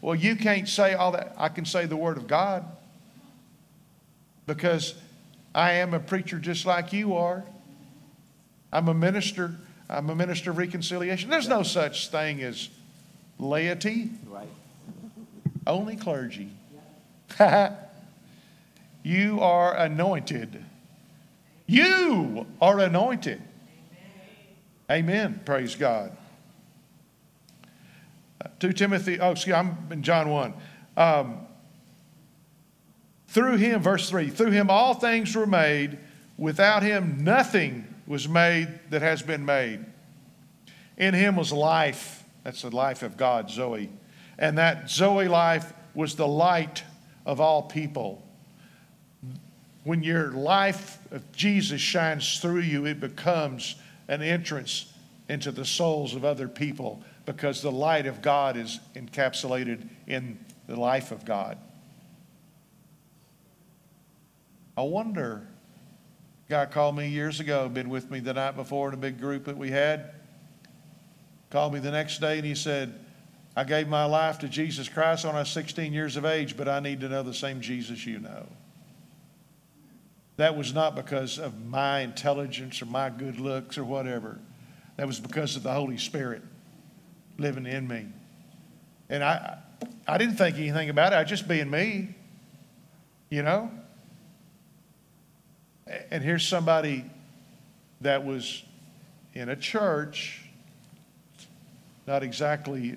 Well, 0.00 0.14
you 0.14 0.36
can't 0.36 0.68
say 0.68 0.94
all 0.94 1.12
that. 1.12 1.34
I 1.36 1.48
can 1.48 1.64
say 1.64 1.86
the 1.86 1.96
word 1.96 2.16
of 2.16 2.26
God 2.26 2.64
because 4.46 4.94
I 5.54 5.72
am 5.72 5.92
a 5.94 6.00
preacher 6.00 6.38
just 6.38 6.66
like 6.66 6.92
you 6.92 7.16
are. 7.16 7.42
I'm 8.72 8.88
a 8.88 8.94
minister. 8.94 9.56
I'm 9.88 10.08
a 10.10 10.14
minister 10.14 10.50
of 10.50 10.58
reconciliation. 10.58 11.30
There's 11.30 11.48
no 11.48 11.62
such 11.62 12.08
thing 12.10 12.42
as 12.42 12.68
laity, 13.38 14.10
Right. 14.26 14.48
only 15.66 15.96
clergy. 15.96 16.50
you 19.02 19.40
are 19.40 19.74
anointed. 19.76 20.64
You 21.66 22.46
are 22.60 22.78
anointed. 22.78 23.40
Amen. 24.90 25.40
Praise 25.44 25.74
God. 25.74 26.16
Uh, 28.44 28.48
2 28.58 28.72
Timothy, 28.72 29.18
oh, 29.18 29.32
excuse 29.32 29.54
I'm 29.54 29.78
in 29.90 30.02
John 30.02 30.28
1. 30.28 30.54
Um, 30.96 31.46
through 33.28 33.56
him, 33.56 33.80
verse 33.80 34.08
3, 34.10 34.28
through 34.30 34.50
him 34.50 34.70
all 34.70 34.94
things 34.94 35.34
were 35.34 35.46
made. 35.46 35.98
Without 36.36 36.82
him, 36.82 37.24
nothing 37.24 37.86
was 38.06 38.28
made 38.28 38.68
that 38.90 39.02
has 39.02 39.22
been 39.22 39.44
made. 39.44 39.84
In 40.96 41.14
him 41.14 41.36
was 41.36 41.52
life. 41.52 42.22
That's 42.42 42.62
the 42.62 42.70
life 42.70 43.02
of 43.02 43.16
God, 43.16 43.50
Zoe. 43.50 43.90
And 44.38 44.58
that 44.58 44.90
Zoe 44.90 45.28
life 45.28 45.72
was 45.94 46.14
the 46.14 46.28
light 46.28 46.84
of 47.24 47.40
all 47.40 47.62
people. 47.62 48.22
When 49.84 50.02
your 50.02 50.30
life 50.30 50.98
of 51.10 51.30
Jesus 51.32 51.80
shines 51.80 52.38
through 52.40 52.60
you, 52.60 52.86
it 52.86 53.00
becomes 53.00 53.76
an 54.08 54.22
entrance 54.22 54.92
into 55.28 55.50
the 55.50 55.64
souls 55.64 56.14
of 56.14 56.24
other 56.24 56.48
people 56.48 57.02
because 57.26 57.62
the 57.62 57.72
light 57.72 58.06
of 58.06 58.20
God 58.20 58.56
is 58.56 58.80
encapsulated 58.94 59.88
in 60.06 60.38
the 60.66 60.76
life 60.76 61.10
of 61.10 61.24
God. 61.24 61.58
I 64.76 64.82
wonder, 64.82 65.46
guy 66.48 66.66
called 66.66 66.96
me 66.96 67.08
years 67.08 67.40
ago, 67.40 67.68
been 67.68 67.88
with 67.88 68.10
me 68.10 68.20
the 68.20 68.34
night 68.34 68.56
before 68.56 68.88
in 68.88 68.94
a 68.94 68.98
big 68.98 69.20
group 69.20 69.44
that 69.44 69.56
we 69.56 69.70
had. 69.70 70.10
Called 71.50 71.72
me 71.72 71.80
the 71.80 71.92
next 71.92 72.20
day 72.20 72.38
and 72.38 72.46
he 72.46 72.54
said, 72.54 72.98
I 73.56 73.62
gave 73.62 73.86
my 73.86 74.04
life 74.04 74.40
to 74.40 74.48
Jesus 74.48 74.88
Christ 74.88 75.24
when 75.24 75.36
I 75.36 75.40
was 75.40 75.50
16 75.50 75.92
years 75.92 76.16
of 76.16 76.24
age, 76.24 76.56
but 76.56 76.68
I 76.68 76.80
need 76.80 77.00
to 77.00 77.08
know 77.08 77.22
the 77.22 77.32
same 77.32 77.60
Jesus 77.60 78.04
you 78.04 78.18
know. 78.18 78.46
That 80.36 80.56
was 80.56 80.74
not 80.74 80.96
because 80.96 81.38
of 81.38 81.64
my 81.66 82.00
intelligence 82.00 82.82
or 82.82 82.86
my 82.86 83.08
good 83.10 83.38
looks 83.38 83.78
or 83.78 83.84
whatever. 83.84 84.40
That 84.96 85.06
was 85.06 85.20
because 85.20 85.56
of 85.56 85.62
the 85.62 85.72
Holy 85.72 85.98
Spirit 85.98 86.42
living 87.38 87.66
in 87.66 87.86
me. 87.86 88.06
And 89.08 89.22
I, 89.22 89.58
I 90.06 90.18
didn't 90.18 90.36
think 90.36 90.56
anything 90.56 90.88
about 90.88 91.12
it. 91.12 91.16
I 91.16 91.24
just 91.24 91.46
being 91.46 91.70
me, 91.70 92.14
you 93.30 93.42
know? 93.42 93.70
And 96.10 96.22
here's 96.22 96.46
somebody 96.46 97.04
that 98.00 98.24
was 98.24 98.62
in 99.34 99.48
a 99.48 99.56
church, 99.56 100.42
not 102.06 102.22
exactly 102.22 102.96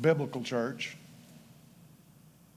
biblical 0.00 0.42
church. 0.42 0.96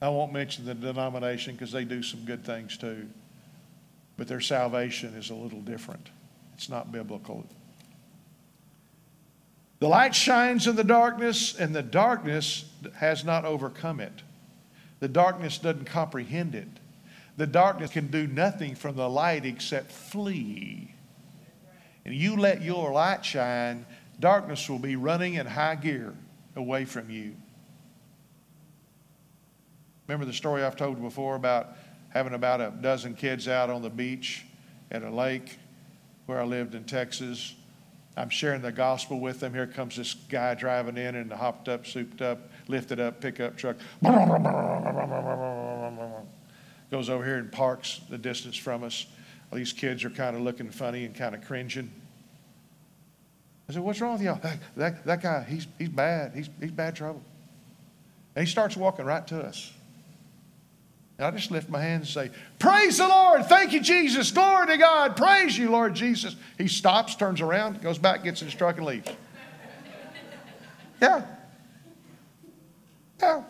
I 0.04 0.10
won't 0.10 0.34
mention 0.34 0.66
the 0.66 0.74
denomination 0.74 1.56
because 1.56 1.72
they 1.72 1.86
do 1.86 2.04
some 2.04 2.26
good 2.26 2.44
things 2.44 2.78
too. 2.78 3.08
But 4.18 4.28
their 4.28 4.42
salvation 4.42 5.14
is 5.16 5.30
a 5.30 5.34
little 5.34 5.62
different. 5.62 6.10
It's 6.56 6.68
not 6.68 6.92
biblical. 6.92 7.46
The 9.80 9.88
light 9.88 10.14
shines 10.14 10.68
in 10.68 10.76
the 10.76 10.84
darkness, 10.84 11.58
and 11.58 11.74
the 11.74 11.82
darkness 11.82 12.66
has 12.96 13.24
not 13.24 13.46
overcome 13.46 14.02
it. 14.02 14.22
The 15.00 15.08
darkness 15.08 15.58
doesn't 15.58 15.86
comprehend 15.86 16.54
it. 16.54 16.68
The 17.38 17.48
darkness 17.48 17.92
can 17.92 18.08
do 18.08 18.28
nothing 18.28 18.76
from 18.76 18.98
the 18.98 19.10
light 19.10 19.46
except 19.46 19.92
flee. 19.92 20.94
And 22.06 22.14
you 22.14 22.36
let 22.36 22.62
your 22.62 22.92
light 22.92 23.26
shine, 23.26 23.86
darkness 24.20 24.70
will 24.70 24.80
be 24.80 24.98
running 24.98 25.36
in 25.36 25.46
high 25.46 25.76
gear 25.76 26.14
away 26.56 26.84
from 26.86 27.10
you. 27.10 27.36
Remember 30.14 30.30
the 30.30 30.38
story 30.38 30.64
I've 30.64 30.76
told 30.76 31.02
before 31.02 31.36
about 31.36 31.70
having 32.10 32.36
about 32.36 32.62
a 32.62 32.72
dozen 32.84 33.16
kids 33.16 33.48
out 33.48 33.72
on 33.72 33.82
the 33.82 33.90
beach 33.90 34.46
at 34.92 35.02
a 35.02 35.10
lake 35.10 35.58
where 36.28 36.40
I 36.40 36.44
lived 36.44 36.76
in 36.76 36.84
Texas. 36.84 37.56
I'm 38.16 38.30
sharing 38.30 38.62
the 38.62 38.72
gospel 38.72 39.20
with 39.20 39.40
them. 39.40 39.56
Here 39.56 39.66
comes 39.66 39.96
this 39.96 40.14
guy 40.14 40.54
driving 40.54 40.98
in 40.98 41.16
in 41.16 41.32
a 41.32 41.36
hopped 41.36 41.68
up, 41.68 41.88
souped 41.88 42.22
up, 42.22 42.52
lifted 42.68 43.00
up 43.00 43.22
pickup 43.22 43.58
truck. 43.58 43.78
Goes 46.92 47.10
over 47.10 47.26
here 47.26 47.38
and 47.38 47.52
parks 47.52 48.02
the 48.08 48.20
distance 48.20 48.56
from 48.56 48.84
us. 48.84 49.08
All 49.52 49.58
these 49.58 49.74
kids 49.74 50.04
are 50.04 50.12
kind 50.12 50.36
of 50.36 50.44
looking 50.44 50.70
funny 50.70 51.06
and 51.06 51.16
kind 51.16 51.34
of 51.34 51.44
cringing. 51.44 51.92
I 53.68 53.74
said, 53.74 53.82
What's 53.82 54.00
wrong 54.00 54.14
with 54.14 54.22
y'all? 54.22 54.40
That, 54.44 54.60
that, 54.76 55.06
that 55.06 55.22
guy, 55.24 55.44
he's, 55.50 55.66
he's 55.80 55.90
bad. 55.90 56.34
He's, 56.36 56.52
he's 56.60 56.70
bad 56.70 56.96
trouble. 56.96 57.24
And 58.36 58.46
he 58.46 58.52
starts 58.52 58.78
walking 58.78 59.06
right 59.06 59.26
to 59.26 59.42
us. 59.42 59.74
And 61.24 61.34
I 61.34 61.38
just 61.40 61.52
lift 61.52 61.70
my 61.70 61.80
hands 61.80 62.14
and 62.14 62.32
say, 62.32 62.38
Praise 62.60 62.98
the 62.98 63.08
Lord. 63.08 63.46
Thank 63.46 63.72
you, 63.72 63.80
Jesus. 63.80 64.30
Glory 64.32 64.68
to 64.68 64.78
God. 64.78 65.16
Praise 65.16 65.58
you, 65.58 65.72
Lord 65.72 65.94
Jesus. 65.94 66.36
He 66.58 66.68
stops, 66.68 67.16
turns 67.16 67.40
around, 67.40 67.82
goes 67.82 67.98
back, 67.98 68.26
gets 68.26 68.42
in 68.42 68.48
his 68.48 68.56
truck, 68.56 68.76
and 68.76 68.86
leaves. 68.86 69.10
Yeah. 71.02 71.26
Yeah. 73.22 73.44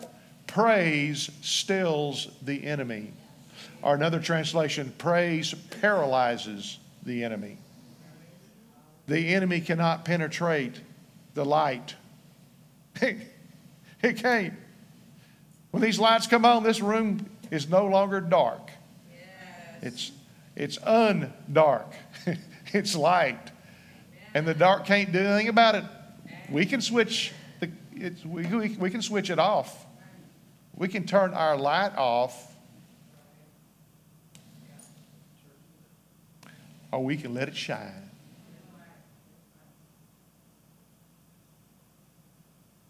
Praise 0.46 1.32
stills 1.42 2.28
the 2.44 2.64
enemy. 2.64 3.12
Or 3.82 3.96
another 3.96 4.20
translation, 4.20 4.94
praise 5.00 5.56
paralyzes 5.82 6.78
the 7.02 7.24
enemy. 7.24 7.58
The 9.08 9.34
enemy 9.34 9.62
cannot 9.62 10.06
penetrate 10.06 10.80
the 11.34 11.44
light. 11.44 11.96
It 14.04 14.18
can't. 14.18 14.54
When 15.72 15.82
these 15.82 15.98
lights 15.98 16.28
come 16.28 16.44
on, 16.44 16.64
this 16.64 16.82
room 16.82 17.26
is 17.52 17.70
no 17.70 17.86
longer 17.86 18.22
dark. 18.22 18.72
It's 19.82 20.12
it's 20.56 20.78
undark. 20.80 21.94
it's 22.74 22.96
light. 22.96 23.52
And 24.34 24.48
the 24.48 24.54
dark 24.54 24.86
can't 24.86 25.12
do 25.12 25.20
anything 25.20 25.50
about 25.50 25.76
it. 25.76 25.84
We 26.50 26.66
can 26.66 26.82
switch 26.82 27.32
the 27.60 27.70
it's, 27.96 28.26
we, 28.26 28.46
we, 28.46 28.70
we 28.70 28.90
can 28.90 29.02
switch 29.02 29.30
it 29.30 29.40
off. 29.40 29.86
We 30.76 30.88
can 30.88 31.06
turn 31.06 31.34
our 31.34 31.56
light 31.58 31.96
off. 31.96 32.56
Or 36.92 37.04
we 37.04 37.18
can 37.18 37.34
let 37.34 37.48
it 37.48 37.56
shine. 37.56 38.10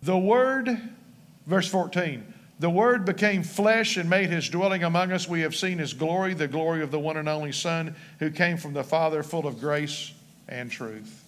The 0.01 0.17
Word, 0.17 0.77
verse 1.47 1.67
14, 1.69 2.33
the 2.59 2.69
Word 2.69 3.05
became 3.05 3.43
flesh 3.43 3.97
and 3.97 4.09
made 4.09 4.29
his 4.29 4.47
dwelling 4.49 4.83
among 4.83 5.11
us. 5.11 5.27
We 5.27 5.41
have 5.41 5.55
seen 5.55 5.79
his 5.79 5.93
glory, 5.93 6.33
the 6.33 6.47
glory 6.47 6.81
of 6.81 6.91
the 6.91 6.99
one 6.99 7.17
and 7.17 7.27
only 7.27 7.51
Son 7.51 7.95
who 8.19 8.29
came 8.29 8.57
from 8.57 8.73
the 8.73 8.83
Father, 8.83 9.23
full 9.23 9.47
of 9.47 9.59
grace 9.59 10.13
and 10.47 10.69
truth. 10.69 11.23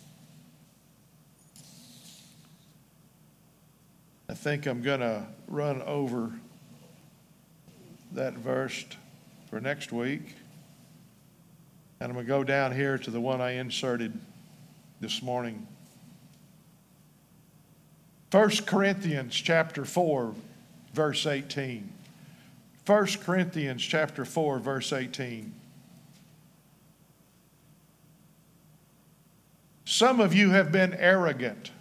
I 4.30 4.34
think 4.34 4.66
I'm 4.66 4.82
going 4.82 5.02
to 5.02 5.26
run 5.48 5.82
over 5.84 6.32
that 8.14 8.34
verse 8.34 8.86
for 9.50 9.60
next 9.60 9.92
week. 9.92 10.36
And 12.00 12.10
I'm 12.10 12.14
going 12.14 12.26
to 12.26 12.30
go 12.30 12.44
down 12.44 12.74
here 12.74 12.98
to 12.98 13.12
the 13.12 13.22
one 13.22 13.42
I 13.42 13.52
inserted 13.52 14.20
this 15.00 15.22
morning. 15.22 15.68
1 18.32 18.50
Corinthians 18.66 19.34
chapter 19.34 19.86
4 19.86 20.34
verse 20.96 21.28
18. 21.28 21.92
1 22.86 23.08
Corinthians 23.22 23.84
chapter 23.84 24.24
4 24.24 24.60
verse 24.60 24.94
18. 24.94 25.54
Some 29.84 30.20
of 30.20 30.34
you 30.34 30.50
have 30.52 30.72
been 30.72 30.94
arrogant. 30.94 31.72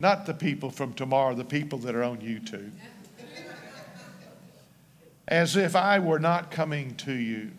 Not 0.00 0.24
the 0.24 0.34
people 0.34 0.70
from 0.70 0.94
tomorrow, 0.94 1.34
the 1.34 1.44
people 1.44 1.78
that 1.80 1.94
are 1.94 2.02
on 2.02 2.18
YouTube. 2.18 2.72
As 5.28 5.56
if 5.56 5.76
I 5.76 5.98
were 5.98 6.18
not 6.18 6.50
coming 6.50 6.96
to 6.96 7.12
you. 7.12 7.50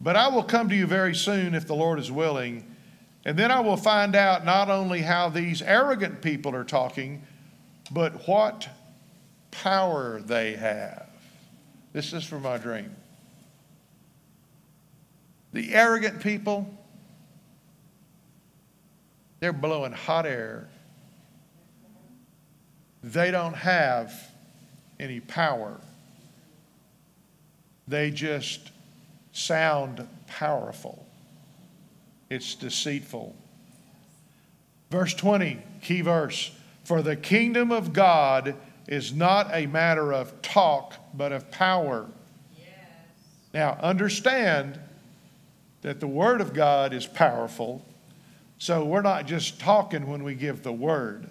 But 0.00 0.16
I 0.16 0.28
will 0.28 0.42
come 0.42 0.68
to 0.68 0.74
you 0.74 0.86
very 0.86 1.14
soon 1.14 1.54
if 1.54 1.66
the 1.66 1.76
Lord 1.76 1.98
is 2.00 2.10
willing. 2.10 2.66
And 3.24 3.38
then 3.38 3.52
I 3.52 3.60
will 3.60 3.76
find 3.76 4.16
out 4.16 4.44
not 4.44 4.68
only 4.68 5.02
how 5.02 5.28
these 5.28 5.62
arrogant 5.62 6.20
people 6.20 6.54
are 6.54 6.64
talking, 6.64 7.22
but 7.90 8.26
what 8.28 8.68
power 9.50 10.20
they 10.20 10.54
have. 10.54 11.08
This 11.92 12.12
is 12.12 12.24
from 12.24 12.42
my 12.42 12.58
dream. 12.58 12.96
The 15.52 15.74
arrogant 15.74 16.20
people, 16.20 16.66
they're 19.40 19.52
blowing 19.52 19.92
hot 19.92 20.26
air. 20.26 20.68
They 23.02 23.30
don't 23.30 23.54
have 23.54 24.12
any 24.98 25.20
power. 25.20 25.80
They 27.86 28.10
just 28.10 28.70
sound 29.32 30.08
powerful. 30.26 31.06
It's 32.30 32.54
deceitful. 32.54 33.36
Verse 34.90 35.12
20, 35.14 35.58
key 35.82 36.00
verse. 36.00 36.52
For 36.84 37.02
the 37.02 37.16
kingdom 37.16 37.70
of 37.70 37.92
God 37.92 38.56
is 38.88 39.12
not 39.12 39.48
a 39.52 39.66
matter 39.66 40.12
of 40.12 40.42
talk, 40.42 40.94
but 41.14 41.32
of 41.32 41.50
power. 41.50 42.06
Yes. 42.58 42.66
Now, 43.54 43.78
understand 43.80 44.78
that 45.82 46.00
the 46.00 46.06
Word 46.06 46.40
of 46.40 46.52
God 46.54 46.92
is 46.92 47.06
powerful. 47.06 47.84
So 48.58 48.84
we're 48.84 49.02
not 49.02 49.26
just 49.26 49.60
talking 49.60 50.06
when 50.06 50.22
we 50.24 50.34
give 50.34 50.62
the 50.62 50.72
Word, 50.72 51.28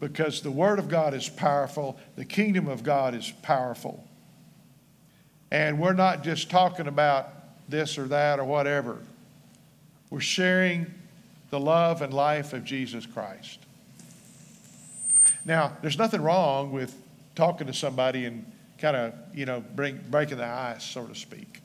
because 0.00 0.40
the 0.40 0.50
Word 0.50 0.78
of 0.78 0.88
God 0.88 1.14
is 1.14 1.28
powerful, 1.28 1.98
the 2.16 2.24
kingdom 2.24 2.68
of 2.68 2.82
God 2.82 3.14
is 3.14 3.32
powerful. 3.42 4.04
And 5.50 5.78
we're 5.78 5.92
not 5.92 6.24
just 6.24 6.50
talking 6.50 6.86
about 6.86 7.28
this 7.68 7.98
or 7.98 8.06
that 8.08 8.38
or 8.38 8.44
whatever. 8.44 8.98
We're 10.10 10.20
sharing 10.20 10.92
the 11.50 11.60
love 11.60 12.02
and 12.02 12.12
life 12.12 12.52
of 12.52 12.64
Jesus 12.64 13.04
Christ. 13.06 13.61
Now, 15.44 15.76
there's 15.82 15.98
nothing 15.98 16.22
wrong 16.22 16.72
with 16.72 16.94
talking 17.34 17.66
to 17.66 17.72
somebody 17.72 18.26
and 18.26 18.50
kind 18.78 18.96
of, 18.96 19.14
you 19.34 19.46
know, 19.46 19.62
breaking 19.74 20.36
the 20.38 20.44
ice, 20.44 20.84
so 20.84 21.06
to 21.06 21.14
speak. 21.14 21.60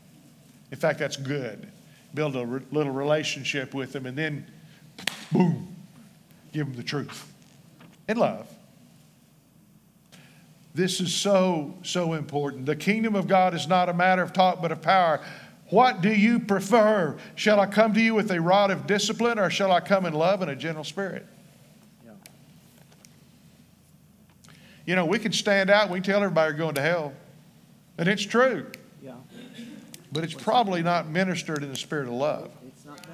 In 0.71 0.77
fact, 0.77 0.99
that's 0.99 1.17
good. 1.17 1.67
Build 2.13 2.35
a 2.35 2.45
re- 2.45 2.61
little 2.71 2.93
relationship 2.93 3.73
with 3.73 3.93
them 3.93 4.05
and 4.05 4.17
then, 4.17 4.45
boom, 5.31 5.75
give 6.53 6.67
them 6.67 6.75
the 6.75 6.83
truth 6.83 7.31
in 8.07 8.17
love. 8.17 8.47
This 10.73 11.01
is 11.01 11.13
so, 11.13 11.73
so 11.81 12.13
important. 12.13 12.65
The 12.67 12.75
kingdom 12.75 13.15
of 13.15 13.27
God 13.27 13.55
is 13.55 13.67
not 13.67 13.89
a 13.89 13.93
matter 13.93 14.21
of 14.21 14.31
talk, 14.31 14.61
but 14.61 14.71
of 14.71 14.81
power. 14.81 15.21
What 15.69 16.01
do 16.01 16.13
you 16.13 16.39
prefer? 16.39 17.17
Shall 17.35 17.59
I 17.59 17.65
come 17.65 17.93
to 17.95 17.99
you 17.99 18.13
with 18.13 18.31
a 18.31 18.39
rod 18.39 18.71
of 18.71 18.87
discipline, 18.87 19.39
or 19.39 19.49
shall 19.49 19.71
I 19.71 19.79
come 19.79 20.05
in 20.05 20.13
love 20.13 20.41
and 20.41 20.51
a 20.51 20.55
gentle 20.55 20.83
spirit? 20.83 21.25
You 24.87 24.95
know, 24.95 25.05
we 25.05 25.19
can 25.19 25.33
stand 25.33 25.69
out, 25.69 25.89
we 25.89 25.97
can 25.97 26.03
tell 26.03 26.23
everybody 26.23 26.51
you're 26.51 26.57
going 26.57 26.75
to 26.75 26.81
hell. 26.81 27.13
And 27.97 28.07
it's 28.07 28.23
true. 28.23 28.71
Yeah. 29.03 29.15
But 30.13 30.23
it's 30.23 30.33
probably 30.33 30.81
not 30.81 31.09
ministered 31.09 31.61
in 31.61 31.69
the 31.69 31.75
spirit 31.75 32.07
of 32.07 32.13
love. 32.13 32.49
It's 32.65 32.85
not 32.85 33.03
done. 33.03 33.13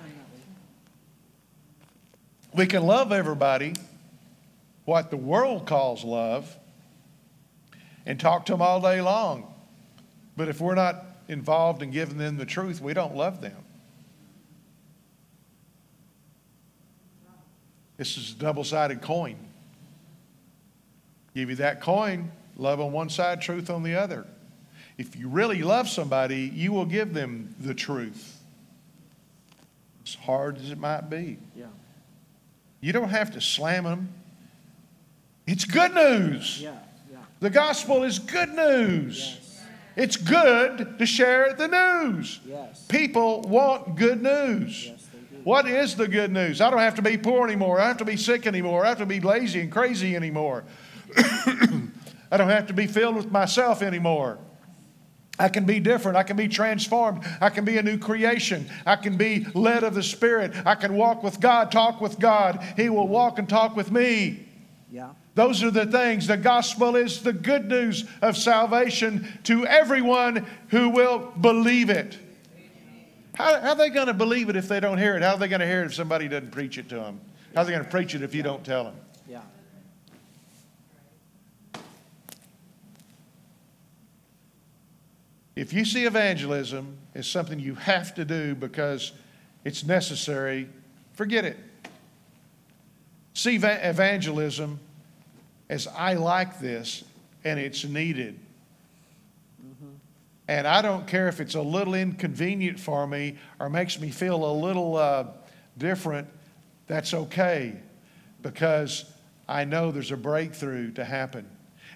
We 2.54 2.68
can 2.68 2.84
love 2.84 3.12
everybody, 3.12 3.74
what 4.86 5.10
the 5.10 5.18
world 5.18 5.66
calls 5.66 6.04
love, 6.04 6.56
and 8.06 8.20
talk 8.20 8.46
to 8.46 8.52
them 8.52 8.62
all 8.62 8.80
day 8.80 9.02
long. 9.02 9.52
But 10.38 10.50
if 10.50 10.62
we're 10.62 10.76
not 10.76 11.04
involved 11.28 11.82
in 11.82 11.90
giving 11.90 12.20
them 12.20 12.38
the 12.38 12.46
truth, 12.46 12.82
we 12.82 12.94
don't 12.94 13.16
love 13.16 13.42
them. 13.42 13.58
This 17.98 18.16
is 18.16 18.34
a 18.34 18.36
double 18.36 18.64
sided 18.64 19.02
coin. 19.02 19.38
Give 21.36 21.50
you 21.50 21.56
that 21.58 21.82
coin, 21.82 22.32
love 22.58 22.80
on 22.80 22.92
one 22.92 23.10
side, 23.10 23.42
truth 23.42 23.70
on 23.70 23.84
the 23.84 23.96
other. 23.96 24.26
If 24.98 25.16
you 25.16 25.28
really 25.28 25.64
love 25.64 25.90
somebody, 25.90 26.52
you 26.54 26.72
will 26.72 26.86
give 26.86 27.14
them 27.14 27.56
the 27.60 27.74
truth. 27.74 28.40
As 30.06 30.16
hard 30.16 30.58
as 30.58 30.70
it 30.70 30.78
might 30.78 31.10
be. 31.10 31.38
Yeah. 31.56 31.66
You 32.82 32.94
don't 32.94 33.10
have 33.10 33.32
to 33.32 33.42
slam 33.42 33.86
them. 33.86 34.14
It's 35.48 35.66
good 35.66 35.94
news. 35.94 36.62
Yeah. 36.62 36.78
The 37.40 37.50
gospel 37.50 38.04
is 38.04 38.20
good 38.20 38.54
news. 38.54 39.38
Yes. 39.38 39.66
It's 39.98 40.16
good 40.16 40.98
to 40.98 41.06
share 41.06 41.54
the 41.54 41.68
news. 41.68 42.40
Yes. 42.46 42.86
People 42.88 43.42
want 43.42 43.96
good 43.96 44.24
news. 44.24 44.86
Yes, 44.86 45.08
what 45.44 45.68
is 45.68 45.96
the 45.96 46.08
good 46.08 46.32
news? 46.32 46.62
I 46.62 46.70
don't 46.70 46.80
have 46.80 46.96
to 46.96 47.02
be 47.02 47.18
poor 47.18 47.46
anymore. 47.46 47.80
I 47.80 47.82
don't 47.82 47.90
have 47.90 47.98
to 47.98 48.06
be 48.06 48.16
sick 48.16 48.48
anymore. 48.48 48.86
I 48.86 48.90
don't 48.90 49.00
have 49.00 49.08
to 49.10 49.14
be 49.14 49.20
lazy 49.20 49.60
and 49.60 49.70
crazy 49.70 50.16
anymore. 50.16 50.64
I 52.32 52.38
don't 52.38 52.50
have 52.50 52.68
to 52.68 52.74
be 52.74 52.88
filled 52.88 53.16
with 53.16 53.32
myself 53.32 53.82
anymore. 53.82 54.40
I 55.40 55.50
can 55.50 55.66
be 55.66 55.80
different. 55.80 56.16
I 56.16 56.24
can 56.24 56.38
be 56.38 56.48
transformed. 56.48 57.24
I 57.42 57.50
can 57.50 57.66
be 57.66 57.78
a 57.78 57.84
new 57.84 57.98
creation. 57.98 58.70
I 58.86 58.96
can 58.96 59.18
be 59.18 59.46
led 59.56 59.84
of 59.84 59.96
the 59.96 60.04
Spirit. 60.04 60.54
I 60.66 60.76
can 60.76 60.96
walk 60.96 61.24
with 61.24 61.40
God, 61.40 61.72
talk 61.72 62.02
with 62.02 62.20
God. 62.20 62.64
He 62.76 62.90
will 62.90 63.08
walk 63.08 63.40
and 63.40 63.50
talk 63.50 63.76
with 63.76 63.92
me. 63.92 64.48
Yeah. 64.92 65.10
Those 65.34 65.64
are 65.64 65.72
the 65.72 65.88
things. 65.88 66.28
The 66.28 66.38
gospel 66.38 66.96
is 66.96 67.24
the 67.24 67.34
good 67.34 67.68
news 67.68 68.06
of 68.22 68.38
salvation 68.38 69.28
to 69.46 69.66
everyone 69.66 70.46
who 70.68 70.90
will 70.90 71.32
believe 71.42 71.90
it. 71.90 72.20
How, 73.34 73.60
how 73.60 73.70
are 73.70 73.76
they 73.76 73.90
going 73.90 74.08
to 74.08 74.14
believe 74.14 74.50
it 74.50 74.56
if 74.56 74.68
they 74.68 74.80
don't 74.80 75.00
hear 75.00 75.16
it? 75.16 75.24
How 75.24 75.32
are 75.32 75.38
they 75.38 75.48
going 75.48 75.62
to 75.62 75.68
hear 75.68 75.82
it 75.82 75.88
if 75.88 75.96
somebody 75.96 76.28
doesn't 76.28 76.52
preach 76.52 76.78
it 76.78 76.88
to 76.90 76.96
them? 76.96 77.20
How 77.56 77.62
are 77.62 77.66
they 77.66 77.72
going 77.72 77.84
to 77.84 77.90
preach 77.90 78.14
it 78.14 78.22
if 78.22 78.36
you 78.36 78.44
don't 78.44 78.64
tell 78.64 78.84
them? 78.84 78.96
If 85.56 85.72
you 85.72 85.86
see 85.86 86.06
evangelism 86.06 86.98
as 87.14 87.28
something 87.28 87.60
you 87.60 87.76
have 87.76 88.16
to 88.16 88.26
do 88.26 88.56
because 88.56 89.12
it's 89.64 89.84
necessary, 89.84 90.68
forget 91.14 91.46
it. 91.46 91.58
See 93.34 93.56
evangelism 93.56 94.80
as 95.70 95.88
I 95.88 96.14
like 96.16 96.60
this 96.60 97.04
and 97.44 97.60
it's 97.60 97.84
needed. 97.84 98.40
Mm-hmm. 99.62 99.94
And 100.48 100.68
I 100.68 100.82
don't 100.82 101.06
care 101.08 101.28
if 101.28 101.40
it's 101.40 101.56
a 101.56 101.62
little 101.62 101.94
inconvenient 101.94 102.80
for 102.80 103.06
me 103.06 103.38
or 103.60 103.70
makes 103.70 104.00
me 104.00 104.10
feel 104.10 104.44
a 104.46 104.54
little 104.54 104.96
uh, 104.96 105.26
different, 105.78 106.28
that's 106.88 107.14
okay 107.14 107.76
because 108.42 109.06
I 109.48 109.66
know 109.66 109.92
there's 109.92 110.12
a 110.12 110.18
breakthrough 110.18 110.92
to 110.92 111.06
happen. 111.06 111.48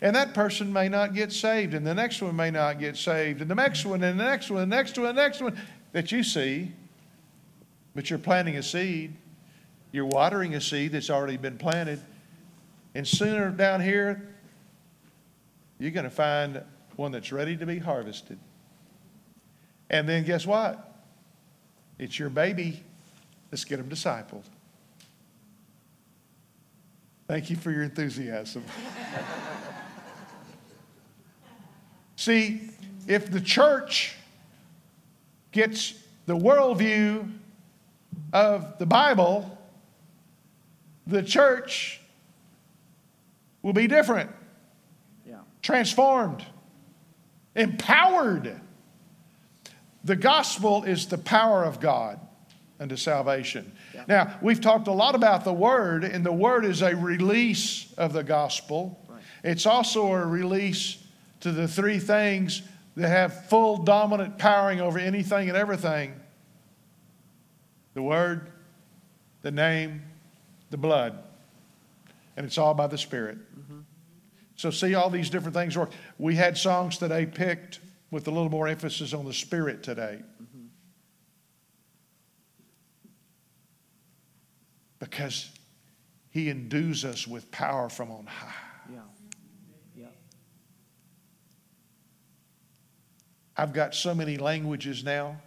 And 0.02 0.16
that 0.16 0.34
person 0.34 0.72
may 0.72 0.90
not 0.90 1.14
get 1.14 1.32
saved, 1.32 1.74
and 1.74 1.86
the 1.86 1.94
next 1.94 2.22
one 2.22 2.36
may 2.36 2.52
not 2.52 2.80
get 2.80 2.98
saved, 2.98 3.42
and 3.42 3.50
the 3.50 3.56
next 3.56 3.86
one, 3.86 4.04
and 4.04 4.20
the 4.20 4.24
next 4.24 4.52
one, 4.52 4.62
and 4.62 4.72
the 4.72 4.76
next 4.76 4.98
one, 4.98 5.08
and 5.08 5.18
the 5.18 5.22
next 5.22 5.42
one 5.42 5.58
that 5.92 6.12
you 6.12 6.24
see. 6.24 6.72
But 7.96 8.10
you're 8.10 8.20
planting 8.20 8.58
a 8.58 8.64
seed, 8.64 9.16
you're 9.92 10.06
watering 10.06 10.54
a 10.54 10.62
seed 10.62 10.92
that's 10.92 11.10
already 11.10 11.38
been 11.38 11.58
planted. 11.58 12.00
And 12.94 13.08
sooner 13.08 13.50
down 13.50 13.82
here, 13.82 14.36
you're 15.80 15.92
going 15.92 16.04
to 16.04 16.10
find 16.10 16.64
one 16.96 17.12
that's 17.12 17.32
ready 17.32 17.58
to 17.58 17.66
be 17.66 17.80
harvested. 17.80 18.38
And 19.90 20.08
then 20.08 20.24
guess 20.24 20.46
what? 20.46 20.96
It's 21.98 22.20
your 22.20 22.30
baby. 22.30 22.84
Let's 23.52 23.66
get 23.66 23.78
them 23.78 23.90
discipled. 23.90 24.44
Thank 27.28 27.50
you 27.50 27.56
for 27.56 27.72
your 27.72 27.84
enthusiasm. 27.84 28.64
See, 32.18 32.62
if 33.08 33.32
the 33.32 33.40
church 33.40 34.16
gets 35.52 35.94
the 36.26 36.36
worldview 36.36 37.32
of 38.34 38.78
the 38.80 38.88
Bible, 38.88 39.58
the 41.06 41.22
church 41.22 42.02
will 43.62 43.72
be 43.72 43.88
different. 43.88 44.32
Yeah. 45.28 45.38
transformed, 45.62 46.44
empowered. 47.56 48.62
The 50.04 50.16
gospel 50.16 50.86
is 50.86 51.08
the 51.08 51.20
power 51.20 51.64
of 51.64 51.80
God 51.80 52.20
unto 52.80 52.96
salvation. 52.96 53.72
Yeah. 53.94 54.06
Now, 54.08 54.38
we've 54.42 54.62
talked 54.62 54.88
a 54.88 54.92
lot 54.92 55.14
about 55.14 55.44
the 55.44 55.54
word, 55.54 56.04
and 56.04 56.26
the 56.26 56.34
word 56.34 56.66
is 56.66 56.82
a 56.82 56.96
release 56.96 57.94
of 57.96 58.14
the 58.14 58.24
gospel. 58.24 59.00
Right. 59.08 59.22
It's 59.44 59.68
also 59.68 60.14
a 60.14 60.26
release 60.26 61.04
to 61.42 61.52
the 61.52 61.68
three 61.68 62.00
things 62.00 62.62
that 62.96 63.10
have 63.10 63.48
full 63.48 63.78
dominant 63.78 64.38
powering 64.38 64.82
over 64.82 64.98
anything 64.98 65.50
and 65.50 65.58
everything 65.58 66.14
the 67.98 68.04
word, 68.04 68.52
the 69.42 69.50
name, 69.50 70.04
the 70.70 70.78
blood. 70.78 71.18
And 72.36 72.46
it's 72.46 72.60
all 72.60 72.76
by 72.76 72.86
the 72.86 72.98
Spirit. 72.98 73.40
Mm-hmm. 73.60 73.80
So, 74.56 74.70
see 74.70 74.94
all 74.94 75.10
these 75.10 75.32
different 75.32 75.56
things 75.56 75.76
work. 75.76 75.90
We 76.20 76.36
had 76.36 76.60
songs 76.60 77.00
today 77.00 77.26
picked 77.26 77.80
with 78.12 78.28
a 78.28 78.32
little 78.32 78.52
more 78.52 78.68
emphasis 78.68 79.16
on 79.16 79.26
the 79.26 79.34
Spirit 79.34 79.82
today. 79.82 80.20
Mm-hmm. 80.22 80.66
Because 85.00 85.50
He 86.30 86.52
endues 86.52 87.04
us 87.04 87.28
with 87.28 87.50
power 87.50 87.90
from 87.90 88.12
on 88.12 88.28
high. 88.28 88.54
Yeah. 88.94 89.00
Yeah. 89.96 90.06
I've 93.58 93.74
got 93.74 93.96
so 93.96 94.14
many 94.14 94.38
languages 94.38 95.04
now. 95.04 95.42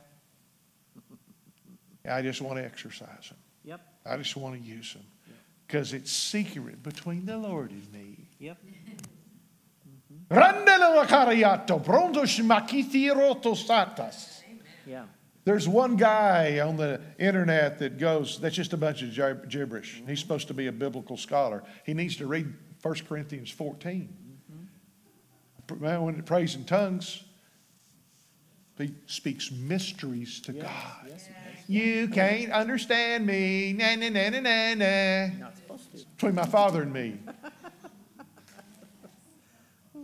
I 2.08 2.22
just 2.22 2.42
want 2.42 2.58
to 2.58 2.64
exercise 2.64 3.28
them. 3.28 3.38
Yep. 3.64 3.80
I 4.04 4.16
just 4.16 4.36
want 4.36 4.60
to 4.60 4.60
use 4.60 4.94
them. 4.94 5.04
Because 5.66 5.92
it's 5.92 6.10
secret 6.10 6.82
between 6.82 7.24
the 7.24 7.38
Lord 7.38 7.70
and 7.70 7.92
me. 7.92 8.26
Yep. 8.40 8.58
Randele 10.30 11.04
wakariato, 11.04 11.84
brondo 11.84 12.22
shmakiti 12.22 13.14
roto 13.14 13.54
satas. 13.54 14.42
Yeah. 14.86 15.04
There's 15.44 15.68
one 15.68 15.96
guy 15.96 16.60
on 16.60 16.76
the 16.76 17.00
internet 17.18 17.78
that 17.78 17.98
goes, 17.98 18.38
that's 18.40 18.56
just 18.56 18.72
a 18.72 18.76
bunch 18.76 19.02
of 19.02 19.14
gib- 19.14 19.48
gibberish. 19.48 19.98
Mm-hmm. 19.98 20.08
He's 20.08 20.20
supposed 20.20 20.48
to 20.48 20.54
be 20.54 20.66
a 20.66 20.72
biblical 20.72 21.16
scholar. 21.16 21.62
He 21.84 21.94
needs 21.94 22.16
to 22.16 22.26
read 22.26 22.52
1 22.82 22.94
Corinthians 23.08 23.50
14. 23.50 24.14
Mm-hmm. 25.70 25.84
Man, 25.84 26.02
when 26.02 26.16
it 26.16 26.26
prays 26.26 26.54
in 26.54 26.64
tongues, 26.64 27.22
he 28.80 28.94
speaks 29.06 29.50
mysteries 29.50 30.40
to 30.42 30.52
Yes. 30.52 30.62
God. 30.64 31.06
Yes. 31.08 31.28
You 31.68 32.08
can't 32.08 32.50
understand 32.50 33.26
me. 33.26 33.72
Na, 33.72 33.94
na, 33.94 34.08
na, 34.08 34.28
na, 34.30 34.40
na, 34.40 34.74
na. 34.74 35.26
Not 35.38 35.56
to. 35.68 36.04
Between 36.16 36.34
my 36.34 36.46
father 36.46 36.82
and 36.82 36.92
me. 36.92 37.18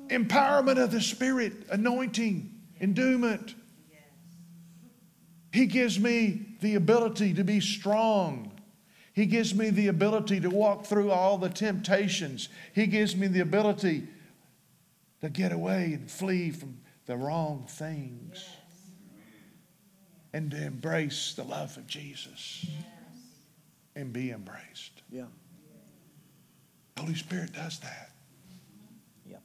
Empowerment 0.09 0.83
of 0.83 0.93
the 0.93 1.01
Spirit, 1.01 1.53
anointing, 1.71 2.55
endowment. 2.81 3.55
He 5.53 5.67
gives 5.67 5.99
me 5.99 6.57
the 6.61 6.77
ability 6.77 7.35
to 7.35 7.43
be 7.43 7.61
strong. 7.61 8.53
He 9.13 9.27
gives 9.27 9.55
me 9.55 9.71
the 9.71 9.89
ability 9.89 10.41
to 10.41 10.49
walk 10.51 10.85
through 10.85 11.11
all 11.11 11.39
the 11.39 11.49
temptations. 11.49 12.49
He 12.75 12.87
gives 12.87 13.17
me 13.17 13.27
the 13.27 13.41
ability 13.41 14.07
to 15.23 15.31
get 15.31 15.51
away 15.51 15.95
and 15.95 16.11
flee 16.11 16.51
from 16.51 16.79
the 17.07 17.17
wrong 17.17 17.67
things 17.69 18.45
and 20.37 20.51
to 20.51 20.63
embrace 20.63 21.33
the 21.33 21.43
love 21.43 21.75
of 21.79 21.87
Jesus 21.87 22.67
and 23.95 24.13
be 24.13 24.33
embraced. 24.33 25.01
Yeah. 25.11 25.25
Holy 26.99 27.15
Spirit 27.15 27.55
does 27.55 27.79
that. 27.79 28.11
Yep. 29.31 29.41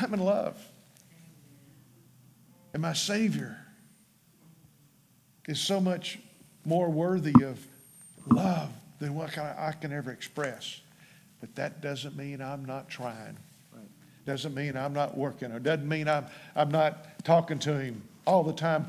I'm 0.00 0.14
in 0.14 0.20
love. 0.20 0.56
And 2.74 2.80
my 2.80 2.92
Savior 2.92 3.58
is 5.48 5.58
so 5.58 5.80
much 5.80 6.20
more 6.64 6.88
worthy 6.88 7.34
of 7.44 7.58
love 8.28 8.70
than 9.00 9.16
what 9.16 9.36
I, 9.36 9.74
can 9.80 9.92
ever 9.92 10.12
express. 10.12 10.80
But 11.40 11.56
that 11.56 11.80
doesn't 11.80 12.16
mean 12.16 12.40
I'm 12.40 12.64
not 12.64 12.88
trying. 12.88 13.36
Right. 13.72 13.82
Doesn't 14.26 14.54
mean 14.54 14.76
I'm 14.76 14.92
not 14.92 15.18
working, 15.18 15.50
or 15.50 15.58
doesn't 15.58 15.88
mean 15.88 16.06
I'm, 16.06 16.26
I'm 16.54 16.70
not 16.70 17.24
talking 17.24 17.58
to 17.58 17.80
Him 17.80 18.00
all 18.26 18.42
the 18.42 18.52
time. 18.52 18.86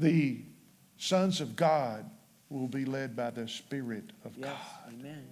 The 0.00 0.42
sons 0.96 1.40
of 1.40 1.56
God 1.56 2.10
will 2.48 2.68
be 2.68 2.84
led 2.84 3.16
by 3.16 3.30
the 3.30 3.48
Spirit 3.48 4.12
of 4.24 4.36
Yes. 4.36 4.48
God. 4.48 4.94
Amen. 4.94 5.26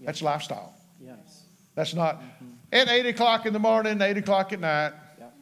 That's 0.00 0.22
lifestyle. 0.22 0.74
Yes. 1.00 1.44
That's 1.74 1.94
not 1.94 2.20
mm-hmm. 2.20 2.46
at 2.72 2.88
8 2.88 3.06
o'clock 3.06 3.46
in 3.46 3.52
the 3.52 3.58
morning, 3.58 4.00
8 4.00 4.16
o'clock 4.16 4.52
at 4.52 4.60
night. 4.60 4.92
Yep. 5.18 5.34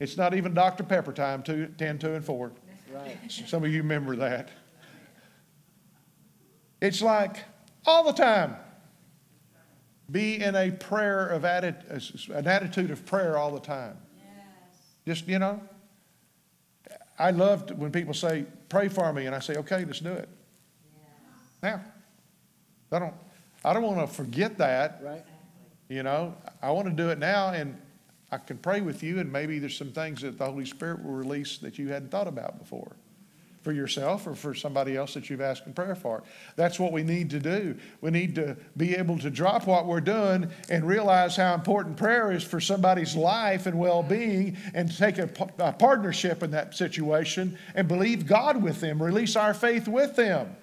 It's 0.00 0.16
not 0.16 0.34
even 0.34 0.54
Dr. 0.54 0.84
Pepper 0.84 1.12
time, 1.12 1.42
two, 1.42 1.68
10, 1.78 1.98
2, 1.98 2.14
and 2.14 2.24
4. 2.24 2.52
Right. 2.92 3.16
Some 3.28 3.64
of 3.64 3.70
you 3.70 3.78
remember 3.78 4.16
that. 4.16 4.50
It's 6.80 7.02
like 7.02 7.44
all 7.84 8.04
the 8.04 8.12
time. 8.12 8.56
Be 10.10 10.40
in 10.40 10.54
a 10.54 10.70
prayer 10.70 11.26
of 11.26 11.42
atti- 11.42 12.30
uh, 12.30 12.34
an 12.34 12.46
attitude 12.46 12.90
of 12.90 13.04
prayer 13.06 13.36
all 13.36 13.50
the 13.50 13.60
time. 13.60 13.98
Yes. 14.16 15.18
Just, 15.18 15.28
you 15.28 15.38
know, 15.38 15.60
I 17.18 17.30
love 17.30 17.70
when 17.78 17.90
people 17.90 18.14
say, 18.14 18.44
pray 18.68 18.88
for 18.88 19.12
me, 19.12 19.26
and 19.26 19.34
I 19.34 19.38
say, 19.38 19.56
okay, 19.56 19.84
let's 19.84 20.00
do 20.00 20.12
it. 20.12 20.28
Now, 21.62 21.82
I 22.92 22.98
don't, 22.98 23.14
I 23.64 23.72
don't 23.72 23.82
want 23.82 24.08
to 24.08 24.14
forget 24.14 24.58
that. 24.58 25.00
Right. 25.02 25.24
You 25.88 26.02
know, 26.02 26.34
I 26.62 26.70
want 26.70 26.88
to 26.88 26.92
do 26.92 27.10
it 27.10 27.18
now, 27.18 27.48
and 27.50 27.80
I 28.30 28.38
can 28.38 28.58
pray 28.58 28.80
with 28.80 29.02
you, 29.02 29.18
and 29.20 29.32
maybe 29.32 29.58
there's 29.58 29.76
some 29.76 29.92
things 29.92 30.22
that 30.22 30.38
the 30.38 30.44
Holy 30.44 30.66
Spirit 30.66 31.04
will 31.04 31.12
release 31.12 31.58
that 31.58 31.78
you 31.78 31.88
hadn't 31.88 32.10
thought 32.10 32.28
about 32.28 32.58
before 32.58 32.96
for 33.66 33.72
yourself 33.72 34.28
or 34.28 34.36
for 34.36 34.54
somebody 34.54 34.96
else 34.96 35.14
that 35.14 35.28
you've 35.28 35.40
asked 35.40 35.66
in 35.66 35.72
prayer 35.72 35.96
for. 35.96 36.22
That's 36.54 36.78
what 36.78 36.92
we 36.92 37.02
need 37.02 37.30
to 37.30 37.40
do. 37.40 37.76
We 38.00 38.12
need 38.12 38.36
to 38.36 38.56
be 38.76 38.94
able 38.94 39.18
to 39.18 39.28
drop 39.28 39.66
what 39.66 39.86
we're 39.86 40.00
doing 40.00 40.48
and 40.70 40.86
realize 40.86 41.34
how 41.34 41.52
important 41.52 41.96
prayer 41.96 42.30
is 42.30 42.44
for 42.44 42.60
somebody's 42.60 43.16
life 43.16 43.66
and 43.66 43.76
well 43.76 44.04
being 44.04 44.56
and 44.72 44.96
take 44.96 45.18
a 45.18 45.26
partnership 45.26 46.44
in 46.44 46.52
that 46.52 46.76
situation 46.76 47.58
and 47.74 47.88
believe 47.88 48.24
God 48.24 48.62
with 48.62 48.80
them, 48.80 49.02
release 49.02 49.34
our 49.34 49.52
faith 49.52 49.88
with 49.88 50.14
them. 50.14 50.54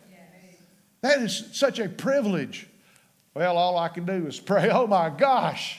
That 1.01 1.19
is 1.19 1.49
such 1.51 1.79
a 1.79 1.89
privilege. 1.89 2.69
Well, 3.33 3.57
all 3.57 3.77
I 3.77 3.89
can 3.89 4.05
do 4.05 4.27
is 4.27 4.39
pray. 4.39 4.69
Oh 4.71 4.87
my 4.87 5.09
gosh. 5.09 5.77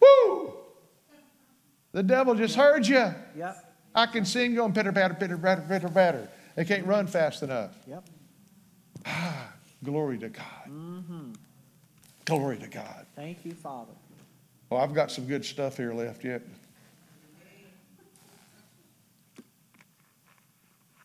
Woo! 0.00 0.52
The 1.92 2.02
devil 2.02 2.34
just 2.34 2.56
heard 2.56 2.88
you. 2.88 3.14
Yep. 3.36 3.63
I 3.94 4.06
can 4.06 4.24
sing 4.24 4.54
going 4.54 4.72
pitter 4.72 4.92
patter, 4.92 5.14
pitter 5.14 5.38
patter, 5.38 5.64
pitter 5.68 5.88
patter. 5.88 6.28
They 6.56 6.64
can't 6.64 6.86
run 6.86 7.06
fast 7.06 7.42
enough. 7.42 7.76
Yep. 7.86 8.04
Ah, 9.06 9.52
Glory 9.84 10.18
to 10.18 10.28
God. 10.28 10.68
mhm 10.68 11.34
Glory 12.24 12.56
to 12.56 12.66
God. 12.66 13.06
Thank 13.14 13.44
you, 13.44 13.52
Father. 13.52 13.92
Oh, 14.70 14.76
I've 14.78 14.94
got 14.94 15.10
some 15.10 15.26
good 15.26 15.44
stuff 15.44 15.76
here 15.76 15.92
left 15.92 16.24
yet. 16.24 16.42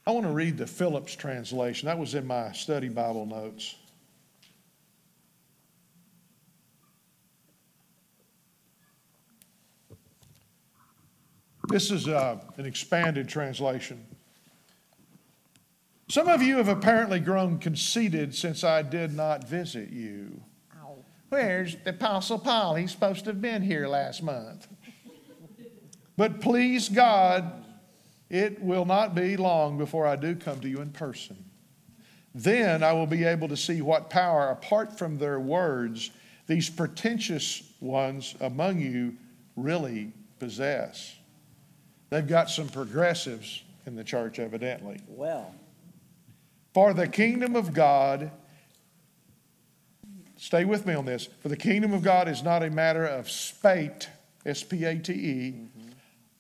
I 0.08 0.12
want 0.12 0.26
to 0.26 0.32
read 0.32 0.58
the 0.58 0.66
Phillips 0.66 1.16
translation. 1.16 1.88
That 1.88 2.00
was 2.00 2.16
in 2.16 2.26
my 2.26 2.52
study 2.54 2.90
Bible 2.90 3.26
notes. 3.26 3.76
This 11.70 11.92
is 11.92 12.08
uh, 12.08 12.40
an 12.58 12.66
expanded 12.66 13.30
translation. 13.30 14.04
Some 16.10 16.28
of 16.28 16.42
you 16.42 16.58
have 16.58 16.68
apparently 16.68 17.20
grown 17.20 17.60
conceited 17.60 18.34
since 18.34 18.64
I 18.64 18.82
did 18.82 19.14
not 19.14 19.48
visit 19.48 19.92
you. 19.92 20.42
Ow. 20.82 20.96
Where's 21.30 21.76
the 21.84 21.92
Apostle 21.92 22.40
Paul? 22.40 22.74
He's 22.74 22.92
supposed 22.92 23.26
to 23.26 23.30
have 23.30 23.42
been 23.42 23.62
here 23.62 23.88
last 23.88 24.24
month. 24.24 24.68
But 26.18 26.42
please 26.42 26.90
God, 26.90 27.64
it 28.32 28.60
will 28.64 28.86
not 28.86 29.14
be 29.14 29.38
long 29.38 29.78
before 29.78 30.08
I 30.08 30.16
do 30.16 30.36
come 30.36 30.60
to 30.62 30.68
you 30.68 30.82
in 30.82 30.90
person. 30.90 31.38
Then 32.34 32.82
I 32.82 32.94
will 32.94 33.08
be 33.08 33.26
able 33.26 33.48
to 33.48 33.58
see 33.58 33.84
what 33.84 34.10
power, 34.10 34.50
apart 34.50 34.98
from 34.98 35.20
their 35.20 35.40
words, 35.40 36.10
these 36.48 36.68
pretentious 36.68 37.62
ones 37.80 38.34
among 38.42 38.80
you 38.80 39.16
really 39.56 40.12
possess. 40.40 41.19
They've 42.10 42.28
got 42.28 42.50
some 42.50 42.70
progressives 42.70 43.64
in 43.86 43.96
the 43.96 44.04
church, 44.04 44.40
evidently. 44.40 45.00
Well. 45.08 45.54
For 46.74 46.94
the 46.94 47.08
kingdom 47.08 47.56
of 47.56 47.74
God, 47.74 48.32
stay 50.38 50.66
with 50.66 50.86
me 50.86 50.94
on 50.94 51.06
this. 51.06 51.28
For 51.42 51.50
the 51.50 51.58
kingdom 51.58 51.94
of 51.94 52.04
God 52.04 52.28
is 52.28 52.44
not 52.44 52.64
a 52.64 52.70
matter 52.70 53.06
of 53.06 53.30
spate, 53.30 54.10
S 54.46 54.64
P 54.64 54.86
A 54.86 54.96
T 54.98 55.14
E, 55.14 55.52
mm-hmm. 55.52 55.90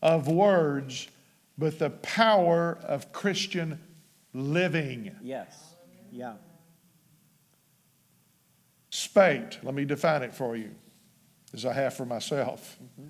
of 0.01 0.27
words, 0.27 1.07
but 1.57 1.79
the 1.79 1.89
power 1.89 2.77
of 2.83 3.11
Christian 3.11 3.79
living. 4.33 5.15
Yes. 5.21 5.75
Yeah. 6.11 6.33
Spate, 8.91 9.59
let 9.63 9.73
me 9.75 9.85
define 9.85 10.23
it 10.23 10.33
for 10.33 10.55
you. 10.55 10.71
as 11.53 11.65
I 11.65 11.73
have 11.73 11.93
for 11.93 12.05
myself. 12.05 12.77
Mm-hmm. 12.83 13.09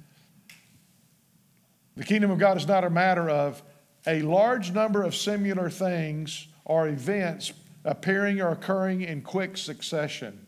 The 1.96 2.04
kingdom 2.04 2.32
of 2.32 2.40
God 2.40 2.58
is 2.58 2.68
not 2.68 2.84
a 2.84 2.90
matter 2.90 3.30
of 3.30 3.62
a 4.08 4.22
large 4.22 4.72
number 4.72 5.04
of 5.04 5.16
similar 5.16 5.70
things 5.70 6.48
or 6.66 6.88
events 6.88 7.54
appearing 7.84 8.42
or 8.42 8.50
occurring 8.50 9.02
in 9.02 9.22
quick 9.22 9.58
succession. 9.58 10.48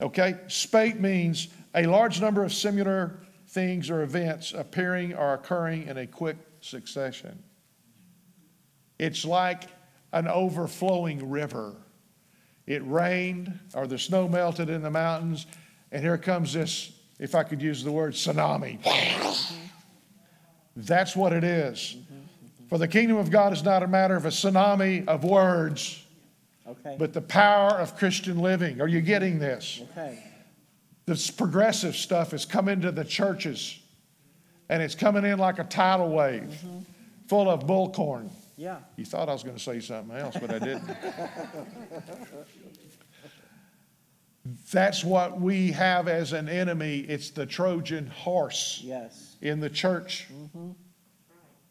Okay? 0.00 0.36
Spate 0.48 1.00
means 1.00 1.48
a 1.74 1.86
large 1.86 2.20
number 2.20 2.44
of 2.44 2.52
similar 2.52 3.20
things 3.48 3.90
or 3.90 4.02
events 4.02 4.52
appearing 4.52 5.14
or 5.14 5.34
occurring 5.34 5.86
in 5.86 5.98
a 5.98 6.06
quick 6.06 6.36
succession. 6.60 7.42
It's 8.98 9.24
like 9.24 9.64
an 10.12 10.28
overflowing 10.28 11.30
river. 11.30 11.76
It 12.66 12.86
rained, 12.86 13.58
or 13.74 13.86
the 13.86 13.98
snow 13.98 14.28
melted 14.28 14.70
in 14.70 14.82
the 14.82 14.90
mountains, 14.90 15.46
and 15.90 16.02
here 16.02 16.18
comes 16.18 16.52
this, 16.52 16.92
if 17.22 17.36
I 17.36 17.44
could 17.44 17.62
use 17.62 17.84
the 17.84 17.92
word 17.92 18.14
tsunami. 18.14 18.80
That's 20.74 21.14
what 21.14 21.32
it 21.32 21.44
is. 21.44 21.96
For 22.68 22.78
the 22.78 22.88
kingdom 22.88 23.16
of 23.16 23.30
God 23.30 23.52
is 23.52 23.62
not 23.62 23.84
a 23.84 23.86
matter 23.86 24.16
of 24.16 24.26
a 24.26 24.30
tsunami 24.30 25.06
of 25.06 25.22
words, 25.22 26.04
Okay. 26.66 26.96
but 26.98 27.12
the 27.12 27.20
power 27.20 27.70
of 27.70 27.96
Christian 27.96 28.38
living. 28.38 28.80
Are 28.80 28.88
you 28.88 29.00
getting 29.00 29.38
this? 29.38 29.82
Okay. 29.92 30.18
This 31.06 31.30
progressive 31.30 31.94
stuff 31.94 32.34
is 32.34 32.44
coming 32.44 32.80
to 32.80 32.90
the 32.90 33.04
churches, 33.04 33.78
and 34.68 34.82
it's 34.82 34.94
coming 34.96 35.24
in 35.24 35.38
like 35.38 35.60
a 35.60 35.64
tidal 35.64 36.10
wave 36.10 36.42
mm-hmm. 36.42 36.78
full 37.28 37.48
of 37.48 37.66
bullcorn. 37.66 38.30
Yeah. 38.56 38.78
You 38.96 39.04
thought 39.04 39.28
I 39.28 39.32
was 39.32 39.44
going 39.44 39.56
to 39.56 39.62
say 39.62 39.78
something 39.78 40.16
else, 40.16 40.36
but 40.40 40.50
I 40.50 40.58
didn't. 40.58 40.88
That's 44.72 45.04
what 45.04 45.40
we 45.40 45.70
have 45.72 46.08
as 46.08 46.32
an 46.32 46.48
enemy. 46.48 47.00
It's 47.00 47.30
the 47.30 47.46
Trojan 47.46 48.08
horse 48.08 48.80
Yes. 48.82 49.36
in 49.40 49.60
the 49.60 49.70
church. 49.70 50.26
Mm-hmm. 50.32 50.72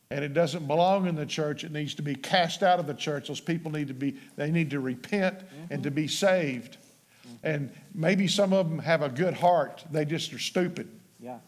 And 0.09 0.26
it 0.26 0.34
doesn't 0.34 0.67
belong 0.67 1.07
in 1.07 1.15
the 1.15 1.26
church. 1.26 1.63
It 1.63 1.72
needs 1.72 1.95
to 1.95 2.01
be 2.01 2.15
cast 2.15 2.63
out 2.63 2.80
of 2.80 2.88
the 2.88 2.93
church. 2.93 3.28
Those 3.28 3.39
people 3.39 3.72
need 3.72 3.88
to 3.88 3.93
be, 3.93 4.17
they 4.36 4.51
need 4.51 4.69
to 4.72 4.80
repent 4.80 5.39
and 5.69 5.84
to 5.84 5.89
mm-hmm. 5.89 5.95
be 5.95 6.07
saved. 6.07 6.78
Mm-hmm. 6.78 7.36
And 7.43 7.72
maybe 7.93 8.28
some 8.28 8.53
of 8.53 8.69
them 8.69 8.80
have 8.80 9.01
a 9.01 9.09
good 9.09 9.34
heart. 9.34 9.84
They 9.91 10.05
just 10.05 10.34
are 10.34 10.39
stupid. 10.39 10.89
Yeah. 11.19 11.39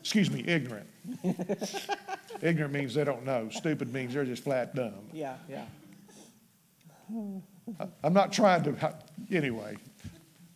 Excuse 0.00 0.30
me, 0.30 0.44
ignorant. 0.46 0.88
ignorant 2.42 2.72
means 2.72 2.94
they 2.94 3.04
don't 3.04 3.24
know. 3.24 3.48
Stupid 3.50 3.92
means 3.92 4.14
they're 4.14 4.24
just 4.24 4.44
flat 4.44 4.74
dumb. 4.74 4.94
Yeah. 5.12 5.36
Yeah. 5.48 5.64
I'm 8.02 8.12
not 8.12 8.32
trying 8.32 8.62
to, 8.64 8.94
anyway, 9.30 9.76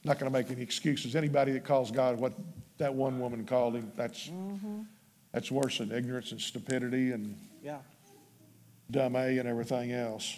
not 0.04 0.18
going 0.18 0.30
to 0.30 0.36
make 0.36 0.50
any 0.50 0.62
excuses. 0.62 1.14
Anybody 1.14 1.52
that 1.52 1.64
calls 1.64 1.90
God 1.90 2.18
what 2.18 2.32
that 2.78 2.92
one 2.92 3.20
woman 3.20 3.44
called 3.46 3.74
him, 3.76 3.92
that's, 3.96 4.30
that's 5.32 5.50
worse 5.50 5.78
than 5.78 5.92
ignorance 5.92 6.32
and 6.32 6.40
stupidity 6.40 7.12
and 7.12 7.36
Yeah. 7.62 7.78
dumb 8.90 9.14
A 9.16 9.38
and 9.38 9.48
everything 9.48 9.92
else. 9.92 10.36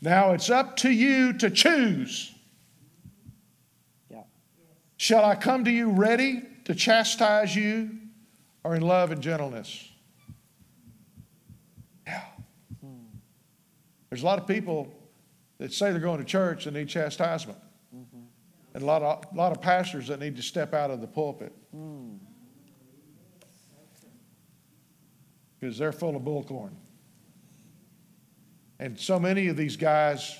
Now 0.00 0.32
it's 0.32 0.48
up 0.48 0.76
to 0.78 0.90
you 0.90 1.34
to 1.34 1.50
choose. 1.50 2.34
Yeah. 4.10 4.22
Shall 4.96 5.24
I 5.24 5.34
come 5.34 5.64
to 5.64 5.70
you 5.70 5.90
ready 5.90 6.42
to 6.64 6.74
chastise 6.74 7.54
you 7.54 7.90
or 8.64 8.74
in 8.74 8.82
love 8.82 9.10
and 9.10 9.20
gentleness? 9.22 9.86
Yeah. 12.06 12.22
Hmm. 12.80 13.18
There's 14.08 14.22
a 14.22 14.26
lot 14.26 14.38
of 14.38 14.46
people 14.46 14.90
that 15.60 15.74
say 15.74 15.90
they're 15.90 16.00
going 16.00 16.18
to 16.18 16.24
church 16.24 16.66
and 16.66 16.74
need 16.74 16.88
chastisement. 16.88 17.58
Mm-hmm. 17.94 18.22
And 18.72 18.82
a 18.82 18.86
lot 18.86 19.02
of, 19.02 19.24
a 19.30 19.36
lot 19.36 19.52
of 19.52 19.60
pastors 19.60 20.08
that 20.08 20.18
need 20.18 20.34
to 20.36 20.42
step 20.42 20.72
out 20.72 20.90
of 20.90 21.02
the 21.02 21.06
pulpit 21.06 21.52
mm. 21.76 22.18
because 25.58 25.76
they're 25.76 25.92
full 25.92 26.16
of 26.16 26.22
bullcorn. 26.22 26.72
And 28.78 28.98
so 28.98 29.20
many 29.20 29.48
of 29.48 29.58
these 29.58 29.76
guys 29.76 30.38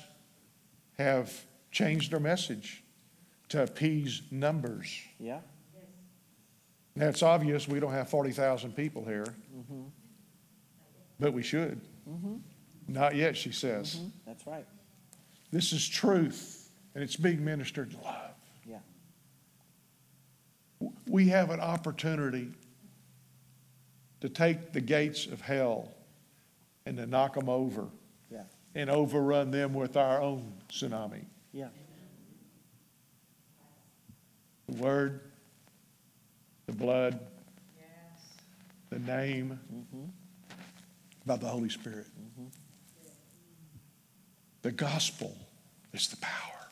have 0.97 1.31
changed 1.69 2.11
their 2.11 2.19
message 2.19 2.83
to 3.49 3.61
appease 3.61 4.23
numbers. 4.31 4.91
Yeah. 5.19 5.41
Now, 6.95 7.09
it's 7.09 7.21
obvious 7.21 7.67
we 7.67 7.79
don't 7.79 7.93
have 7.93 8.09
40,000 8.09 8.75
people 8.75 9.05
here, 9.05 9.35
mm-hmm. 9.55 9.83
but 11.19 11.31
we 11.31 11.43
should. 11.43 11.79
Mm-hmm. 12.09 12.37
Not 12.87 13.15
yet, 13.15 13.37
she 13.37 13.51
says. 13.51 13.99
That's 14.25 14.45
right. 14.47 14.65
This 15.51 15.73
is 15.73 15.87
truth, 15.87 16.69
and 16.95 17.03
it's 17.03 17.15
being 17.17 17.43
ministered 17.43 17.91
to 17.91 17.97
love. 17.97 18.35
Yeah. 18.65 18.79
We 21.07 21.27
have 21.29 21.49
an 21.49 21.59
opportunity 21.59 22.51
to 24.21 24.29
take 24.29 24.71
the 24.71 24.81
gates 24.81 25.25
of 25.25 25.41
hell 25.41 25.91
and 26.85 26.97
to 26.97 27.05
knock 27.05 27.35
them 27.35 27.49
over 27.49 27.87
Yeah. 28.31 28.43
and 28.75 28.89
overrun 28.89 29.51
them 29.51 29.73
with 29.73 29.97
our 29.97 30.21
own 30.21 30.53
tsunami. 30.69 31.25
Yeah. 31.51 31.69
The 34.67 34.77
word, 34.81 35.31
the 36.65 36.73
blood, 36.73 37.19
yes. 37.77 37.87
the 38.89 38.99
name, 38.99 39.59
Mm. 39.93 40.09
by 41.25 41.35
the 41.35 41.47
Holy 41.47 41.69
Spirit. 41.69 42.07
The 44.61 44.71
gospel 44.71 45.35
is 45.93 46.07
the 46.07 46.17
power. 46.17 46.67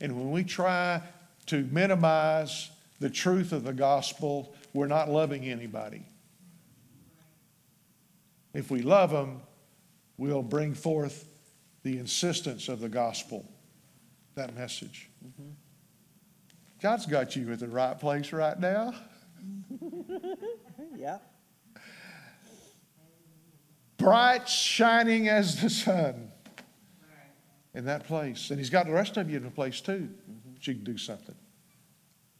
And 0.00 0.16
when 0.16 0.30
we 0.30 0.44
try 0.44 1.02
to 1.46 1.64
minimize 1.70 2.70
the 3.00 3.10
truth 3.10 3.52
of 3.52 3.64
the 3.64 3.72
gospel, 3.72 4.54
we're 4.72 4.86
not 4.86 5.08
loving 5.08 5.44
anybody. 5.44 6.04
If 8.52 8.70
we 8.70 8.82
love 8.82 9.10
them, 9.10 9.40
we'll 10.16 10.42
bring 10.42 10.74
forth 10.74 11.26
the 11.82 11.98
insistence 11.98 12.68
of 12.68 12.80
the 12.80 12.88
gospel, 12.88 13.46
that 14.34 14.54
message. 14.54 15.08
Mm-hmm. 15.24 15.50
God's 16.82 17.06
got 17.06 17.36
you 17.36 17.50
at 17.52 17.60
the 17.60 17.68
right 17.68 17.98
place 17.98 18.32
right 18.32 18.58
now. 18.58 18.94
Yeah. 20.96 21.18
bright, 23.96 24.46
shining 24.46 25.28
as 25.28 25.62
the 25.62 25.70
sun 25.70 26.29
in 27.74 27.84
that 27.86 28.06
place. 28.06 28.50
And 28.50 28.58
He's 28.58 28.70
got 28.70 28.86
the 28.86 28.92
rest 28.92 29.16
of 29.16 29.30
you 29.30 29.36
in 29.36 29.46
a 29.46 29.50
place 29.50 29.80
too. 29.80 30.08
that 30.54 30.66
you 30.66 30.74
can 30.74 30.84
do 30.84 30.98
something 30.98 31.34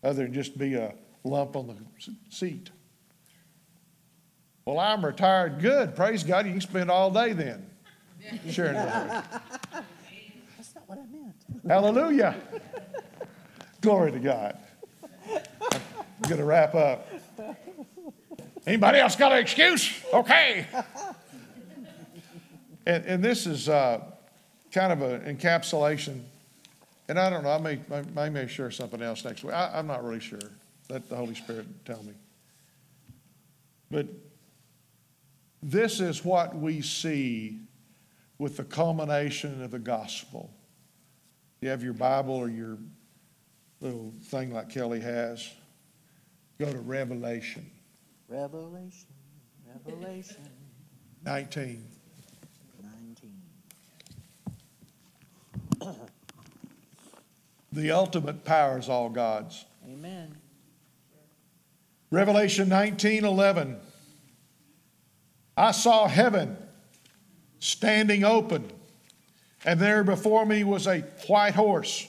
other 0.03 0.23
than 0.23 0.33
just 0.33 0.59
be 0.59 0.75
a 0.75 0.95
lump 1.25 1.57
on 1.57 1.67
the 1.67 1.77
seat. 2.31 2.71
Well, 4.65 4.79
I'm 4.79 5.05
retired. 5.05 5.61
Good. 5.61 5.97
Praise 5.97 6.23
God. 6.23 6.47
You 6.47 6.53
can 6.53 6.61
spend 6.61 6.91
all 6.91 7.11
day 7.11 7.33
then 7.33 7.67
sharing. 8.51 8.75
That's 8.75 10.75
not 10.75 10.85
what 10.87 10.99
I 10.99 11.07
meant. 11.11 11.35
Hallelujah. 11.67 12.37
Glory 13.81 14.13
to 14.13 14.19
God. 14.19 14.59
I'm 15.27 16.29
going 16.29 16.39
to 16.39 16.45
wrap 16.45 16.75
up. 16.75 17.09
Anybody 18.67 18.99
else 18.99 19.17
got 19.17 19.33
an 19.33 19.39
excuse? 19.39 19.93
Okay. 20.13 20.67
And, 22.87 23.05
and 23.05 23.25
this 23.25 23.47
is 23.47 23.69
uh, 23.69 24.01
kind 24.73 24.93
of 24.93 25.03
an 25.03 25.37
encapsulation. 25.37 26.23
And 27.09 27.19
I 27.19 27.29
don't 27.29 27.43
know, 27.43 27.51
I 27.51 27.59
may, 27.59 27.81
I 28.17 28.29
may 28.29 28.47
share 28.47 28.71
something 28.71 29.03
else 29.03 29.25
next 29.25 29.43
week. 29.43 29.55
I, 29.55 29.71
I'm 29.75 29.87
not 29.87 30.05
really 30.05 30.21
sure. 30.21 30.39
Let 30.89 31.09
the 31.09 31.17
Holy 31.17 31.35
Spirit 31.35 31.67
tell 31.85 32.03
me. 32.03 32.13
But 33.91 34.07
this 35.63 36.01
is 36.01 36.25
what 36.25 36.57
we 36.57 36.81
see 36.81 37.59
with 38.39 38.57
the 38.57 38.65
culmination 38.65 39.63
of 39.63 39.71
the 39.71 39.79
gospel. 39.79 40.51
You 41.61 41.69
have 41.69 41.83
your 41.83 41.93
Bible 41.93 42.35
or 42.35 42.49
your 42.49 42.79
little 43.81 44.15
thing 44.25 44.53
like 44.53 44.71
Kelly 44.71 45.01
has. 45.01 45.49
Go 46.59 46.71
to 46.71 46.79
Revelation 46.79 47.71
Revelation. 48.31 49.09
Revelation 49.67 50.49
19. 51.25 51.85
19. 52.81 53.35
The 57.73 57.93
ultimate 57.93 58.45
power 58.45 58.79
is 58.79 58.89
all 58.89 59.09
God's. 59.09 59.65
Amen. 59.89 60.37
Revelation 62.11 62.69
19 62.69 63.25
11. 63.25 63.77
I 65.57 65.71
saw 65.71 66.09
heaven 66.09 66.57
standing 67.59 68.25
open, 68.25 68.71
and 69.65 69.79
there 69.79 70.03
before 70.03 70.45
me 70.47 70.65
was 70.65 70.87
a 70.87 71.01
white 71.29 71.55
horse, 71.55 72.09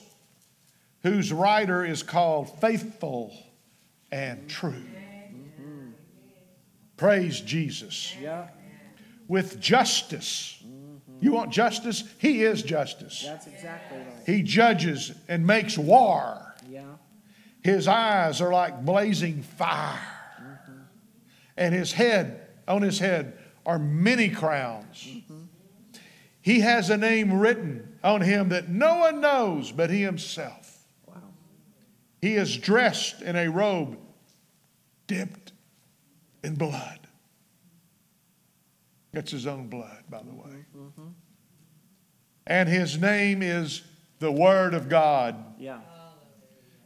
whose 1.02 1.32
rider 1.32 1.84
is 1.84 2.02
called 2.02 2.60
Faithful 2.60 3.32
and 4.10 4.48
True. 4.48 4.82
Praise 6.96 7.40
Jesus. 7.40 8.14
Yeah. 8.20 8.48
With 9.26 9.60
justice 9.60 10.62
mm. 10.64 10.81
You 11.22 11.32
want 11.32 11.52
justice? 11.52 12.02
He 12.18 12.42
is 12.42 12.62
justice. 12.62 13.22
That's 13.24 13.46
exactly 13.46 13.98
right. 13.98 14.26
He 14.26 14.42
judges 14.42 15.12
and 15.28 15.46
makes 15.46 15.78
war. 15.78 16.54
Yeah. 16.68 16.82
His 17.62 17.86
eyes 17.86 18.40
are 18.40 18.52
like 18.52 18.84
blazing 18.84 19.42
fire. 19.42 20.00
Mm-hmm. 20.40 20.78
And 21.56 21.74
his 21.74 21.92
head, 21.92 22.48
on 22.66 22.82
his 22.82 22.98
head, 22.98 23.38
are 23.64 23.78
many 23.78 24.30
crowns. 24.30 25.06
Mm-hmm. 25.08 25.42
He 26.40 26.58
has 26.60 26.90
a 26.90 26.96
name 26.96 27.32
written 27.32 27.98
on 28.02 28.20
him 28.20 28.48
that 28.48 28.68
no 28.68 28.96
one 28.96 29.20
knows 29.20 29.70
but 29.70 29.90
he 29.90 30.02
himself. 30.02 30.84
Wow. 31.06 31.22
He 32.20 32.34
is 32.34 32.56
dressed 32.56 33.22
in 33.22 33.36
a 33.36 33.48
robe 33.48 33.96
dipped 35.06 35.52
in 36.42 36.56
blood. 36.56 37.01
It's 39.12 39.30
his 39.30 39.46
own 39.46 39.68
blood, 39.68 40.04
by 40.08 40.22
the 40.22 40.34
way. 40.34 40.64
Mm-hmm. 40.76 41.08
And 42.46 42.68
his 42.68 42.98
name 42.98 43.42
is 43.42 43.82
the 44.18 44.32
Word 44.32 44.74
of 44.74 44.88
God. 44.88 45.36
Yeah. 45.58 45.80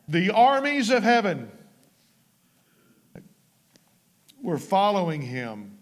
The 0.09 0.31
armies 0.31 0.91
of 0.91 1.03
heaven 1.03 1.51
were 4.43 4.59
following 4.59 5.23
him, 5.23 5.79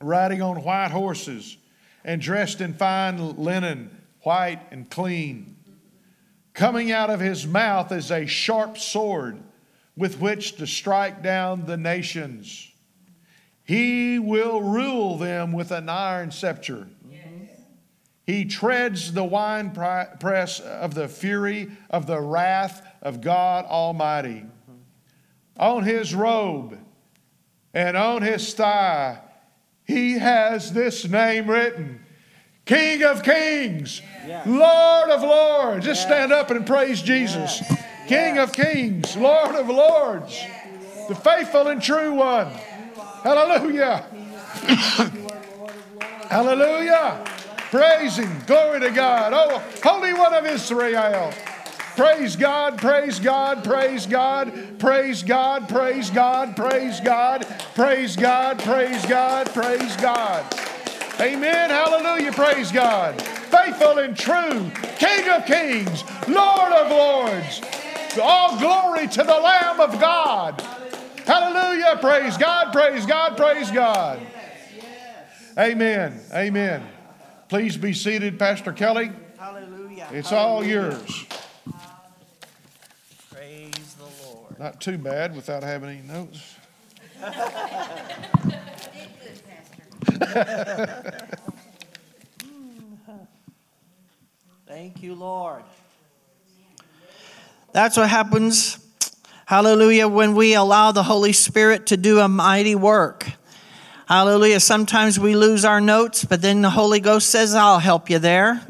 riding 0.00 0.42
on 0.42 0.62
white 0.64 0.90
horses 0.90 1.56
and 2.04 2.20
dressed 2.20 2.60
in 2.60 2.74
fine 2.74 3.36
linen, 3.36 3.96
white 4.22 4.60
and 4.70 4.90
clean. 4.90 5.56
Coming 6.52 6.92
out 6.92 7.10
of 7.10 7.20
his 7.20 7.46
mouth 7.46 7.90
is 7.92 8.10
a 8.10 8.26
sharp 8.26 8.78
sword 8.78 9.42
with 9.96 10.20
which 10.20 10.56
to 10.56 10.66
strike 10.66 11.22
down 11.22 11.66
the 11.66 11.76
nations. 11.76 12.73
He 13.64 14.18
will 14.18 14.60
rule 14.62 15.16
them 15.16 15.52
with 15.52 15.70
an 15.70 15.88
iron 15.88 16.30
scepter. 16.30 16.86
He 18.26 18.46
treads 18.46 19.12
the 19.12 19.24
winepress 19.24 20.60
of 20.60 20.94
the 20.94 21.08
fury 21.08 21.70
of 21.90 22.06
the 22.06 22.20
wrath 22.20 22.86
of 23.02 23.20
God 23.20 23.66
Almighty. 23.66 24.46
On 25.58 25.84
his 25.84 26.14
robe 26.14 26.78
and 27.74 27.96
on 27.96 28.22
his 28.22 28.54
thigh, 28.54 29.18
he 29.84 30.18
has 30.18 30.72
this 30.72 31.06
name 31.06 31.50
written 31.50 32.00
King 32.64 33.02
of 33.02 33.22
Kings, 33.22 34.00
Yes. 34.26 34.46
Lord 34.46 35.10
of 35.10 35.20
Lords. 35.22 35.84
Just 35.84 36.00
stand 36.02 36.32
up 36.32 36.50
and 36.50 36.66
praise 36.66 37.02
Jesus. 37.02 37.62
King 38.08 38.38
of 38.38 38.54
Kings, 38.54 39.14
Lord 39.18 39.54
of 39.54 39.68
Lords, 39.68 40.42
the 41.08 41.14
faithful 41.14 41.68
and 41.68 41.82
true 41.82 42.14
one. 42.14 42.50
Hallelujah. 43.24 44.04
Hallelujah. 46.28 47.24
Praise 47.70 48.18
Him. 48.18 48.30
Glory 48.46 48.80
to 48.80 48.90
God. 48.90 49.32
Oh, 49.34 49.62
Holy 49.82 50.12
One 50.12 50.34
of 50.34 50.44
Israel. 50.44 51.32
Praise 51.96 52.36
God, 52.36 52.76
praise 52.76 53.18
God, 53.18 53.64
praise 53.64 54.04
God, 54.04 54.78
praise 54.78 55.22
God, 55.22 55.68
praise 55.70 56.10
God, 56.10 56.54
praise 56.54 57.00
God, 57.00 57.46
praise 57.74 58.16
God, 58.16 58.58
praise 58.58 59.06
God, 59.06 59.46
praise 59.54 59.96
God. 59.96 60.60
Amen. 61.18 61.70
Hallelujah. 61.70 62.32
Praise 62.32 62.70
God. 62.70 63.22
Faithful 63.22 64.00
and 64.00 64.14
true, 64.14 64.70
King 64.98 65.30
of 65.30 65.46
kings, 65.46 66.04
Lord 66.28 66.72
of 66.72 66.90
lords. 66.90 67.62
All 68.20 68.58
glory 68.58 69.08
to 69.08 69.22
the 69.22 69.40
Lamb 69.40 69.80
of 69.80 69.98
God. 69.98 70.62
Hallelujah. 71.26 71.98
Praise 72.00 72.36
God, 72.36 72.72
praise 72.72 73.06
God, 73.06 73.36
praise 73.36 73.70
God. 73.70 74.20
Amen. 75.58 76.20
Amen. 76.32 76.86
Please 77.48 77.76
be 77.76 77.92
seated, 77.92 78.38
Pastor 78.38 78.72
Kelly. 78.72 79.12
Hallelujah. 79.38 80.08
It's 80.12 80.32
all 80.32 80.64
yours. 80.64 81.26
Praise 83.30 83.94
the 83.94 84.26
Lord. 84.26 84.58
Not 84.58 84.80
too 84.80 84.98
bad 84.98 85.36
without 85.36 85.62
having 85.62 85.90
any 85.90 86.02
notes. 86.02 86.56
Thank 94.66 95.02
you, 95.02 95.14
Lord. 95.14 95.62
That's 97.72 97.96
what 97.96 98.08
happens, 98.08 98.78
hallelujah, 99.46 100.08
when 100.08 100.34
we 100.34 100.54
allow 100.54 100.92
the 100.92 101.02
Holy 101.02 101.32
Spirit 101.32 101.86
to 101.86 101.96
do 101.96 102.20
a 102.20 102.28
mighty 102.28 102.74
work. 102.74 103.32
Hallelujah. 104.06 104.60
Sometimes 104.60 105.18
we 105.18 105.34
lose 105.34 105.64
our 105.64 105.80
notes, 105.80 106.26
but 106.26 106.42
then 106.42 106.60
the 106.60 106.68
Holy 106.68 107.00
Ghost 107.00 107.30
says, 107.30 107.54
I'll 107.54 107.78
help 107.78 108.10
you 108.10 108.18
there. 108.18 108.60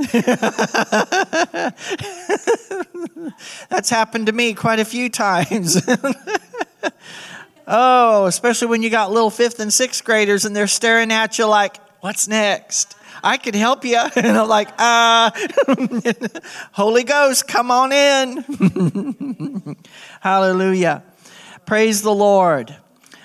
That's 3.68 3.90
happened 3.90 4.26
to 4.26 4.32
me 4.32 4.54
quite 4.54 4.78
a 4.78 4.84
few 4.84 5.10
times. 5.10 5.82
oh, 7.66 8.26
especially 8.26 8.68
when 8.68 8.82
you 8.82 8.90
got 8.90 9.10
little 9.10 9.30
fifth 9.30 9.58
and 9.58 9.72
sixth 9.72 10.04
graders 10.04 10.44
and 10.44 10.54
they're 10.54 10.68
staring 10.68 11.10
at 11.10 11.36
you 11.36 11.46
like, 11.46 11.78
what's 12.00 12.28
next? 12.28 12.96
I 13.24 13.38
could 13.38 13.54
help 13.54 13.84
you. 13.84 13.98
And 14.16 14.38
I'm 14.38 14.48
like, 14.48 14.68
uh, 14.78 15.30
Holy 16.72 17.04
Ghost, 17.04 17.48
come 17.48 17.70
on 17.70 17.92
in. 17.92 19.76
Hallelujah. 20.20 21.02
Praise 21.66 22.02
the 22.02 22.14
Lord. 22.14 22.76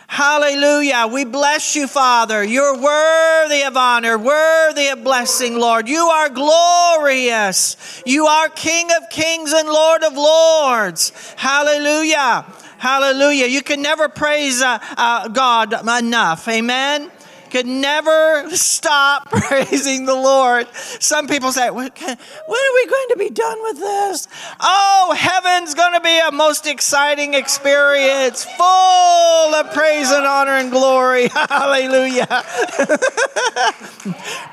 Hallelujah. 0.08 1.08
We 1.12 1.24
bless 1.26 1.76
you, 1.76 1.88
Father. 1.88 2.44
You're 2.44 2.82
worthy 2.82 3.62
of 3.62 3.78
honor, 3.78 4.18
worthy 4.18 4.88
of 4.88 5.04
blessing, 5.04 5.60
Lord. 5.60 5.88
You 5.88 6.08
are 6.08 6.30
glorious. 6.30 8.02
You 8.06 8.26
are 8.26 8.50
King 8.50 8.90
of 8.98 9.10
kings 9.12 9.54
and 9.54 9.70
Lord 9.70 10.04
of 10.04 10.14
lords. 10.14 11.12
Hallelujah. 11.38 12.46
Hallelujah. 12.80 13.46
You 13.46 13.62
can 13.62 13.82
never 13.82 14.10
praise 14.10 14.62
uh, 14.62 14.80
uh, 14.98 15.28
God 15.28 15.74
enough. 15.88 16.48
Amen. 16.48 17.12
Could 17.50 17.66
never 17.66 18.50
stop 18.52 19.30
praising 19.32 20.06
the 20.06 20.16
Lord. 20.16 20.68
Some 21.00 21.28
people 21.28 21.52
say, 21.52 21.70
when 21.70 21.88
are 21.88 21.94
we 21.96 22.86
going 22.86 23.08
to 23.10 23.16
be 23.18 23.30
done 23.30 23.62
with 23.64 23.78
this? 23.78 24.28
Oh, 24.60 25.16
heaven's 25.18 25.74
going 25.74 25.94
to 25.94 26.02
be 26.02 26.20
a 26.20 26.32
most 26.32 26.68
exciting 26.68 27.34
experience, 27.34 28.46
full 28.46 29.56
of 29.56 29.74
praise 29.74 30.12
and 30.12 30.26
honor 30.26 30.54
and 30.54 30.72
glory. 30.72 31.28
Hallelujah. 31.34 32.28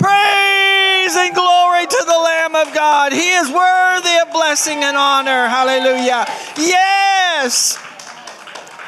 praise 0.01 1.17
and 1.17 1.35
glory 1.35 1.87
to 1.87 2.05
the 2.07 2.19
Lamb 2.25 2.55
of 2.55 2.75
God. 2.75 3.13
He 3.13 3.33
is 3.33 3.51
worthy 3.51 4.17
of 4.23 4.33
blessing 4.33 4.83
and 4.83 4.97
honor. 4.97 5.49
Hallelujah. 5.49 6.27
Yes. 6.57 7.79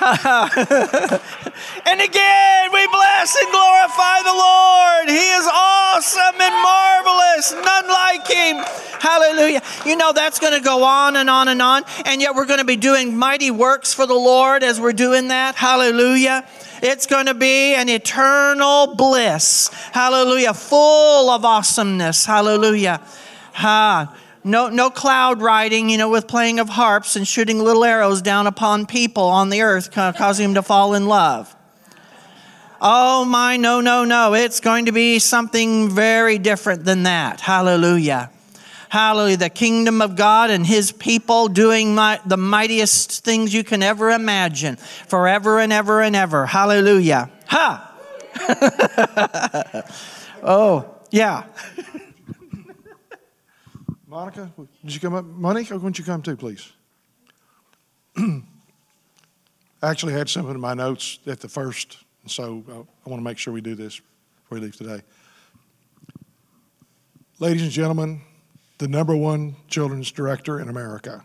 And 1.86 2.00
again, 2.00 2.72
we 2.72 2.86
bless 2.86 3.36
and 3.36 3.50
glorify 3.50 4.22
the 4.22 4.32
Lord. 4.32 5.08
He 5.08 5.16
is 5.16 5.48
awesome 5.50 6.40
and 6.40 6.62
marvelous, 6.62 7.52
none 7.52 7.88
like 7.88 8.26
him. 8.28 8.64
Hallelujah. 9.00 9.62
You 9.86 9.96
know, 9.96 10.12
that's 10.12 10.38
going 10.38 10.52
to 10.52 10.60
go 10.60 10.84
on 10.84 11.16
and 11.16 11.30
on 11.30 11.48
and 11.48 11.62
on. 11.62 11.84
And 12.04 12.20
yet, 12.20 12.34
we're 12.34 12.46
going 12.46 12.58
to 12.58 12.64
be 12.64 12.76
doing 12.76 13.16
mighty 13.16 13.50
works 13.50 13.94
for 13.94 14.06
the 14.06 14.14
Lord 14.14 14.62
as 14.62 14.80
we're 14.80 14.92
doing 14.92 15.28
that. 15.28 15.54
Hallelujah. 15.54 16.46
It's 16.82 17.06
going 17.06 17.26
to 17.26 17.34
be 17.34 17.74
an 17.74 17.88
eternal 17.88 18.94
bliss. 18.94 19.68
Hallelujah. 19.92 20.54
Full 20.54 21.30
of 21.30 21.44
awesomeness. 21.44 22.26
Hallelujah. 22.26 23.00
Ha. 23.54 24.14
No, 24.48 24.70
no 24.70 24.88
cloud 24.88 25.42
riding, 25.42 25.90
you 25.90 25.98
know, 25.98 26.08
with 26.08 26.26
playing 26.26 26.58
of 26.58 26.70
harps 26.70 27.16
and 27.16 27.28
shooting 27.28 27.58
little 27.58 27.84
arrows 27.84 28.22
down 28.22 28.46
upon 28.46 28.86
people 28.86 29.24
on 29.24 29.50
the 29.50 29.60
earth, 29.60 29.90
ca- 29.90 30.14
causing 30.14 30.46
them 30.46 30.54
to 30.54 30.62
fall 30.62 30.94
in 30.94 31.06
love. 31.06 31.54
Oh 32.80 33.26
my, 33.26 33.58
no, 33.58 33.82
no, 33.82 34.06
no. 34.06 34.32
It's 34.32 34.60
going 34.60 34.86
to 34.86 34.92
be 34.92 35.18
something 35.18 35.90
very 35.90 36.38
different 36.38 36.86
than 36.86 37.02
that. 37.02 37.42
Hallelujah. 37.42 38.30
Hallelujah. 38.88 39.36
The 39.36 39.50
kingdom 39.50 40.00
of 40.00 40.16
God 40.16 40.48
and 40.48 40.66
his 40.66 40.92
people 40.92 41.48
doing 41.48 41.94
my, 41.94 42.18
the 42.24 42.38
mightiest 42.38 43.22
things 43.22 43.52
you 43.52 43.64
can 43.64 43.82
ever 43.82 44.10
imagine 44.12 44.76
forever 44.76 45.60
and 45.60 45.74
ever 45.74 46.00
and 46.00 46.16
ever. 46.16 46.46
Hallelujah. 46.46 47.28
Ha! 47.48 47.84
oh, 50.42 50.94
yeah. 51.10 51.44
Monica, 54.08 54.50
did 54.82 54.94
you 54.94 55.00
come 55.00 55.14
up? 55.14 55.26
Monica, 55.26 55.76
why 55.76 55.82
don't 55.82 55.98
you 55.98 56.04
come 56.04 56.22
too, 56.22 56.34
please? 56.34 56.72
I 58.16 58.40
actually 59.82 60.14
had 60.14 60.30
something 60.30 60.54
in 60.54 60.60
my 60.60 60.72
notes 60.72 61.18
at 61.26 61.40
the 61.40 61.48
first, 61.48 61.98
so 62.26 62.64
I, 62.68 62.72
I 62.72 63.10
want 63.10 63.20
to 63.20 63.22
make 63.22 63.36
sure 63.36 63.52
we 63.52 63.60
do 63.60 63.74
this 63.74 64.00
before 64.42 64.58
we 64.58 64.60
leave 64.60 64.76
today. 64.76 65.02
Ladies 67.38 67.62
and 67.62 67.70
gentlemen, 67.70 68.22
the 68.78 68.88
number 68.88 69.14
one 69.14 69.56
children's 69.68 70.10
director 70.10 70.58
in 70.58 70.70
America. 70.70 71.22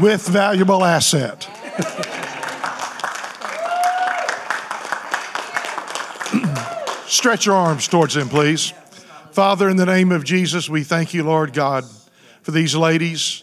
with 0.00 0.26
valuable 0.26 0.82
asset. 0.82 1.59
Stretch 7.06 7.46
your 7.46 7.56
arms 7.56 7.88
towards 7.88 8.16
him, 8.16 8.28
please. 8.28 8.72
Father, 9.32 9.68
in 9.68 9.76
the 9.76 9.86
name 9.86 10.12
of 10.12 10.24
Jesus, 10.24 10.68
we 10.68 10.84
thank 10.84 11.14
you, 11.14 11.24
Lord 11.24 11.52
God, 11.52 11.84
for 12.42 12.50
these 12.50 12.74
ladies. 12.74 13.42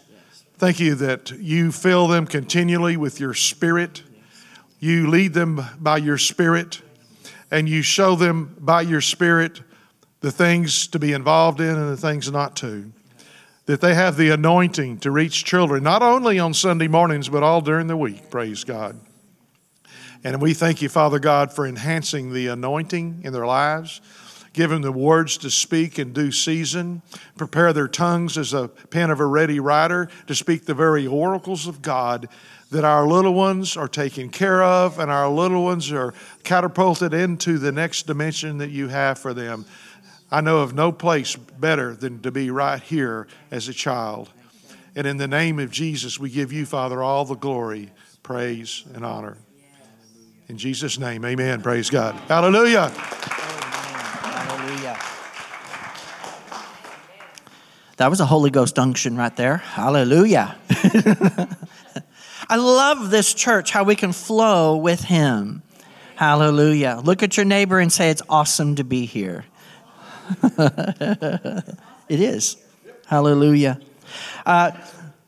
Thank 0.58 0.80
you 0.80 0.96
that 0.96 1.32
you 1.32 1.72
fill 1.72 2.08
them 2.08 2.28
continually 2.28 2.98
with 2.98 3.20
your 3.20 3.34
spirit. 3.34 4.04
You 4.80 5.10
lead 5.10 5.34
them 5.34 5.64
by 5.80 5.98
your 5.98 6.18
spirit, 6.18 6.82
and 7.52 7.68
you 7.68 7.82
show 7.82 8.16
them 8.16 8.56
by 8.60 8.82
your 8.82 9.02
spirit 9.02 9.62
the 10.22 10.32
things 10.32 10.88
to 10.88 11.00
be 11.00 11.14
involved 11.14 11.62
in 11.62 11.76
and 11.76 11.90
the 11.90 11.98
things 11.98 12.32
not 12.32 12.56
to. 12.58 12.92
That 13.68 13.82
they 13.82 13.94
have 13.94 14.18
the 14.18 14.30
anointing 14.30 15.00
to 15.00 15.12
reach 15.12 15.46
children, 15.46 15.84
not 15.84 16.02
only 16.02 16.40
on 16.40 16.54
Sunday 16.54 16.88
mornings, 16.88 17.30
but 17.30 17.44
all 17.44 17.62
during 17.62 17.88
the 17.88 17.98
week. 17.98 18.30
Praise 18.30 18.64
God. 18.64 19.00
And 20.24 20.42
we 20.42 20.54
thank 20.54 20.82
you, 20.82 20.90
Father 20.90 21.20
God, 21.20 21.54
for 21.54 21.68
enhancing 21.68 22.34
the 22.34 22.48
anointing 22.48 23.22
in 23.24 23.34
their 23.34 23.46
lives. 23.46 24.02
Give 24.54 24.72
them 24.72 24.82
the 24.82 24.92
words 24.92 25.38
to 25.38 25.52
speak 25.52 26.00
in 26.00 26.14
due 26.14 26.32
season. 26.32 27.04
Prepare 27.38 27.74
their 27.74 27.88
tongues 27.88 28.38
as 28.38 28.54
a 28.54 28.68
pen 28.68 29.12
of 29.12 29.20
a 29.20 29.26
ready 29.26 29.60
writer 29.60 30.10
to 30.26 30.34
speak 30.34 30.66
the 30.66 30.74
very 30.74 31.06
oracles 31.06 31.68
of 31.68 31.82
God 31.82 32.28
that 32.72 32.84
our 32.84 33.08
little 33.08 33.34
ones 33.34 33.78
are 33.78 33.88
taken 33.88 34.30
care 34.30 34.62
of 34.62 35.00
and 35.00 35.10
our 35.10 35.30
little 35.30 35.64
ones 35.64 35.92
are 35.92 36.14
catapulted 36.44 37.14
into 37.14 37.58
the 37.58 37.72
next 37.72 38.08
dimension 38.08 38.58
that 38.58 38.70
you 38.70 38.88
have 38.88 39.18
for 39.18 39.34
them. 39.34 39.66
I 40.30 40.42
know 40.42 40.60
of 40.60 40.74
no 40.74 40.92
place 40.92 41.36
better 41.36 41.96
than 41.96 42.22
to 42.22 42.32
be 42.32 42.52
right 42.52 42.82
here 42.82 43.28
as 43.50 43.68
a 43.68 43.74
child. 43.74 44.30
And 44.96 45.08
in 45.08 45.18
the 45.18 45.28
name 45.28 45.60
of 45.60 45.72
Jesus, 45.72 46.20
we 46.20 46.30
give 46.30 46.52
you, 46.52 46.66
Father, 46.66 47.02
all 47.02 47.24
the 47.24 47.36
glory, 47.36 47.92
praise, 48.24 48.84
and 48.94 49.06
honor. 49.06 49.38
In 50.50 50.58
Jesus' 50.58 50.98
name, 50.98 51.24
amen. 51.24 51.62
Praise 51.62 51.90
God. 51.90 52.16
Hallelujah. 52.28 52.90
Hallelujah. 54.28 55.00
That 57.98 58.10
was 58.10 58.20
a 58.20 58.26
Holy 58.26 58.50
Ghost 58.50 58.78
unction 58.80 59.18
right 59.18 59.36
there. 59.36 59.58
Hallelujah. 59.58 60.56
I 62.50 62.56
love 62.56 63.10
this 63.10 63.34
church, 63.34 63.72
how 63.72 63.84
we 63.84 63.96
can 63.96 64.14
flow 64.14 64.78
with 64.78 65.02
Him. 65.02 65.64
Hallelujah. 66.16 67.02
Look 67.04 67.24
at 67.24 67.38
your 67.38 67.46
neighbor 67.46 67.80
and 67.80 67.92
say, 67.92 68.10
It's 68.10 68.22
awesome 68.30 68.76
to 68.76 68.84
be 68.84 69.06
here. 69.06 69.46
it 72.10 72.20
is. 72.20 72.58
Hallelujah. 73.06 73.80
Uh, 74.46 74.72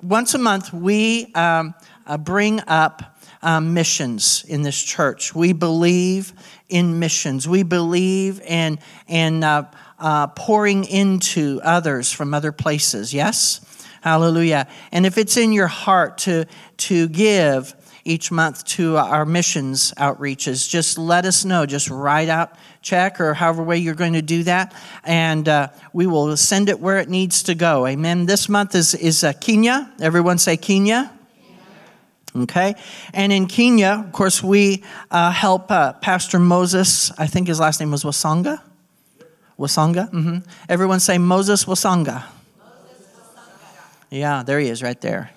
once 0.02 0.34
a 0.34 0.38
month, 0.38 0.74
we 0.74 1.32
um, 1.34 1.74
uh, 2.06 2.18
bring 2.18 2.62
up 2.68 3.20
um, 3.42 3.74
missions 3.74 4.44
in 4.48 4.64
this 4.64 4.82
church. 4.82 5.34
We 5.34 5.54
believe 5.54 6.34
in 6.68 7.00
missions. 7.00 7.48
We 7.48 7.64
believe 7.64 8.42
in, 8.42 8.80
in 9.08 9.44
uh, 9.44 9.72
uh, 9.98 10.28
pouring 10.28 10.86
into 10.86 11.60
others 11.64 12.12
from 12.12 12.34
other 12.34 12.52
places. 12.52 13.14
Yes? 13.14 13.62
Hallelujah. 14.02 14.68
And 14.92 15.06
if 15.06 15.18
it's 15.18 15.38
in 15.38 15.52
your 15.52 15.68
heart 15.68 16.20
to, 16.20 16.46
to 16.78 17.08
give 17.10 17.76
each 18.06 18.32
month 18.32 18.64
to 18.66 18.98
our 18.98 19.26
missions 19.26 19.94
outreaches, 19.98 20.70
just 20.70 20.98
let 20.98 21.26
us 21.26 21.44
know. 21.44 21.66
Just 21.66 21.90
write 21.90 22.30
out 22.30 22.54
check 22.82 23.20
or 23.20 23.34
however 23.34 23.64
way 23.64 23.78
you're 23.78 23.96
going 23.96 24.14
to 24.14 24.22
do 24.22 24.44
that, 24.44 24.74
and 25.04 25.48
uh, 25.48 25.68
we 25.94 26.08
will 26.08 26.36
send 26.38 26.70
it 26.70 26.80
where 26.80 26.98
it 26.98 27.10
needs 27.10 27.44
to 27.44 27.56
go. 27.56 27.86
Amen. 27.86 28.26
This 28.26 28.50
month 28.50 28.76
is, 28.76 28.94
is 28.96 29.24
uh, 29.24 29.34
Kenya. 29.34 29.92
Everyone 30.02 30.38
say 30.38 30.58
Kenya. 30.58 31.12
Okay? 32.36 32.76
And 33.14 33.32
in 33.32 33.48
Kenya, 33.48 34.04
of 34.06 34.12
course, 34.12 34.44
we 34.44 34.84
uh, 35.10 35.32
help 35.32 35.72
uh, 35.72 35.94
Pastor 35.94 36.40
Moses, 36.40 37.12
I 37.18 37.28
think 37.28 37.48
his 37.48 37.60
last 37.60 37.80
name 37.80 37.92
was 37.92 38.04
Wasanga. 38.04 38.62
Wasanga? 39.58 40.10
Mm-hmm. 40.12 40.38
Everyone 40.70 41.00
say 41.00 41.18
Moses 41.18 41.66
Wasanga. 41.66 42.24
Moses 42.26 43.08
Wasanga. 43.18 44.10
Yeah, 44.10 44.44
there 44.44 44.60
he 44.60 44.70
is 44.70 44.84
right 44.84 45.00
there. 45.02 45.32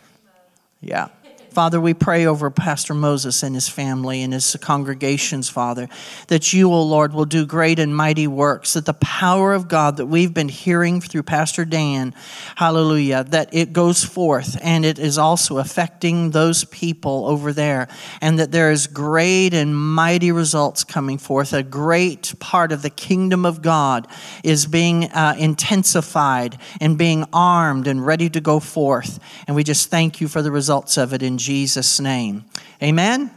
Yeah. 0.81 1.09
Father, 1.53 1.79
we 1.79 1.93
pray 1.93 2.25
over 2.25 2.51
Pastor 2.51 2.95
Moses 2.95 3.43
and 3.43 3.55
his 3.55 3.69
family 3.69 4.23
and 4.23 4.33
his 4.33 4.57
congregations, 4.63 5.51
Father, 5.51 5.87
that 6.29 6.55
you, 6.55 6.73
O 6.73 6.77
oh 6.77 6.83
Lord, 6.83 7.13
will 7.13 7.27
do 7.27 7.45
great 7.45 7.79
and 7.79 7.95
mighty 7.95 8.27
works, 8.27 8.73
that 8.73 8.87
the 8.87 8.95
power 8.95 9.53
of 9.53 9.69
God 9.69 9.99
that 9.99 10.07
we've 10.07 10.33
been 10.33 10.49
hearing 10.49 11.03
through 11.03 11.25
Pastor 11.25 11.67
Dan, 11.67 12.15
hallelujah, 12.57 13.25
that 13.25 13.51
it 13.53 13.75
goes 13.75 14.03
forth 14.03 14.57
and 14.63 14.87
it 14.87 14.99
is 14.99 15.19
also 15.19 15.59
affecting 15.59 16.31
those 16.31 16.65
people 16.65 17.27
over 17.27 17.53
there, 17.53 17.87
and 18.23 18.39
that 18.39 18.51
there 18.51 18.71
is 18.71 18.87
great 18.87 19.53
and 19.53 19.79
mighty 19.79 20.33
results 20.33 20.85
coming 20.85 21.19
forth. 21.19 21.53
A 21.53 21.63
great 21.63 22.33
part 22.41 22.73
of 22.73 22.81
the 22.81 22.91
kingdom 22.91 23.45
of 23.45 23.61
God 23.61 24.09
is 24.43 24.65
being 24.65 25.05
uh, 25.13 25.35
intensified 25.39 26.57
and 26.81 26.97
being 26.97 27.27
armed 27.31 27.87
and 27.87 28.07
ready 28.07 28.31
to 28.31 28.41
go 28.41 28.59
forth. 28.59 29.19
And 29.47 29.55
we 29.55 29.65
just 29.65 29.91
thank 29.91 30.19
you 30.19 30.29
for 30.29 30.41
the 30.41 30.51
results 30.51 30.97
of 30.97 31.13
it 31.13 31.23
in 31.23 31.42
Jesus' 31.43 31.99
name. 31.99 32.45
Amen. 32.81 33.31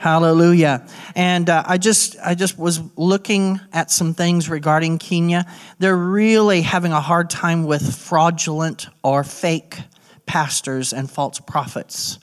Hallelujah. 0.00 0.84
And 1.14 1.48
uh, 1.48 1.62
I 1.64 1.78
just 1.78 2.16
I 2.20 2.34
just 2.34 2.58
was 2.58 2.80
looking 2.96 3.60
at 3.72 3.88
some 3.88 4.14
things 4.14 4.50
regarding 4.50 4.98
Kenya. 4.98 5.46
They're 5.78 5.96
really 5.96 6.62
having 6.62 6.90
a 6.90 7.00
hard 7.00 7.30
time 7.30 7.62
with 7.62 7.94
fraudulent 7.96 8.88
or 9.04 9.22
fake 9.22 9.78
pastors 10.26 10.92
and 10.92 11.08
false 11.08 11.38
prophets. 11.38 12.18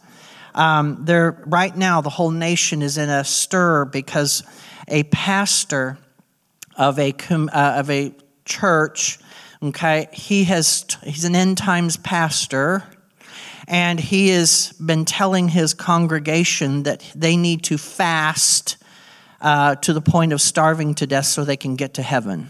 Um, 0.54 1.06
they're 1.06 1.42
right 1.46 1.76
now 1.76 2.02
the 2.02 2.10
whole 2.10 2.32
nation 2.32 2.82
is 2.82 2.98
in 2.98 3.10
a 3.10 3.24
stir 3.24 3.86
because 3.86 4.44
a 4.90 5.04
pastor 5.04 5.98
of 6.76 7.00
a 7.00 7.14
uh, 7.32 7.76
of 7.78 7.90
a 7.90 8.14
church, 8.44 9.20
okay, 9.64 10.10
he 10.12 10.44
has 10.44 10.86
he's 11.04 11.24
an 11.24 11.34
end 11.34 11.58
times 11.58 11.96
pastor 11.96 12.84
and 13.70 14.00
he 14.00 14.30
has 14.30 14.74
been 14.84 15.06
telling 15.06 15.48
his 15.48 15.74
congregation 15.74 16.84
that 16.84 17.10
they 17.16 17.38
need 17.38 17.64
to 17.64 17.78
fast 17.78 18.76
uh, 19.40 19.76
to 19.76 19.94
the 19.94 20.02
point 20.02 20.34
of 20.34 20.42
starving 20.42 20.96
to 20.96 21.08
death 21.08 21.28
so 21.28 21.46
they 21.46 21.56
can 21.56 21.76
get 21.76 21.94
to 21.94 22.02
heaven 22.02 22.50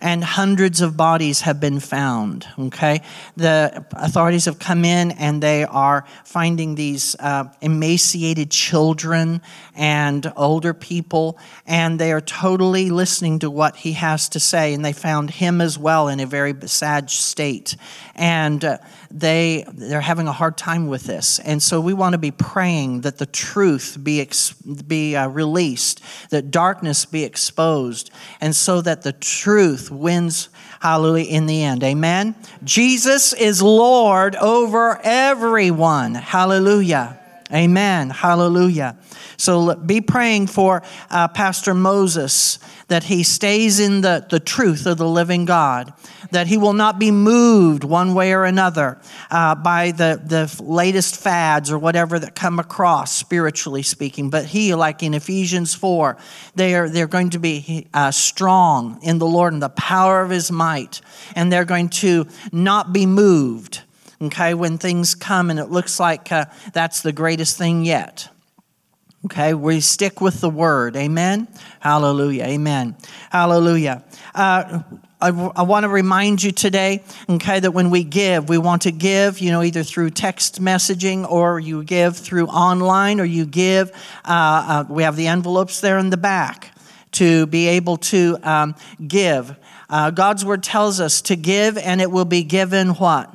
and 0.00 0.22
hundreds 0.22 0.80
of 0.80 0.96
bodies 0.96 1.42
have 1.42 1.60
been 1.60 1.80
found. 1.80 2.46
Okay, 2.58 3.02
the 3.36 3.84
authorities 3.92 4.44
have 4.44 4.58
come 4.58 4.84
in 4.84 5.10
and 5.12 5.42
they 5.42 5.64
are 5.64 6.04
finding 6.24 6.74
these 6.74 7.16
uh, 7.20 7.44
emaciated 7.60 8.50
children 8.50 9.40
and 9.74 10.32
older 10.36 10.74
people, 10.74 11.38
and 11.66 11.98
they 11.98 12.12
are 12.12 12.20
totally 12.20 12.90
listening 12.90 13.38
to 13.40 13.50
what 13.50 13.76
he 13.76 13.92
has 13.92 14.28
to 14.30 14.40
say. 14.40 14.74
And 14.74 14.84
they 14.84 14.92
found 14.92 15.30
him 15.30 15.60
as 15.60 15.78
well 15.78 16.08
in 16.08 16.20
a 16.20 16.26
very 16.26 16.54
sad 16.66 17.10
state, 17.10 17.76
and 18.14 18.64
uh, 18.64 18.78
they 19.10 19.64
they're 19.72 20.00
having 20.00 20.28
a 20.28 20.32
hard 20.32 20.56
time 20.56 20.88
with 20.88 21.04
this. 21.04 21.38
And 21.38 21.62
so 21.62 21.80
we 21.80 21.94
want 21.94 22.12
to 22.12 22.18
be 22.18 22.30
praying 22.30 23.02
that 23.02 23.18
the 23.18 23.26
truth 23.26 23.98
be 24.02 24.20
ex- 24.20 24.52
be 24.52 25.16
uh, 25.16 25.28
released, 25.28 26.02
that 26.30 26.50
darkness 26.50 27.04
be 27.04 27.24
exposed, 27.24 28.10
and 28.40 28.54
so 28.54 28.80
that 28.82 29.02
the 29.02 29.12
truth 29.12 29.87
wins, 29.90 30.48
hallelujah, 30.80 31.26
in 31.28 31.46
the 31.46 31.62
end. 31.62 31.82
Amen. 31.84 32.34
Jesus 32.64 33.32
is 33.32 33.62
Lord 33.62 34.36
over 34.36 35.00
everyone. 35.02 36.14
Hallelujah. 36.14 37.17
Amen. 37.52 38.10
Hallelujah. 38.10 38.98
So 39.38 39.74
be 39.74 40.02
praying 40.02 40.48
for 40.48 40.82
uh, 41.10 41.28
Pastor 41.28 41.72
Moses 41.72 42.58
that 42.88 43.04
he 43.04 43.22
stays 43.22 43.80
in 43.80 44.02
the, 44.02 44.26
the 44.28 44.40
truth 44.40 44.86
of 44.86 44.98
the 44.98 45.08
living 45.08 45.44
God, 45.44 45.92
that 46.30 46.46
he 46.46 46.58
will 46.58 46.72
not 46.72 46.98
be 46.98 47.10
moved 47.10 47.84
one 47.84 48.12
way 48.12 48.34
or 48.34 48.44
another 48.44 49.00
uh, 49.30 49.54
by 49.54 49.92
the, 49.92 50.20
the 50.24 50.62
latest 50.62 51.16
fads 51.16 51.70
or 51.70 51.78
whatever 51.78 52.18
that 52.18 52.34
come 52.34 52.58
across, 52.58 53.16
spiritually 53.16 53.82
speaking. 53.82 54.28
But 54.28 54.46
he, 54.46 54.74
like 54.74 55.02
in 55.02 55.14
Ephesians 55.14 55.74
4, 55.74 56.18
they 56.54 56.74
are, 56.74 56.88
they're 56.88 57.06
going 57.06 57.30
to 57.30 57.38
be 57.38 57.86
uh, 57.94 58.10
strong 58.10 58.98
in 59.02 59.18
the 59.18 59.26
Lord 59.26 59.54
and 59.54 59.62
the 59.62 59.70
power 59.70 60.20
of 60.20 60.30
his 60.30 60.50
might, 60.50 61.00
and 61.34 61.50
they're 61.50 61.64
going 61.64 61.88
to 61.90 62.26
not 62.52 62.92
be 62.92 63.06
moved 63.06 63.82
okay, 64.20 64.54
when 64.54 64.78
things 64.78 65.14
come 65.14 65.50
and 65.50 65.58
it 65.58 65.70
looks 65.70 66.00
like 66.00 66.30
uh, 66.32 66.46
that's 66.72 67.02
the 67.02 67.12
greatest 67.12 67.56
thing 67.56 67.84
yet. 67.84 68.28
Okay, 69.24 69.52
we 69.52 69.80
stick 69.80 70.20
with 70.20 70.40
the 70.40 70.48
word. 70.48 70.96
Amen. 70.96 71.48
Hallelujah. 71.80 72.44
Amen. 72.44 72.96
Hallelujah. 73.30 74.04
Uh, 74.32 74.82
I, 75.20 75.28
I 75.30 75.62
want 75.62 75.82
to 75.82 75.88
remind 75.88 76.40
you 76.40 76.52
today, 76.52 77.02
okay, 77.28 77.58
that 77.58 77.72
when 77.72 77.90
we 77.90 78.04
give, 78.04 78.48
we 78.48 78.58
want 78.58 78.82
to 78.82 78.92
give, 78.92 79.40
you 79.40 79.50
know, 79.50 79.64
either 79.64 79.82
through 79.82 80.10
text 80.10 80.62
messaging 80.62 81.28
or 81.28 81.58
you 81.58 81.82
give 81.82 82.16
through 82.16 82.46
online 82.46 83.20
or 83.20 83.24
you 83.24 83.44
give. 83.44 83.90
Uh, 84.24 84.28
uh, 84.28 84.84
we 84.88 85.02
have 85.02 85.16
the 85.16 85.26
envelopes 85.26 85.80
there 85.80 85.98
in 85.98 86.10
the 86.10 86.16
back 86.16 86.72
to 87.12 87.46
be 87.46 87.66
able 87.66 87.96
to 87.96 88.38
um, 88.44 88.76
give. 89.04 89.56
Uh, 89.90 90.12
God's 90.12 90.44
word 90.44 90.62
tells 90.62 91.00
us 91.00 91.22
to 91.22 91.34
give 91.34 91.76
and 91.76 92.00
it 92.00 92.12
will 92.12 92.24
be 92.24 92.44
given 92.44 92.90
what? 92.90 93.34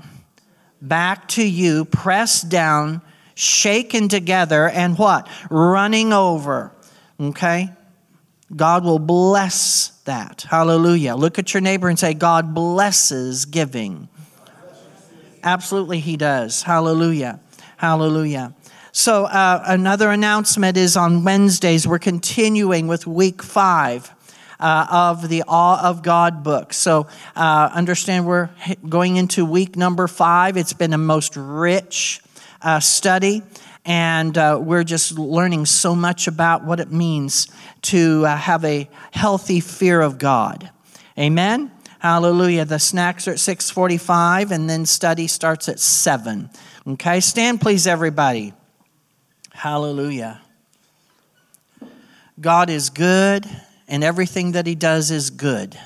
Back 0.88 1.28
to 1.30 1.44
you, 1.44 1.86
pressed 1.86 2.50
down, 2.50 3.02
shaken 3.36 4.10
together, 4.10 4.70
and 4.70 4.98
what? 4.98 5.28
Running 5.50 6.14
over. 6.14 6.72
Okay? 7.20 7.70
God 8.56 8.84
will 8.84 9.00
bless 9.00 9.88
that. 10.06 10.46
Hallelujah. 10.48 11.16
Look 11.16 11.40
at 11.40 11.54
your 11.54 11.62
neighbor 11.62 11.88
and 11.88 11.98
say, 11.98 12.14
God 12.14 12.54
blesses 12.54 13.46
giving. 13.46 14.10
Absolutely, 15.44 16.00
He 16.00 16.18
does. 16.18 16.62
Hallelujah. 16.62 17.40
Hallelujah. 17.78 18.54
So, 18.92 19.26
uh, 19.26 19.64
another 19.66 20.12
announcement 20.12 20.78
is 20.78 20.96
on 20.96 21.24
Wednesdays, 21.24 21.88
we're 21.88 22.00
continuing 22.00 22.88
with 22.88 23.08
week 23.08 23.42
five. 23.42 24.14
Uh, 24.64 24.88
of 24.89 25.28
the 25.28 25.43
Awe 25.45 25.89
of 25.89 26.01
God 26.03 26.41
book. 26.41 26.72
So, 26.72 27.07
uh, 27.36 27.70
understand 27.74 28.26
we're 28.26 28.49
going 28.88 29.18
into 29.18 29.43
week 29.43 29.76
number 29.76 30.07
five. 30.07 30.55
It's 30.55 30.72
been 30.72 30.93
a 30.93 30.97
most 30.97 31.36
rich 31.36 32.22
uh, 32.61 32.80
study 32.80 33.43
and 33.84 34.38
uh, 34.38 34.57
we're 34.61 34.86
just 34.86 35.18
learning 35.20 35.66
so 35.66 35.95
much 35.95 36.28
about 36.28 36.64
what 36.64 36.80
it 36.80 36.91
means 36.91 37.47
to 37.82 38.26
uh, 38.26 38.38
have 38.38 38.64
a 38.64 38.89
healthy 39.11 39.59
fear 39.59 39.99
of 39.99 40.18
God. 40.18 40.70
Amen. 41.20 41.70
Hallelujah. 41.99 42.64
The 42.64 42.80
snacks 42.80 43.28
are 43.28 43.32
at 43.32 43.39
6:45 43.39 44.51
and 44.51 44.70
then 44.70 44.86
study 44.86 45.28
starts 45.28 45.68
at 45.68 45.80
7. 45.80 46.49
Okay? 46.88 47.20
Stand 47.20 47.59
please 47.59 47.86
everybody. 47.86 48.53
Hallelujah. 49.51 50.41
God 52.39 52.70
is 52.70 52.89
good 52.89 53.45
and 53.88 54.04
everything 54.04 54.54
that 54.54 54.68
he 54.68 54.76
does 54.76 55.12
is 55.12 55.30
good. 55.30 55.78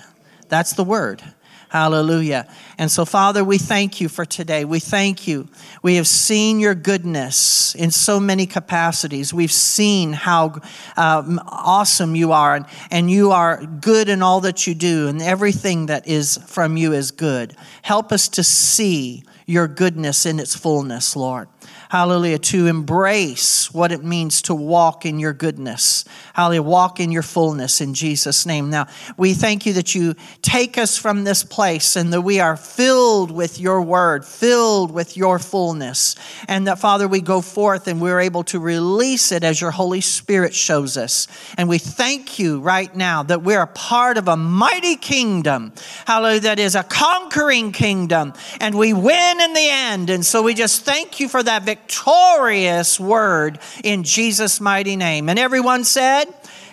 That's 0.49 0.73
the 0.73 0.83
word. 0.83 1.21
Hallelujah. 1.69 2.47
And 2.77 2.89
so, 2.89 3.03
Father, 3.03 3.43
we 3.43 3.57
thank 3.57 3.99
you 3.99 4.07
for 4.07 4.23
today. 4.23 4.63
We 4.63 4.79
thank 4.79 5.27
you. 5.27 5.49
We 5.81 5.95
have 5.95 6.07
seen 6.07 6.61
your 6.61 6.73
goodness 6.73 7.75
in 7.75 7.91
so 7.91 8.21
many 8.21 8.45
capacities. 8.45 9.33
We've 9.33 9.51
seen 9.51 10.13
how 10.13 10.61
um, 10.95 11.41
awesome 11.45 12.15
you 12.15 12.31
are, 12.31 12.55
and, 12.55 12.65
and 12.89 13.11
you 13.11 13.31
are 13.31 13.65
good 13.65 14.07
in 14.07 14.21
all 14.21 14.39
that 14.41 14.65
you 14.65 14.75
do, 14.75 15.09
and 15.09 15.21
everything 15.21 15.87
that 15.87 16.07
is 16.07 16.37
from 16.47 16.77
you 16.77 16.93
is 16.93 17.11
good. 17.11 17.53
Help 17.81 18.13
us 18.13 18.29
to 18.29 18.43
see 18.43 19.25
your 19.45 19.67
goodness 19.67 20.25
in 20.25 20.39
its 20.39 20.55
fullness, 20.55 21.17
Lord 21.17 21.49
hallelujah, 21.89 22.37
to 22.37 22.67
embrace 22.67 23.73
what 23.73 23.91
it 23.91 24.03
means 24.03 24.41
to 24.43 24.53
walk 24.53 25.05
in 25.05 25.19
your 25.19 25.33
goodness. 25.33 26.03
Hallelujah, 26.33 26.63
walk 26.63 26.99
in 26.99 27.11
your 27.11 27.21
fullness 27.23 27.79
in 27.79 27.93
Jesus' 27.93 28.45
name. 28.45 28.69
Now, 28.69 28.87
we 29.15 29.33
thank 29.33 29.65
you 29.65 29.73
that 29.73 29.95
you 29.95 30.15
take 30.41 30.77
us 30.77 30.97
from 30.97 31.23
this 31.23 31.43
place 31.43 31.95
and 31.95 32.11
that 32.11 32.21
we 32.21 32.39
are 32.39 32.57
filled 32.57 33.31
with 33.31 33.59
your 33.59 33.81
word, 33.81 34.25
filled 34.25 34.91
with 34.91 35.15
your 35.15 35.39
fullness. 35.39 36.15
And 36.47 36.67
that, 36.67 36.79
Father, 36.79 37.07
we 37.07 37.21
go 37.21 37.41
forth 37.41 37.87
and 37.87 38.01
we're 38.01 38.19
able 38.19 38.43
to 38.45 38.59
release 38.59 39.31
it 39.31 39.43
as 39.43 39.61
your 39.61 39.71
Holy 39.71 40.01
Spirit 40.01 40.53
shows 40.53 40.97
us. 40.97 41.27
And 41.57 41.69
we 41.69 41.77
thank 41.77 42.37
you 42.37 42.59
right 42.59 42.93
now 42.93 43.23
that 43.23 43.43
we're 43.43 43.61
a 43.61 43.67
part 43.67 44.17
of 44.17 44.27
a 44.27 44.35
mighty 44.35 44.97
kingdom, 44.97 45.71
hallelujah, 46.05 46.41
that 46.41 46.59
is 46.59 46.75
a 46.75 46.83
conquering 46.83 47.71
kingdom. 47.71 48.33
And 48.59 48.75
we 48.75 48.93
win 48.93 49.41
in 49.41 49.53
the 49.53 49.69
end. 49.69 50.09
And 50.09 50.25
so 50.25 50.43
we 50.43 50.53
just 50.53 50.83
thank 50.83 51.19
you 51.19 51.29
for 51.29 51.41
that 51.43 51.63
victory 51.63 51.76
victorious 51.77 52.99
word 52.99 53.59
in 53.83 54.03
Jesus' 54.03 54.59
mighty 54.59 54.95
name. 54.95 55.29
And 55.29 55.37
everyone 55.37 55.83
said, 55.83 56.25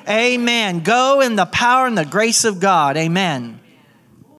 Amen. 0.08 0.80
Go 0.80 1.20
in 1.20 1.36
the 1.36 1.46
power 1.46 1.86
and 1.86 1.96
the 1.96 2.04
grace 2.04 2.44
of 2.44 2.60
God. 2.60 2.96
Amen. 2.96 3.60